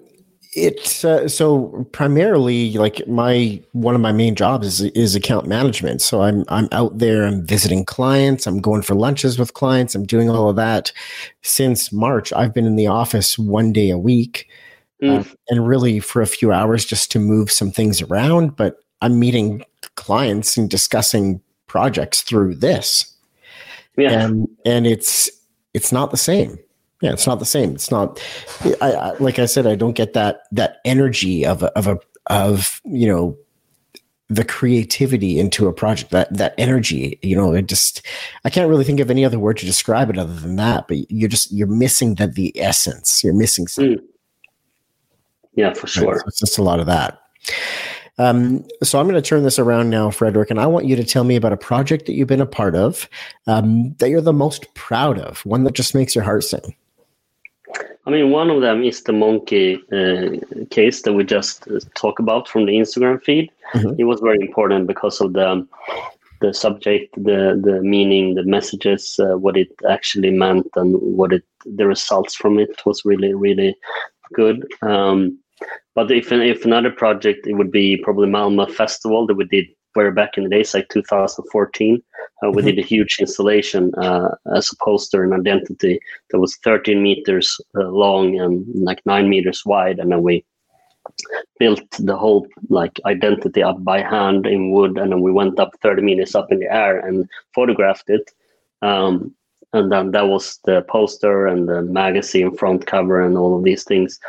it's 0.57 1.05
uh, 1.05 1.29
so 1.29 1.87
primarily 1.93 2.73
like 2.75 3.07
my 3.09 3.61
one 3.73 3.95
of 3.95 4.01
my 4.01 4.13
main 4.13 4.35
jobs 4.35 4.67
is 4.67 4.81
is 4.93 5.15
account 5.15 5.47
management. 5.47 6.01
So 6.01 6.23
I'm 6.23 6.45
I'm 6.49 6.69
out 6.73 6.99
there, 6.99 7.25
I'm 7.25 7.45
visiting 7.45 7.85
clients, 7.85 8.47
I'm 8.47 8.61
going 8.61 8.83
for 8.83 8.95
lunches 8.95 9.39
with 9.39 9.55
clients, 9.55 9.95
I'm 9.95 10.07
doing 10.07 10.31
all 10.31 10.49
of 10.49 10.57
that. 10.57 10.93
Since 11.43 11.93
March, 11.93 12.33
I've 12.33 12.55
been 12.55 12.67
in 12.67 12.77
the 12.77 12.87
office 12.87 13.39
one 13.39 13.73
day 13.73 13.91
a 13.91 13.99
week, 13.99 14.49
mm. 15.03 15.21
uh, 15.21 15.35
and 15.49 15.67
really 15.67 16.01
for 16.01 16.23
a 16.23 16.27
few 16.27 16.53
hours 16.53 16.85
just 16.85 17.11
to 17.13 17.19
move 17.19 17.51
some 17.51 17.71
things 17.71 18.01
around. 18.01 18.57
But 18.57 18.79
I'm 19.03 19.19
meeting 19.19 19.65
clients 19.97 20.57
and 20.57 20.71
discussing 20.71 21.41
projects 21.67 22.23
through 22.23 22.57
this. 22.57 23.11
Yeah. 23.97 24.25
and 24.25 24.49
and 24.65 24.87
it's 24.87 25.31
it's 25.73 25.93
not 25.93 26.11
the 26.11 26.17
same. 26.17 26.59
Yeah, 27.05 27.13
it's 27.13 27.27
not 27.27 27.39
the 27.39 27.45
same. 27.45 27.75
It's 27.75 27.91
not. 27.91 28.19
I, 28.81 28.93
I 28.93 29.15
like 29.19 29.39
I 29.39 29.45
said, 29.45 29.67
I 29.67 29.75
don't 29.75 29.93
get 29.93 30.15
that 30.15 30.41
that 30.53 30.79
energy 30.87 31.45
of 31.45 31.63
a, 31.63 31.71
of 31.79 31.87
a 31.87 31.99
of 32.29 32.81
you 32.87 33.07
know 33.07 33.37
the 34.31 34.45
creativity 34.45 35.39
into 35.39 35.69
a 35.69 35.73
project 35.73 36.11
that 36.11 36.33
that 36.35 36.55
energy 36.57 37.19
you 37.23 37.37
know 37.37 37.53
it 37.53 37.67
just 37.67 38.01
i 38.47 38.51
can't 38.51 38.71
really 38.71 38.83
think 38.85 38.99
of 38.99 39.11
any 39.11 39.23
other 39.23 39.39
word 39.39 39.59
to 39.59 39.67
describe 39.67 40.09
it 40.09 40.17
other 40.17 40.33
than 40.33 40.57
that 40.57 40.89
but 40.89 40.97
you're 41.11 41.29
just 41.29 41.53
you're 41.53 41.67
missing 41.67 42.15
that 42.15 42.35
the 42.35 42.59
essence 42.59 43.23
you're 43.23 43.35
missing 43.35 43.67
something 43.67 43.99
Mm. 43.99 44.05
Yeah, 45.57 45.73
for 45.75 45.87
sure. 45.87 46.19
so 46.19 46.25
it's 46.27 46.41
just 46.41 46.57
a 46.59 46.63
lot 46.63 46.81
of 46.81 46.87
that 46.87 47.21
um, 48.17 48.65
so 48.83 48.99
i'm 48.99 49.07
going 49.07 49.23
to 49.23 49.29
turn 49.29 49.43
this 49.43 49.59
around 49.59 49.91
now 49.91 50.09
frederick 50.11 50.51
and 50.51 50.59
i 50.59 50.67
want 50.67 50.87
you 50.87 50.97
to 50.97 51.05
tell 51.05 51.25
me 51.25 51.37
about 51.37 51.53
a 51.53 51.59
project 51.59 52.07
that 52.07 52.15
you've 52.15 52.27
been 52.27 52.41
a 52.41 52.47
part 52.47 52.75
of 52.75 53.07
um, 53.47 53.95
that 53.99 54.09
you're 54.09 54.23
the 54.23 54.33
most 54.33 54.73
proud 54.75 55.19
of 55.19 55.45
one 55.45 55.65
that 55.65 55.75
just 55.75 55.95
makes 55.95 56.15
your 56.15 56.25
heart 56.25 56.43
sing 56.45 56.75
I 58.07 58.11
mean, 58.11 58.31
one 58.31 58.51
of 58.51 58.61
them 58.61 58.83
is 58.85 59.03
the 59.03 59.13
Monki 59.13 59.79
uh, 59.93 60.67
case 60.71 61.03
that 61.03 61.15
we 61.15 61.25
just 61.25 61.67
uh, 61.69 61.81
talk 61.95 62.19
about 62.19 62.49
from 62.49 62.67
the 62.67 62.73
Instagram 62.73 63.23
feed. 63.23 63.51
Mhm. 63.75 63.97
It 63.99 64.05
was 64.05 64.21
very 64.21 64.39
important 64.41 64.87
because 64.87 65.21
of 65.21 65.33
the 65.33 65.67
the 66.41 66.53
subject, 66.53 67.15
the 67.17 67.59
the 67.67 67.81
meaning, 67.83 68.35
the 68.35 68.45
messages, 68.45 69.19
uh, 69.19 69.39
what 69.39 69.57
it 69.57 69.69
actually 69.89 70.31
meant, 70.31 70.67
and 70.77 70.97
what 71.01 71.33
it 71.33 71.45
the 71.65 71.87
results 71.87 72.35
from 72.35 72.59
it 72.59 72.71
was 72.85 73.05
really 73.05 73.33
really 73.35 73.75
good. 74.35 74.67
Um, 74.83 75.39
but 75.95 76.11
if 76.11 76.31
if 76.33 76.65
another 76.65 76.91
project, 76.91 77.47
it 77.47 77.55
would 77.55 77.71
be 77.71 77.97
probably 77.97 78.29
Malmö 78.29 78.71
Festival 78.71 79.27
that 79.27 79.37
we 79.37 79.45
did 79.47 79.67
way 79.97 80.11
back 80.11 80.37
in 80.37 80.45
the 80.45 80.51
days, 80.51 80.75
like 80.75 80.89
2014. 80.89 82.03
Uh, 82.45 82.51
we 82.51 82.63
did 82.63 82.79
a 82.79 82.83
huge 82.83 83.17
installation 83.21 83.95
uh, 83.97 84.35
as 84.55 84.71
a 84.71 84.85
poster 84.85 85.25
and 85.25 85.33
identity 85.33 86.01
that 86.31 86.41
was 86.41 86.57
13 86.57 87.03
meters 87.03 87.61
uh, 87.77 87.89
long 87.89 88.39
and 88.41 88.67
like 88.75 89.01
nine 89.07 89.29
meters 89.29 89.63
wide, 89.65 89.99
and 89.99 90.11
then 90.11 90.23
we 90.23 90.45
built 91.59 91.85
the 91.99 92.17
whole 92.17 92.47
like 92.69 93.01
identity 93.07 93.63
up 93.63 93.83
by 93.85 94.01
hand 94.01 94.47
in 94.47 94.71
wood, 94.73 94.99
and 94.99 95.13
then 95.13 95.21
we 95.21 95.33
went 95.33 95.59
up 95.59 95.71
30 95.83 96.03
meters 96.03 96.35
up 96.35 96.51
in 96.51 96.59
the 96.59 96.73
air 96.73 96.99
and 96.99 97.29
photographed 97.55 98.09
it. 98.09 98.31
Um, 98.83 99.35
and 99.73 99.91
then 99.91 100.13
that 100.13 100.29
was 100.29 100.61
the 100.65 100.83
poster 100.89 101.47
and 101.47 101.69
the 101.69 101.83
magazine 101.83 102.57
front 102.57 102.87
cover 102.87 103.21
and 103.21 103.37
all 103.37 103.57
of 103.57 103.65
these 103.65 103.85
things. 103.85 104.21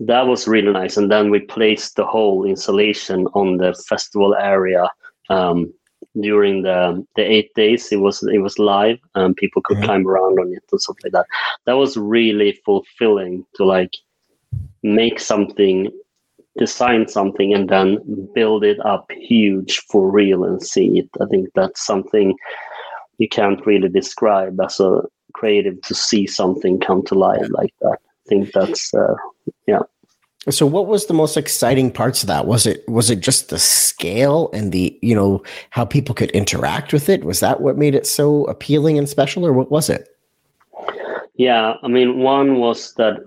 That 0.00 0.26
was 0.26 0.48
really 0.48 0.72
nice. 0.72 0.96
And 0.96 1.10
then 1.10 1.30
we 1.30 1.40
placed 1.40 1.96
the 1.96 2.06
whole 2.06 2.44
installation 2.44 3.26
on 3.34 3.58
the 3.58 3.74
festival 3.88 4.34
area 4.34 4.88
um, 5.28 5.72
during 6.20 6.62
the 6.62 7.04
the 7.16 7.22
eight 7.22 7.50
days. 7.54 7.92
It 7.92 8.00
was 8.00 8.22
it 8.22 8.38
was 8.38 8.58
live 8.58 8.98
and 9.14 9.36
people 9.36 9.62
could 9.64 9.78
Mhm. 9.78 9.84
climb 9.84 10.06
around 10.08 10.38
on 10.38 10.52
it 10.52 10.62
and 10.70 10.80
stuff 10.80 10.96
like 11.04 11.12
that. 11.12 11.26
That 11.66 11.76
was 11.76 11.96
really 11.96 12.52
fulfilling 12.64 13.44
to 13.56 13.64
like 13.64 13.92
make 14.82 15.18
something, 15.20 15.90
design 16.58 17.08
something, 17.08 17.52
and 17.54 17.68
then 17.68 17.98
build 18.34 18.64
it 18.64 18.78
up 18.84 19.10
huge 19.12 19.78
for 19.90 20.10
real 20.10 20.44
and 20.44 20.62
see 20.62 20.98
it. 20.98 21.08
I 21.20 21.26
think 21.26 21.48
that's 21.54 21.84
something 21.84 22.36
you 23.18 23.28
can't 23.28 23.64
really 23.66 23.88
describe 23.88 24.58
as 24.60 24.80
a 24.80 25.02
creative 25.34 25.80
to 25.82 25.94
see 25.94 26.26
something 26.26 26.80
come 26.80 27.02
to 27.04 27.14
life 27.14 27.46
like 27.50 27.74
that. 27.82 27.98
I 28.00 28.28
think 28.28 28.52
that's 28.52 28.92
uh, 28.94 29.14
So 30.50 30.66
what 30.66 30.86
was 30.86 31.06
the 31.06 31.14
most 31.14 31.36
exciting 31.36 31.90
parts 31.90 32.22
of 32.22 32.26
that? 32.28 32.46
Was 32.46 32.66
it 32.66 32.88
was 32.88 33.10
it 33.10 33.20
just 33.20 33.50
the 33.50 33.58
scale 33.58 34.50
and 34.52 34.72
the, 34.72 34.98
you 35.02 35.14
know, 35.14 35.42
how 35.70 35.84
people 35.84 36.14
could 36.14 36.30
interact 36.30 36.92
with 36.92 37.08
it? 37.08 37.24
Was 37.24 37.40
that 37.40 37.60
what 37.60 37.76
made 37.76 37.94
it 37.94 38.06
so 38.06 38.44
appealing 38.44 38.98
and 38.98 39.08
special 39.08 39.44
or 39.46 39.52
what 39.52 39.70
was 39.70 39.90
it? 39.90 40.08
Yeah, 41.34 41.74
I 41.82 41.88
mean, 41.88 42.18
one 42.18 42.58
was 42.58 42.94
that 42.94 43.18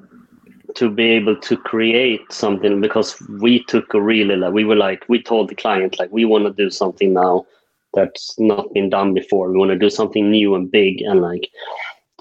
to 0.76 0.90
be 0.90 1.04
able 1.04 1.36
to 1.36 1.58
create 1.58 2.32
something 2.32 2.80
because 2.80 3.22
we 3.42 3.64
took 3.66 3.94
a 3.94 4.02
really 4.02 4.36
like 4.38 4.54
we 4.54 4.64
were 4.64 4.76
like 4.76 5.04
we 5.10 5.22
told 5.22 5.50
the 5.50 5.56
client 5.56 6.00
like 6.00 6.12
we 6.12 6.24
want 6.26 6.46
to 6.46 6.54
do 6.54 6.70
something 6.70 7.14
now 7.14 7.46
that's 7.94 8.36
not 8.40 8.74
been 8.74 8.90
done 8.90 9.14
before. 9.14 9.52
We 9.52 9.58
want 9.58 9.72
to 9.72 9.78
do 9.78 9.90
something 9.90 10.32
new 10.32 10.56
and 10.56 10.72
big 10.72 11.02
and 11.02 11.22
like 11.22 11.50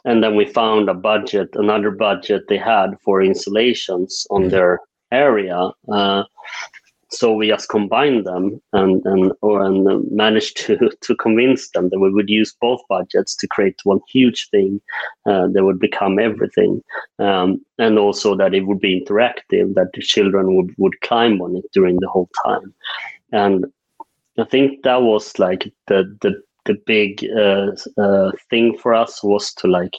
and 0.04 0.22
then 0.22 0.34
we 0.34 0.46
found 0.46 0.88
a 0.88 0.94
budget, 0.94 1.50
another 1.54 1.90
budget 1.90 2.44
they 2.48 2.56
had 2.56 2.98
for 3.04 3.22
installations 3.22 4.26
on 4.30 4.44
Mhm. 4.44 4.50
their 4.50 4.80
area. 5.12 5.70
Uh, 5.90 6.24
so 7.12 7.32
we 7.32 7.48
just 7.48 7.68
combined 7.68 8.24
them 8.24 8.60
and 8.72 9.04
and 9.04 9.32
or 9.42 9.62
and 9.62 10.10
managed 10.10 10.56
to 10.58 10.90
to 11.00 11.16
convince 11.16 11.70
them 11.70 11.88
that 11.88 11.98
we 11.98 12.12
would 12.12 12.30
use 12.30 12.54
both 12.60 12.80
budgets 12.88 13.34
to 13.36 13.48
create 13.48 13.80
one 13.84 14.00
huge 14.08 14.48
thing 14.50 14.80
uh, 15.26 15.48
that 15.48 15.64
would 15.64 15.80
become 15.80 16.18
everything, 16.18 16.82
um, 17.18 17.60
and 17.78 17.98
also 17.98 18.36
that 18.36 18.54
it 18.54 18.66
would 18.66 18.80
be 18.80 19.00
interactive, 19.00 19.74
that 19.74 19.90
the 19.94 20.02
children 20.02 20.56
would 20.56 20.72
would 20.78 21.00
climb 21.00 21.40
on 21.42 21.56
it 21.56 21.64
during 21.72 21.98
the 22.00 22.08
whole 22.08 22.30
time, 22.44 22.72
and 23.32 23.66
I 24.38 24.44
think 24.44 24.82
that 24.84 25.02
was 25.02 25.38
like 25.38 25.72
the 25.88 26.16
the 26.20 26.40
the 26.66 26.74
big 26.86 27.26
uh, 27.36 27.72
uh, 28.00 28.30
thing 28.50 28.78
for 28.78 28.94
us 28.94 29.22
was 29.24 29.52
to 29.54 29.66
like 29.66 29.96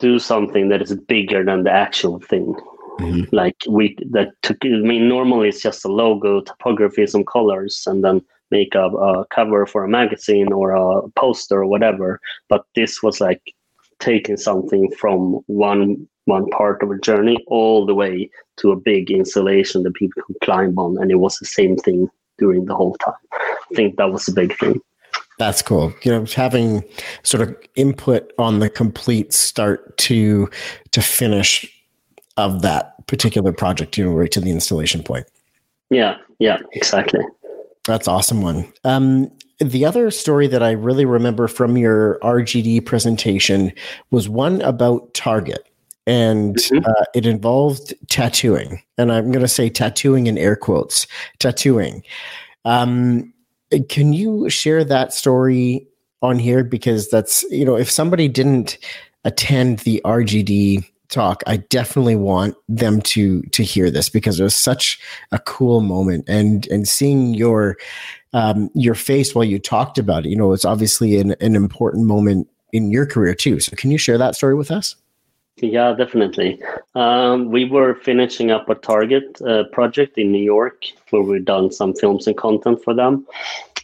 do 0.00 0.18
something 0.18 0.68
that 0.68 0.82
is 0.82 0.94
bigger 0.94 1.44
than 1.44 1.62
the 1.62 1.70
actual 1.70 2.18
thing 2.18 2.54
Mm-hmm. 3.00 3.34
like 3.34 3.56
we 3.68 3.96
that 4.10 4.32
took 4.42 4.58
i 4.64 4.68
mean 4.68 5.08
normally 5.08 5.48
it's 5.48 5.62
just 5.62 5.84
a 5.84 5.88
logo 5.88 6.42
typography 6.42 7.06
some 7.06 7.24
colors 7.24 7.84
and 7.86 8.04
then 8.04 8.20
make 8.52 8.74
a, 8.76 8.84
a 8.84 9.26
cover 9.34 9.66
for 9.66 9.82
a 9.82 9.88
magazine 9.88 10.52
or 10.52 10.70
a 10.70 11.08
poster 11.16 11.62
or 11.62 11.66
whatever. 11.66 12.20
But 12.48 12.64
this 12.76 13.02
was 13.02 13.20
like 13.20 13.42
taking 13.98 14.36
something 14.36 14.92
from 15.00 15.40
one 15.46 16.06
one 16.26 16.48
part 16.50 16.84
of 16.84 16.90
a 16.92 17.00
journey 17.00 17.36
all 17.48 17.84
the 17.84 17.96
way 17.96 18.30
to 18.58 18.70
a 18.70 18.76
big 18.76 19.10
installation 19.10 19.82
that 19.82 19.94
people 19.94 20.22
could 20.24 20.36
climb 20.44 20.78
on 20.78 20.96
and 20.98 21.10
it 21.10 21.16
was 21.16 21.36
the 21.38 21.46
same 21.46 21.76
thing 21.76 22.08
during 22.38 22.64
the 22.66 22.76
whole 22.76 22.94
time. 23.04 23.24
I 23.32 23.74
think 23.74 23.96
that 23.96 24.12
was 24.12 24.28
a 24.28 24.32
big 24.32 24.56
thing. 24.58 24.80
That's 25.40 25.62
cool. 25.62 25.92
You 26.04 26.12
know, 26.12 26.24
having 26.36 26.84
sort 27.24 27.42
of 27.42 27.56
input 27.74 28.32
on 28.38 28.60
the 28.60 28.70
complete 28.70 29.32
start 29.32 29.96
to 30.06 30.48
to 30.92 31.00
finish 31.00 31.66
of 32.36 32.62
that 32.62 33.06
particular 33.06 33.52
project, 33.52 33.96
you 33.98 34.04
know, 34.04 34.12
right 34.12 34.30
to 34.32 34.40
the 34.40 34.50
installation 34.50 35.02
point. 35.02 35.26
yeah 35.90 36.16
yeah 36.38 36.58
exactly 36.72 37.20
That's 37.84 38.06
awesome 38.08 38.42
one. 38.42 38.72
Um, 38.84 39.28
the 39.58 39.84
other 39.84 40.10
story 40.12 40.46
that 40.46 40.62
I 40.62 40.70
really 40.70 41.04
remember 41.04 41.48
from 41.48 41.76
your 41.76 42.18
RGD 42.22 42.86
presentation 42.86 43.72
was 44.12 44.28
one 44.28 44.62
about 44.62 45.12
Target, 45.14 45.66
and 46.06 46.56
Mhm. 46.56 46.86
uh, 46.86 47.04
it 47.14 47.26
involved 47.26 47.92
tattooing. 48.08 48.80
And 48.98 49.12
I'm 49.12 49.32
going 49.32 49.42
to 49.44 49.48
say 49.48 49.68
tattooing 49.68 50.26
in 50.28 50.38
air 50.38 50.54
quotes, 50.56 51.06
tattooing. 51.40 52.02
Um, 52.64 53.32
can 53.88 54.12
you 54.12 54.48
share 54.48 54.84
that 54.84 55.12
story 55.12 55.86
on 56.22 56.38
here? 56.38 56.62
Because 56.64 57.08
that's 57.10 57.42
you 57.50 57.64
know, 57.64 57.76
if 57.76 57.90
somebody 57.90 58.28
didn't 58.28 58.78
attend 59.24 59.80
the 59.80 60.00
RGD 60.04 60.84
talk, 61.12 61.42
I 61.46 61.58
definitely 61.58 62.16
want 62.16 62.56
them 62.68 63.00
to 63.02 63.42
to 63.42 63.62
hear 63.62 63.90
this 63.90 64.08
because 64.08 64.40
it 64.40 64.42
was 64.42 64.56
such 64.56 64.98
a 65.30 65.38
cool 65.38 65.80
moment 65.80 66.24
and 66.28 66.66
and 66.68 66.88
seeing 66.88 67.34
your 67.34 67.76
um, 68.32 68.70
your 68.74 68.94
face 68.94 69.34
while 69.34 69.44
you 69.44 69.58
talked 69.58 69.98
about 69.98 70.26
it. 70.26 70.30
You 70.30 70.36
know, 70.36 70.52
it's 70.52 70.64
obviously 70.64 71.18
an, 71.18 71.36
an 71.40 71.54
important 71.54 72.06
moment 72.06 72.48
in 72.72 72.90
your 72.90 73.06
career 73.06 73.34
too. 73.34 73.60
So, 73.60 73.76
can 73.76 73.90
you 73.90 73.98
share 73.98 74.18
that 74.18 74.34
story 74.34 74.54
with 74.54 74.70
us? 74.70 74.96
Yeah, 75.56 75.92
definitely. 75.92 76.60
Um, 76.94 77.50
we 77.50 77.66
were 77.66 77.94
finishing 77.94 78.50
up 78.50 78.68
a 78.70 78.74
Target 78.74 79.40
uh, 79.42 79.64
project 79.64 80.16
in 80.16 80.32
New 80.32 80.42
York 80.42 80.86
where 81.10 81.22
we've 81.22 81.44
done 81.44 81.70
some 81.70 81.94
films 81.94 82.26
and 82.26 82.36
content 82.36 82.82
for 82.82 82.94
them. 82.94 83.26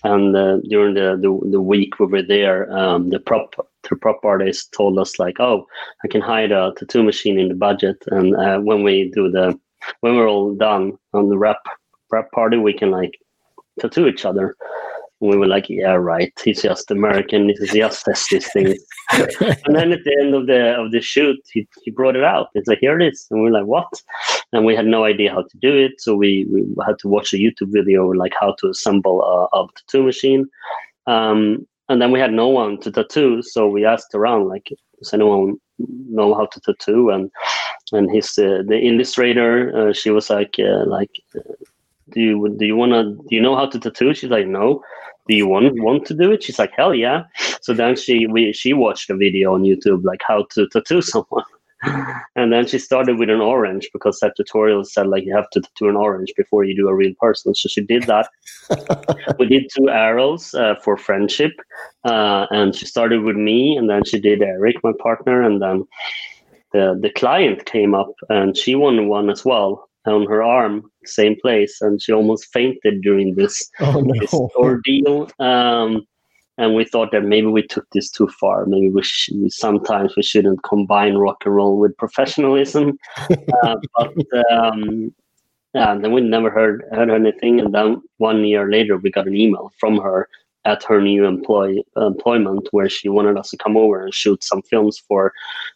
And 0.02 0.34
uh, 0.34 0.58
during 0.68 0.94
the, 0.94 1.18
the, 1.20 1.50
the 1.50 1.60
week 1.60 1.98
we 1.98 2.06
were 2.06 2.22
there, 2.22 2.72
um, 2.72 3.10
the 3.10 3.20
prop 3.20 3.54
the 3.88 3.96
prop 3.96 4.24
artist 4.24 4.72
told 4.72 4.98
us 4.98 5.18
like, 5.18 5.40
"Oh, 5.40 5.66
I 6.04 6.08
can 6.08 6.20
hide 6.20 6.52
a 6.52 6.72
tattoo 6.76 7.02
machine 7.02 7.38
in 7.38 7.48
the 7.48 7.54
budget, 7.54 7.96
and 8.08 8.36
uh, 8.36 8.58
when 8.58 8.82
we 8.82 9.10
do 9.14 9.30
the 9.30 9.58
when 10.00 10.16
we're 10.16 10.28
all 10.28 10.54
done 10.54 10.98
on 11.12 11.28
the 11.28 11.38
wrap 11.38 11.62
wrap 12.10 12.30
party, 12.32 12.56
we 12.56 12.72
can 12.72 12.90
like 12.90 13.18
tattoo 13.80 14.06
each 14.06 14.24
other." 14.24 14.56
And 15.20 15.30
we 15.30 15.36
were 15.36 15.46
like, 15.46 15.68
"Yeah, 15.68 15.94
right. 15.94 16.32
He's 16.44 16.62
just 16.62 16.90
American. 16.90 17.48
He 17.48 17.78
just 17.78 18.04
says 18.04 18.26
these 18.30 18.52
things." 18.52 18.78
and 19.12 19.74
then 19.74 19.92
at 19.92 20.04
the 20.04 20.16
end 20.20 20.34
of 20.34 20.46
the 20.46 20.76
of 20.78 20.92
the 20.92 21.00
shoot, 21.00 21.38
he, 21.52 21.66
he 21.82 21.90
brought 21.90 22.16
it 22.16 22.24
out. 22.24 22.48
It's 22.54 22.68
like 22.68 22.78
here 22.80 23.00
it 23.00 23.12
is, 23.12 23.26
and 23.30 23.42
we're 23.42 23.50
like, 23.50 23.66
what? 23.66 23.88
And 24.52 24.64
we 24.64 24.76
had 24.76 24.86
no 24.86 25.04
idea 25.04 25.32
how 25.32 25.42
to 25.42 25.58
do 25.58 25.76
it, 25.76 26.00
so 26.00 26.14
we, 26.14 26.46
we 26.50 26.64
had 26.86 26.98
to 27.00 27.08
watch 27.08 27.32
a 27.32 27.36
YouTube 27.36 27.72
video 27.72 28.06
like 28.08 28.32
how 28.38 28.54
to 28.60 28.68
assemble 28.68 29.22
a, 29.22 29.44
a 29.56 29.66
tattoo 29.76 30.02
machine. 30.04 30.46
Um, 31.06 31.66
and 31.88 32.00
then 32.00 32.10
we 32.10 32.20
had 32.20 32.32
no 32.32 32.48
one 32.48 32.78
to 32.80 32.90
tattoo, 32.90 33.42
so 33.42 33.68
we 33.68 33.84
asked 33.84 34.14
around 34.14 34.48
like, 34.48 34.72
does 34.98 35.12
anyone 35.14 35.56
know 35.78 36.34
how 36.34 36.46
to 36.46 36.60
tattoo? 36.60 37.10
And 37.10 37.30
and 37.92 38.10
his 38.10 38.38
uh, 38.38 38.62
the 38.66 38.78
illustrator, 38.80 39.88
uh, 39.88 39.92
she 39.92 40.10
was 40.10 40.30
like 40.30 40.56
uh, 40.58 40.84
like. 40.86 41.10
do 42.10 42.20
you 42.20 42.56
do 42.58 42.64
you 42.64 42.74
wanna 42.74 43.04
do 43.28 43.32
you 43.36 43.40
know 43.40 43.54
how 43.54 43.66
to 43.66 43.78
tattoo? 43.78 44.14
She's 44.14 44.30
like 44.30 44.46
no, 44.46 44.82
do 45.28 45.36
you 45.36 45.46
want 45.46 45.78
want 45.80 46.06
to 46.06 46.14
do 46.14 46.32
it 46.32 46.42
she's 46.42 46.58
like 46.58 46.72
hell 46.76 46.94
yeah 46.94 47.22
so 47.60 47.74
then 47.74 47.94
she 47.94 48.26
we 48.26 48.52
she 48.52 48.72
watched 48.72 49.10
a 49.10 49.16
video 49.16 49.54
on 49.54 49.62
youtube 49.62 50.02
like 50.02 50.22
how 50.26 50.44
to 50.50 50.66
tattoo 50.68 51.02
someone 51.12 51.44
and 52.36 52.52
then 52.52 52.66
she 52.66 52.78
started 52.78 53.18
with 53.18 53.30
an 53.30 53.40
orange 53.40 53.88
because 53.92 54.18
that 54.20 54.34
tutorial 54.36 54.84
said 54.84 55.06
like 55.06 55.24
you 55.24 55.34
have 55.34 55.48
to 55.50 55.60
tattoo 55.60 55.88
an 55.88 55.96
orange 55.96 56.32
before 56.36 56.64
you 56.64 56.74
do 56.74 56.88
a 56.88 56.94
real 56.94 57.14
person. 57.20 57.54
So 57.54 57.68
she 57.68 57.82
did 57.82 58.04
that. 58.04 58.28
We 59.38 59.46
did 59.46 59.70
two 59.74 59.88
arrows 59.88 60.54
uh, 60.54 60.74
for 60.82 60.96
friendship 60.96 61.52
uh, 62.04 62.46
and 62.50 62.74
she 62.74 62.86
started 62.86 63.22
with 63.22 63.36
me 63.36 63.76
and 63.76 63.88
then 63.88 64.04
she 64.04 64.18
did 64.18 64.42
eric 64.42 64.76
my 64.82 64.92
partner 64.98 65.42
and 65.42 65.62
then 65.62 65.86
the 66.72 66.98
the 67.00 67.10
client 67.10 67.64
came 67.66 67.94
up 67.94 68.12
and 68.28 68.56
she 68.56 68.74
won 68.74 69.08
one 69.08 69.30
as 69.30 69.44
well 69.44 69.88
on 70.06 70.26
her 70.26 70.42
arm 70.42 70.90
same 71.04 71.36
place 71.40 71.80
and 71.80 72.00
she 72.00 72.12
almost 72.12 72.46
fainted 72.52 73.02
during 73.02 73.34
this, 73.34 73.68
Oh 73.80 74.02
this 74.12 74.32
ordeal. 74.32 75.30
Um, 75.38 76.06
and 76.58 76.74
we 76.74 76.84
thought 76.84 77.10
that 77.12 77.24
maybe 77.24 77.46
we 77.46 77.62
took 77.62 77.88
this 77.90 78.10
too 78.10 78.28
far 78.28 78.66
maybe 78.66 78.90
we, 78.90 79.02
sh- 79.02 79.30
we 79.34 79.48
sometimes 79.48 80.14
we 80.16 80.22
shouldn't 80.22 80.62
combine 80.62 81.16
rock 81.16 81.42
and 81.44 81.54
roll 81.54 81.78
with 81.78 81.96
professionalism 81.96 82.98
uh, 83.62 83.76
but 83.96 84.14
um, 84.52 85.12
yeah, 85.74 85.92
and 85.92 86.02
then 86.02 86.12
we 86.12 86.20
never 86.20 86.50
heard 86.50 86.84
heard 86.92 87.10
anything. 87.10 87.60
And 87.60 87.74
then 87.74 88.02
one 88.16 88.44
year 88.44 88.70
later, 88.70 88.96
we 88.96 89.10
got 89.10 89.26
an 89.26 89.36
email 89.36 89.70
from 89.78 89.98
her 89.98 90.28
at 90.64 90.82
her 90.84 91.00
new 91.00 91.24
employ 91.24 91.76
employment 91.96 92.68
where 92.72 92.88
she 92.88 93.08
wanted 93.08 93.36
us 93.36 93.50
to 93.50 93.56
come 93.58 93.76
over 93.76 94.02
and 94.02 94.14
shoot 94.14 94.42
some 94.42 94.62
films 94.62 94.98
for 94.98 95.32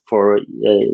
for 0.06 0.38
uh, 0.38 0.86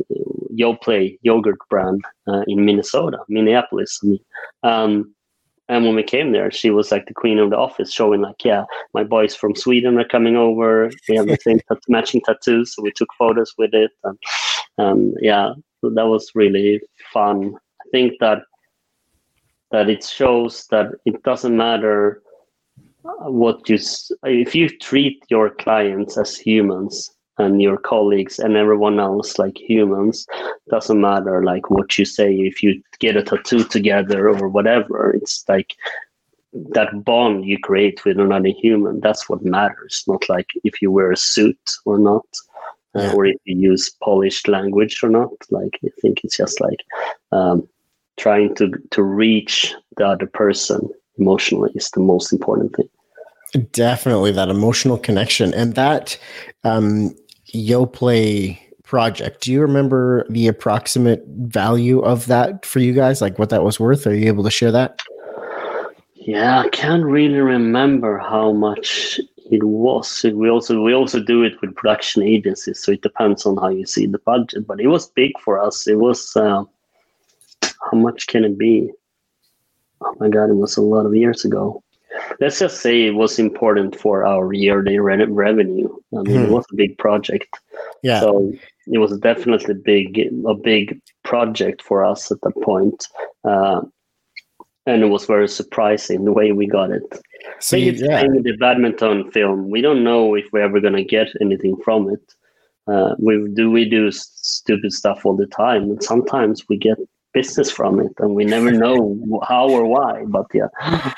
Yoplait 0.52 1.18
yogurt 1.22 1.58
brand 1.70 2.04
uh, 2.26 2.42
in 2.48 2.64
Minnesota, 2.64 3.18
Minneapolis. 3.28 4.00
I 4.02 4.06
mean. 4.06 4.18
Um, 4.62 5.14
and 5.68 5.84
when 5.84 5.94
we 5.94 6.02
came 6.02 6.32
there, 6.32 6.50
she 6.50 6.70
was 6.70 6.90
like 6.90 7.06
the 7.06 7.14
queen 7.14 7.38
of 7.38 7.50
the 7.50 7.56
office, 7.56 7.92
showing 7.92 8.22
like, 8.22 8.42
yeah, 8.44 8.64
my 8.94 9.04
boys 9.04 9.34
from 9.34 9.54
Sweden 9.54 9.98
are 9.98 10.08
coming 10.08 10.36
over. 10.36 10.90
We 11.08 11.16
have 11.16 11.26
the 11.26 11.36
same 11.42 11.60
tat- 11.68 11.82
matching 11.88 12.22
tattoos, 12.22 12.74
so 12.74 12.82
we 12.82 12.90
took 12.92 13.10
photos 13.18 13.52
with 13.58 13.74
it. 13.74 13.90
And 14.04 14.18
um, 14.78 15.14
yeah, 15.20 15.52
so 15.80 15.90
that 15.90 16.06
was 16.06 16.30
really 16.34 16.80
fun. 17.12 17.54
I 17.80 17.84
think 17.90 18.14
that 18.20 18.38
that 19.70 19.90
it 19.90 20.02
shows 20.02 20.66
that 20.70 20.86
it 21.04 21.22
doesn't 21.24 21.54
matter 21.54 22.22
what 23.02 23.68
you 23.68 23.78
if 24.22 24.54
you 24.54 24.68
treat 24.78 25.22
your 25.28 25.50
clients 25.50 26.16
as 26.16 26.36
humans 26.36 27.10
and 27.38 27.62
your 27.62 27.76
colleagues 27.76 28.38
and 28.38 28.56
everyone 28.56 28.98
else 28.98 29.38
like 29.38 29.56
humans 29.58 30.26
doesn't 30.70 31.00
matter 31.00 31.42
like 31.44 31.70
what 31.70 31.98
you 31.98 32.04
say. 32.04 32.34
If 32.34 32.62
you 32.62 32.82
get 32.98 33.16
a 33.16 33.22
tattoo 33.22 33.64
together 33.64 34.28
or 34.28 34.48
whatever 34.48 35.10
it's 35.14 35.44
like 35.48 35.74
that 36.72 37.04
bond 37.04 37.44
you 37.44 37.58
create 37.58 38.04
with 38.04 38.18
another 38.18 38.48
human 38.48 39.00
that's 39.00 39.28
what 39.28 39.44
matters. 39.44 40.04
Not 40.06 40.28
like 40.28 40.50
if 40.64 40.82
you 40.82 40.90
wear 40.90 41.12
a 41.12 41.16
suit 41.16 41.60
or 41.84 41.98
not 41.98 42.26
uh, 42.96 43.02
Yeah. 43.02 43.12
or 43.14 43.26
if 43.26 43.36
you 43.44 43.56
use 43.70 43.90
polished 44.02 44.48
language 44.48 45.00
or 45.02 45.10
not. 45.10 45.30
Like 45.50 45.78
i 45.84 45.88
think 46.00 46.20
it's 46.24 46.36
just 46.36 46.60
like 46.60 46.80
um, 47.32 47.68
trying 48.16 48.54
to 48.56 48.72
to 48.90 49.02
reach 49.02 49.74
the 49.96 50.06
other 50.06 50.26
person 50.26 50.88
emotionally 51.18 51.70
is 51.74 51.90
the 51.90 52.00
most 52.00 52.32
important 52.32 52.74
thing. 52.76 52.88
Definitely 53.72 54.32
that 54.32 54.50
emotional 54.50 54.98
connection 54.98 55.54
and 55.54 55.74
that 55.74 56.18
um, 56.64 57.14
Yoplait 57.54 58.58
project. 58.84 59.42
Do 59.42 59.52
you 59.52 59.60
remember 59.60 60.26
the 60.30 60.48
approximate 60.48 61.22
value 61.26 62.00
of 62.00 62.26
that 62.26 62.64
for 62.64 62.78
you 62.78 62.92
guys? 62.92 63.20
Like 63.20 63.38
what 63.38 63.50
that 63.50 63.62
was 63.62 63.78
worth? 63.78 64.06
Are 64.06 64.14
you 64.14 64.28
able 64.28 64.44
to 64.44 64.50
share 64.50 64.72
that? 64.72 65.00
Yeah, 66.14 66.60
I 66.60 66.68
can't 66.68 67.04
really 67.04 67.38
remember 67.38 68.18
how 68.18 68.52
much 68.52 69.20
it 69.50 69.62
was. 69.62 70.24
We 70.24 70.50
also 70.50 70.82
we 70.82 70.92
also 70.92 71.20
do 71.20 71.42
it 71.42 71.60
with 71.60 71.74
production 71.74 72.22
agencies, 72.22 72.80
so 72.80 72.92
it 72.92 73.02
depends 73.02 73.46
on 73.46 73.56
how 73.56 73.68
you 73.68 73.86
see 73.86 74.06
the 74.06 74.18
budget. 74.18 74.66
But 74.66 74.80
it 74.80 74.88
was 74.88 75.08
big 75.08 75.32
for 75.40 75.58
us. 75.58 75.86
It 75.86 75.98
was 75.98 76.36
uh, 76.36 76.64
how 77.62 77.96
much 77.96 78.26
can 78.26 78.44
it 78.44 78.58
be? 78.58 78.90
Oh 80.00 80.14
my 80.20 80.28
god, 80.28 80.50
it 80.50 80.56
was 80.56 80.76
a 80.76 80.82
lot 80.82 81.06
of 81.06 81.14
years 81.14 81.44
ago. 81.44 81.82
Let's 82.40 82.58
just 82.58 82.80
say 82.80 83.06
it 83.06 83.14
was 83.14 83.38
important 83.38 83.98
for 83.98 84.24
our 84.24 84.52
yearly 84.52 84.98
re- 84.98 85.24
revenue. 85.24 85.88
I 86.16 86.22
mean, 86.22 86.42
it 86.42 86.46
Hmm. 86.46 86.52
was 86.52 86.64
a 86.72 86.76
big 86.76 86.96
project. 86.98 87.48
Yeah. 88.02 88.20
So 88.20 88.52
it 88.86 88.98
was 88.98 89.18
definitely 89.18 89.74
big, 89.74 90.18
a 90.46 90.54
big 90.54 91.00
project 91.24 91.82
for 91.82 92.04
us 92.04 92.30
at 92.32 92.40
that 92.42 92.56
point. 92.62 93.06
Uh, 93.44 93.82
and 94.86 95.02
it 95.02 95.06
was 95.08 95.26
very 95.26 95.48
surprising 95.48 96.24
the 96.24 96.32
way 96.32 96.52
we 96.52 96.66
got 96.66 96.90
it. 96.90 97.02
so 97.58 97.76
you, 97.76 97.92
yeah. 97.92 98.22
the 98.22 98.56
badminton 98.58 99.30
film. 99.32 99.68
We 99.70 99.80
don't 99.82 100.02
know 100.02 100.34
if 100.34 100.46
we're 100.52 100.62
ever 100.62 100.80
going 100.80 100.94
to 100.94 101.04
get 101.04 101.28
anything 101.42 101.76
from 101.84 102.08
it. 102.08 102.34
Uh, 102.86 103.14
we 103.18 103.46
do 103.52 103.70
we 103.70 103.84
do 103.84 104.10
stupid 104.10 104.92
stuff 104.94 105.26
all 105.26 105.36
the 105.36 105.46
time, 105.48 105.82
and 105.90 106.02
sometimes 106.02 106.66
we 106.70 106.78
get 106.78 106.96
business 107.34 107.70
from 107.70 108.00
it, 108.00 108.12
and 108.18 108.34
we 108.34 108.46
never 108.46 108.70
know 108.70 108.98
how 109.46 109.68
or 109.68 109.84
why. 109.86 110.24
But 110.26 110.46
yeah, 110.54 110.68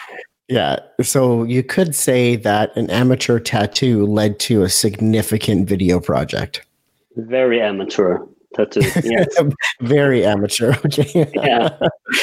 Yeah. 0.51 0.81
So 1.01 1.45
you 1.45 1.63
could 1.63 1.95
say 1.95 2.37
that 2.37 2.77
an 2.77 2.91
amateur 2.91 3.39
tattoo 3.39 4.05
led 4.05 4.39
to 4.41 4.63
a 4.63 4.69
significant 4.69 5.69
video 5.69 6.01
project. 6.01 6.67
very 7.17 7.61
amateur 7.63 8.19
tattoo. 8.55 8.81
Yes. 9.05 9.29
Very 9.81 10.25
amateur. 10.27 10.75
Okay. 10.85 11.31
Yeah. 11.35 11.69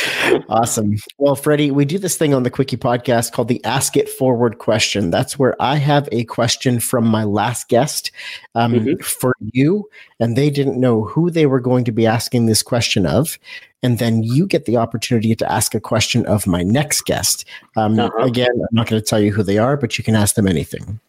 awesome. 0.50 0.96
Well, 1.18 1.36
Freddie, 1.36 1.72
we 1.72 1.86
do 1.86 1.98
this 1.98 2.18
thing 2.18 2.34
on 2.34 2.44
the 2.44 2.50
Quickie 2.50 2.76
podcast 2.78 3.32
called 3.32 3.48
the 3.48 3.64
Ask 3.64 3.96
It 3.96 4.10
Forward 4.10 4.58
question. 4.58 5.10
That's 5.10 5.40
where 5.40 5.56
I 5.62 5.78
have 5.78 6.10
a 6.12 6.26
question 6.26 6.80
from 6.82 7.08
my 7.08 7.24
last 7.24 7.70
guest 7.70 8.12
um, 8.56 8.74
Mhm. 8.74 9.04
for 9.04 9.34
you, 9.54 9.90
and 10.20 10.36
they 10.36 10.50
didn't 10.50 10.80
know 10.80 11.04
who 11.04 11.30
they 11.32 11.46
were 11.46 11.62
going 11.62 11.86
to 11.86 11.92
be 11.94 12.06
asking 12.06 12.46
this 12.46 12.62
question 12.62 13.06
of. 13.06 13.40
And 13.84 14.00
then 14.00 14.24
you 14.24 14.48
get 14.48 14.66
the 14.66 14.78
opportunity 14.78 15.36
to 15.36 15.52
ask 15.52 15.76
a 15.76 15.80
question 15.80 16.26
of 16.26 16.48
my 16.48 16.64
next 16.64 17.06
guest. 17.06 17.46
Um, 17.76 18.00
Uh-huh. 18.00 18.24
Again, 18.24 18.50
I'm 18.52 18.68
not 18.72 18.88
going 18.88 19.02
to 19.02 19.06
tell 19.08 19.20
you 19.20 19.32
who 19.32 19.44
they 19.44 19.58
are, 19.58 19.78
but 19.78 19.98
you 19.98 20.04
can 20.04 20.16
ask 20.16 20.36
them 20.36 20.48
anything. 20.48 21.00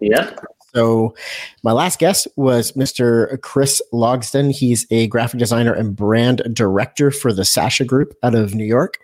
yeah. 0.00 0.30
So, 0.74 1.14
my 1.62 1.72
last 1.72 1.98
guest 1.98 2.28
was 2.36 2.72
Mr. 2.72 3.40
Chris 3.40 3.80
Logsden. 3.94 4.52
He's 4.52 4.86
a 4.90 5.06
graphic 5.06 5.38
designer 5.38 5.72
and 5.72 5.96
brand 5.96 6.42
director 6.52 7.10
for 7.10 7.32
the 7.32 7.44
Sasha 7.46 7.84
Group 7.84 8.14
out 8.22 8.34
of 8.34 8.54
New 8.54 8.64
York. 8.64 8.98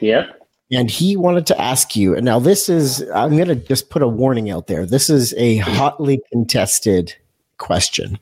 Yeah. 0.00 0.26
And 0.72 0.90
he 0.90 1.16
wanted 1.16 1.46
to 1.46 1.60
ask 1.60 1.94
you. 1.94 2.16
And 2.16 2.24
now, 2.24 2.40
this 2.40 2.68
is, 2.68 3.02
I'm 3.14 3.36
going 3.36 3.48
to 3.48 3.54
just 3.54 3.90
put 3.90 4.02
a 4.02 4.08
warning 4.08 4.50
out 4.50 4.66
there. 4.66 4.84
This 4.84 5.08
is 5.08 5.32
a 5.36 5.58
hotly 5.58 6.20
contested 6.32 7.14
question. 7.58 8.18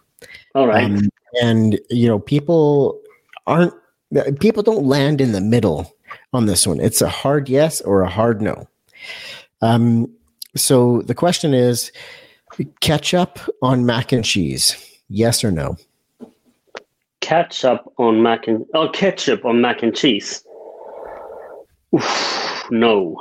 All 0.54 0.66
right. 0.66 0.84
Um, 0.84 1.08
and, 1.42 1.80
you 1.88 2.06
know, 2.06 2.18
people 2.18 3.00
aren't, 3.46 3.72
people 4.40 4.62
don't 4.62 4.84
land 4.84 5.20
in 5.20 5.32
the 5.32 5.40
middle 5.40 5.94
on 6.32 6.46
this 6.46 6.66
one. 6.66 6.80
It's 6.80 7.02
a 7.02 7.08
hard 7.08 7.48
yes 7.48 7.80
or 7.80 8.02
a 8.02 8.08
hard 8.08 8.40
no. 8.40 8.68
Um, 9.62 10.12
so 10.56 11.02
the 11.02 11.14
question 11.14 11.54
is 11.54 11.90
ketchup 12.80 13.38
on 13.62 13.86
mac 13.86 14.12
and 14.12 14.24
cheese, 14.24 14.76
yes 15.08 15.42
or 15.42 15.50
no? 15.50 15.76
ketchup 17.24 17.90
on 17.96 18.22
mac 18.22 18.46
and 18.46 18.66
oh 18.74 18.88
ketchup 18.90 19.46
on 19.46 19.60
mac 19.60 19.82
and 19.82 19.96
cheese. 19.96 20.44
Oof, 21.94 22.64
no. 22.70 23.16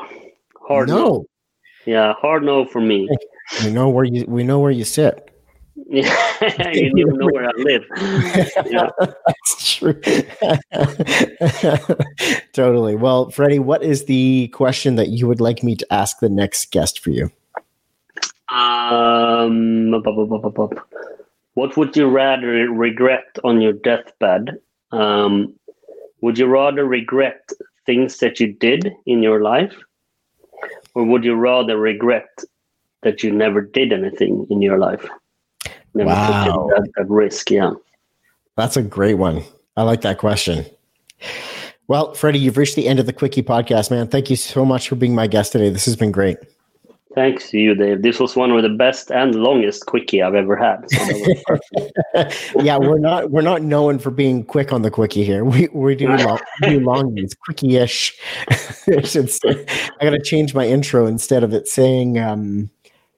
Hard 0.68 0.90
no. 0.90 0.98
no. 0.98 1.26
Yeah, 1.86 2.14
hard 2.14 2.44
no 2.44 2.66
for 2.66 2.82
me. 2.82 3.10
We 3.64 3.72
know 3.72 3.90
where 3.90 4.04
you 4.04 4.26
we 4.28 4.44
know 4.44 4.60
where 4.60 4.72
you 4.72 4.84
sit. 4.84 5.30
Yeah, 5.88 6.14
you 6.74 7.06
don't 7.06 7.18
know 7.18 7.30
where 7.32 7.48
I 7.48 7.52
live. 7.58 7.84
Yeah. 8.72 8.90
That's 9.00 9.63
true. 9.84 10.02
totally. 12.54 12.96
Well, 12.96 13.30
Freddie, 13.30 13.60
what 13.60 13.84
is 13.84 14.06
the 14.06 14.48
question 14.50 14.96
that 14.96 15.10
you 15.10 15.28
would 15.28 15.42
like 15.42 15.64
me 15.64 15.76
to 15.76 15.94
ask 15.94 16.20
the 16.20 16.30
next 16.30 16.72
guest 16.72 17.00
for 17.00 17.10
you? 17.10 17.32
Um, 18.50 19.92
what 21.56 21.78
would 21.78 21.96
you 21.96 22.10
rather 22.10 22.48
regret 22.72 23.38
on 23.44 23.62
your 23.62 23.74
deathbed? 23.74 24.60
Um, 24.92 25.54
would 26.22 26.38
you 26.38 26.48
rather 26.48 26.86
regret 26.86 27.50
things 27.86 28.18
that 28.20 28.40
you 28.40 28.54
did 28.54 28.94
in 29.06 29.22
your 29.22 29.42
life, 29.42 29.76
or 30.96 31.04
would 31.04 31.24
you 31.24 31.36
rather 31.36 31.78
regret 31.78 32.30
that 33.02 33.24
you 33.24 33.32
never 33.32 33.62
did 33.62 33.92
anything 33.92 34.48
in 34.50 34.62
your 34.62 34.78
life? 34.78 35.06
Never 35.94 36.10
Wow. 36.10 36.46
took 36.46 36.70
that, 36.70 36.92
that 36.96 37.10
risk. 37.10 37.52
Yeah. 37.52 37.74
That's 38.56 38.78
a 38.78 38.84
great 38.84 39.16
one. 39.16 39.44
I 39.76 39.84
like 39.84 40.02
that 40.02 40.18
question. 40.18 40.66
Well, 41.88 42.14
Freddie, 42.14 42.40
you've 42.40 42.58
reached 42.58 42.76
the 42.76 42.88
end 42.88 43.00
of 43.00 43.06
the 43.06 43.14
Quickie 43.14 43.44
podcast, 43.44 43.92
man. 43.92 44.08
Thank 44.08 44.30
you 44.30 44.36
so 44.36 44.66
much 44.66 44.88
for 44.88 44.96
being 44.96 45.16
my 45.16 45.28
guest 45.28 45.52
today. 45.52 45.70
This 45.70 45.86
has 45.86 45.96
been 45.96 46.12
great. 46.12 46.38
Thanks 47.16 47.52
to 47.52 47.60
you, 47.60 47.76
Dave. 47.76 48.02
This 48.02 48.20
was 48.20 48.36
one 48.36 48.50
of 48.52 48.64
the 48.64 48.70
best 48.70 49.12
and 49.12 49.36
longest 49.36 49.86
quickie 49.86 50.24
I've 50.24 50.34
ever 50.34 50.56
had. 50.56 50.90
So 50.90 52.60
yeah, 52.62 52.78
we're 52.78 52.98
not 52.98 53.30
we're 53.30 53.42
not 53.42 53.62
known 53.62 54.00
for 54.00 54.10
being 54.10 54.44
quick 54.44 54.74
on 54.74 54.82
the 54.82 54.90
quickie 54.90 55.24
here. 55.24 55.46
We 55.46 55.68
we 55.74 55.96
do 55.96 56.08
long, 56.18 56.40
do 56.64 56.80
long 56.80 57.14
ones, 57.14 57.36
quickie-ish. 57.36 58.18
I 58.50 59.74
got 60.02 60.10
to 60.10 60.22
change 60.24 60.56
my 60.56 60.66
intro 60.66 61.06
instead 61.06 61.44
of 61.44 61.54
it 61.54 61.68
saying, 61.68 62.18
um, 62.18 62.72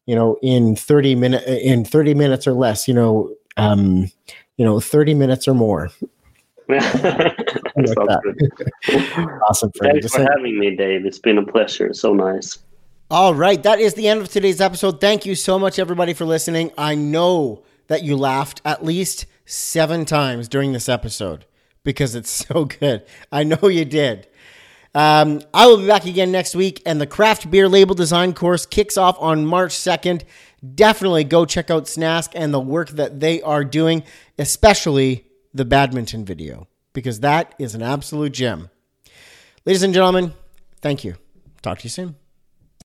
you 0.05 0.15
know, 0.15 0.37
in 0.41 0.75
thirty 0.75 1.15
minute 1.15 1.43
in 1.47 1.85
thirty 1.85 2.13
minutes 2.13 2.45
or 2.47 2.53
less. 2.53 2.89
You 2.89 2.95
know, 2.95 3.33
um, 3.55 4.11
you 4.57 4.65
know, 4.65 4.81
thirty 4.81 5.13
minutes 5.13 5.47
or 5.47 5.53
more. 5.53 5.89
awesome. 9.49 9.72
Friend. 9.72 9.93
Thanks 10.01 10.16
for 10.16 10.22
having 10.22 10.59
me, 10.59 10.76
Dave. 10.76 11.05
It's 11.05 11.20
been 11.20 11.38
a 11.38 11.45
pleasure. 11.45 11.93
So 11.93 12.13
nice. 12.13 12.57
All 13.11 13.36
right, 13.36 13.61
that 13.61 13.80
is 13.80 13.93
the 13.93 14.07
end 14.07 14.22
of 14.22 14.30
today's 14.30 14.59
episode. 14.59 14.99
Thank 14.99 15.28
you 15.28 15.36
so 15.36 15.59
much, 15.59 15.78
everybody, 15.78 16.13
for 16.13 16.26
listening. 16.26 16.72
I 16.76 16.95
know 16.95 17.63
that 17.86 18.03
you 18.03 18.18
laughed 18.18 18.61
at 18.66 18.84
least 18.84 19.28
seven 19.45 20.05
times 20.05 20.47
during 20.47 20.74
this 20.74 20.89
episode 20.89 21.45
because 21.84 22.16
it's 22.16 22.32
so 22.47 22.66
good. 22.66 23.05
I 23.32 23.43
know 23.43 23.68
you 23.68 23.86
did. 23.86 24.28
Um, 24.95 25.41
I 25.53 25.68
will 25.68 25.78
be 25.78 25.88
back 25.88 26.05
again 26.05 26.32
next 26.32 26.55
week, 26.55 26.82
and 26.86 26.99
the 26.99 27.05
craft 27.05 27.51
beer 27.51 27.70
label 27.70 27.93
design 27.93 28.34
course 28.34 28.66
kicks 28.66 28.97
off 28.97 29.18
on 29.20 29.45
March 29.45 29.74
2nd. 29.74 30.24
Definitely 30.74 31.26
go 31.26 31.45
check 31.45 31.70
out 31.70 31.84
Snask 31.84 32.32
and 32.34 32.51
the 32.51 32.59
work 32.59 32.89
that 32.91 33.20
they 33.20 33.41
are 33.41 33.63
doing, 33.63 34.03
especially 34.39 35.28
the 35.55 35.65
badminton 35.65 36.25
video, 36.25 36.67
because 36.91 37.21
that 37.21 37.55
is 37.57 37.75
an 37.75 37.81
absolute 37.81 38.33
gem. 38.33 38.69
Ladies 39.65 39.83
and 39.83 39.93
gentlemen, 39.93 40.33
thank 40.81 41.05
you. 41.05 41.15
Talk 41.61 41.79
to 41.79 41.85
you 41.85 41.89
soon. 41.89 42.15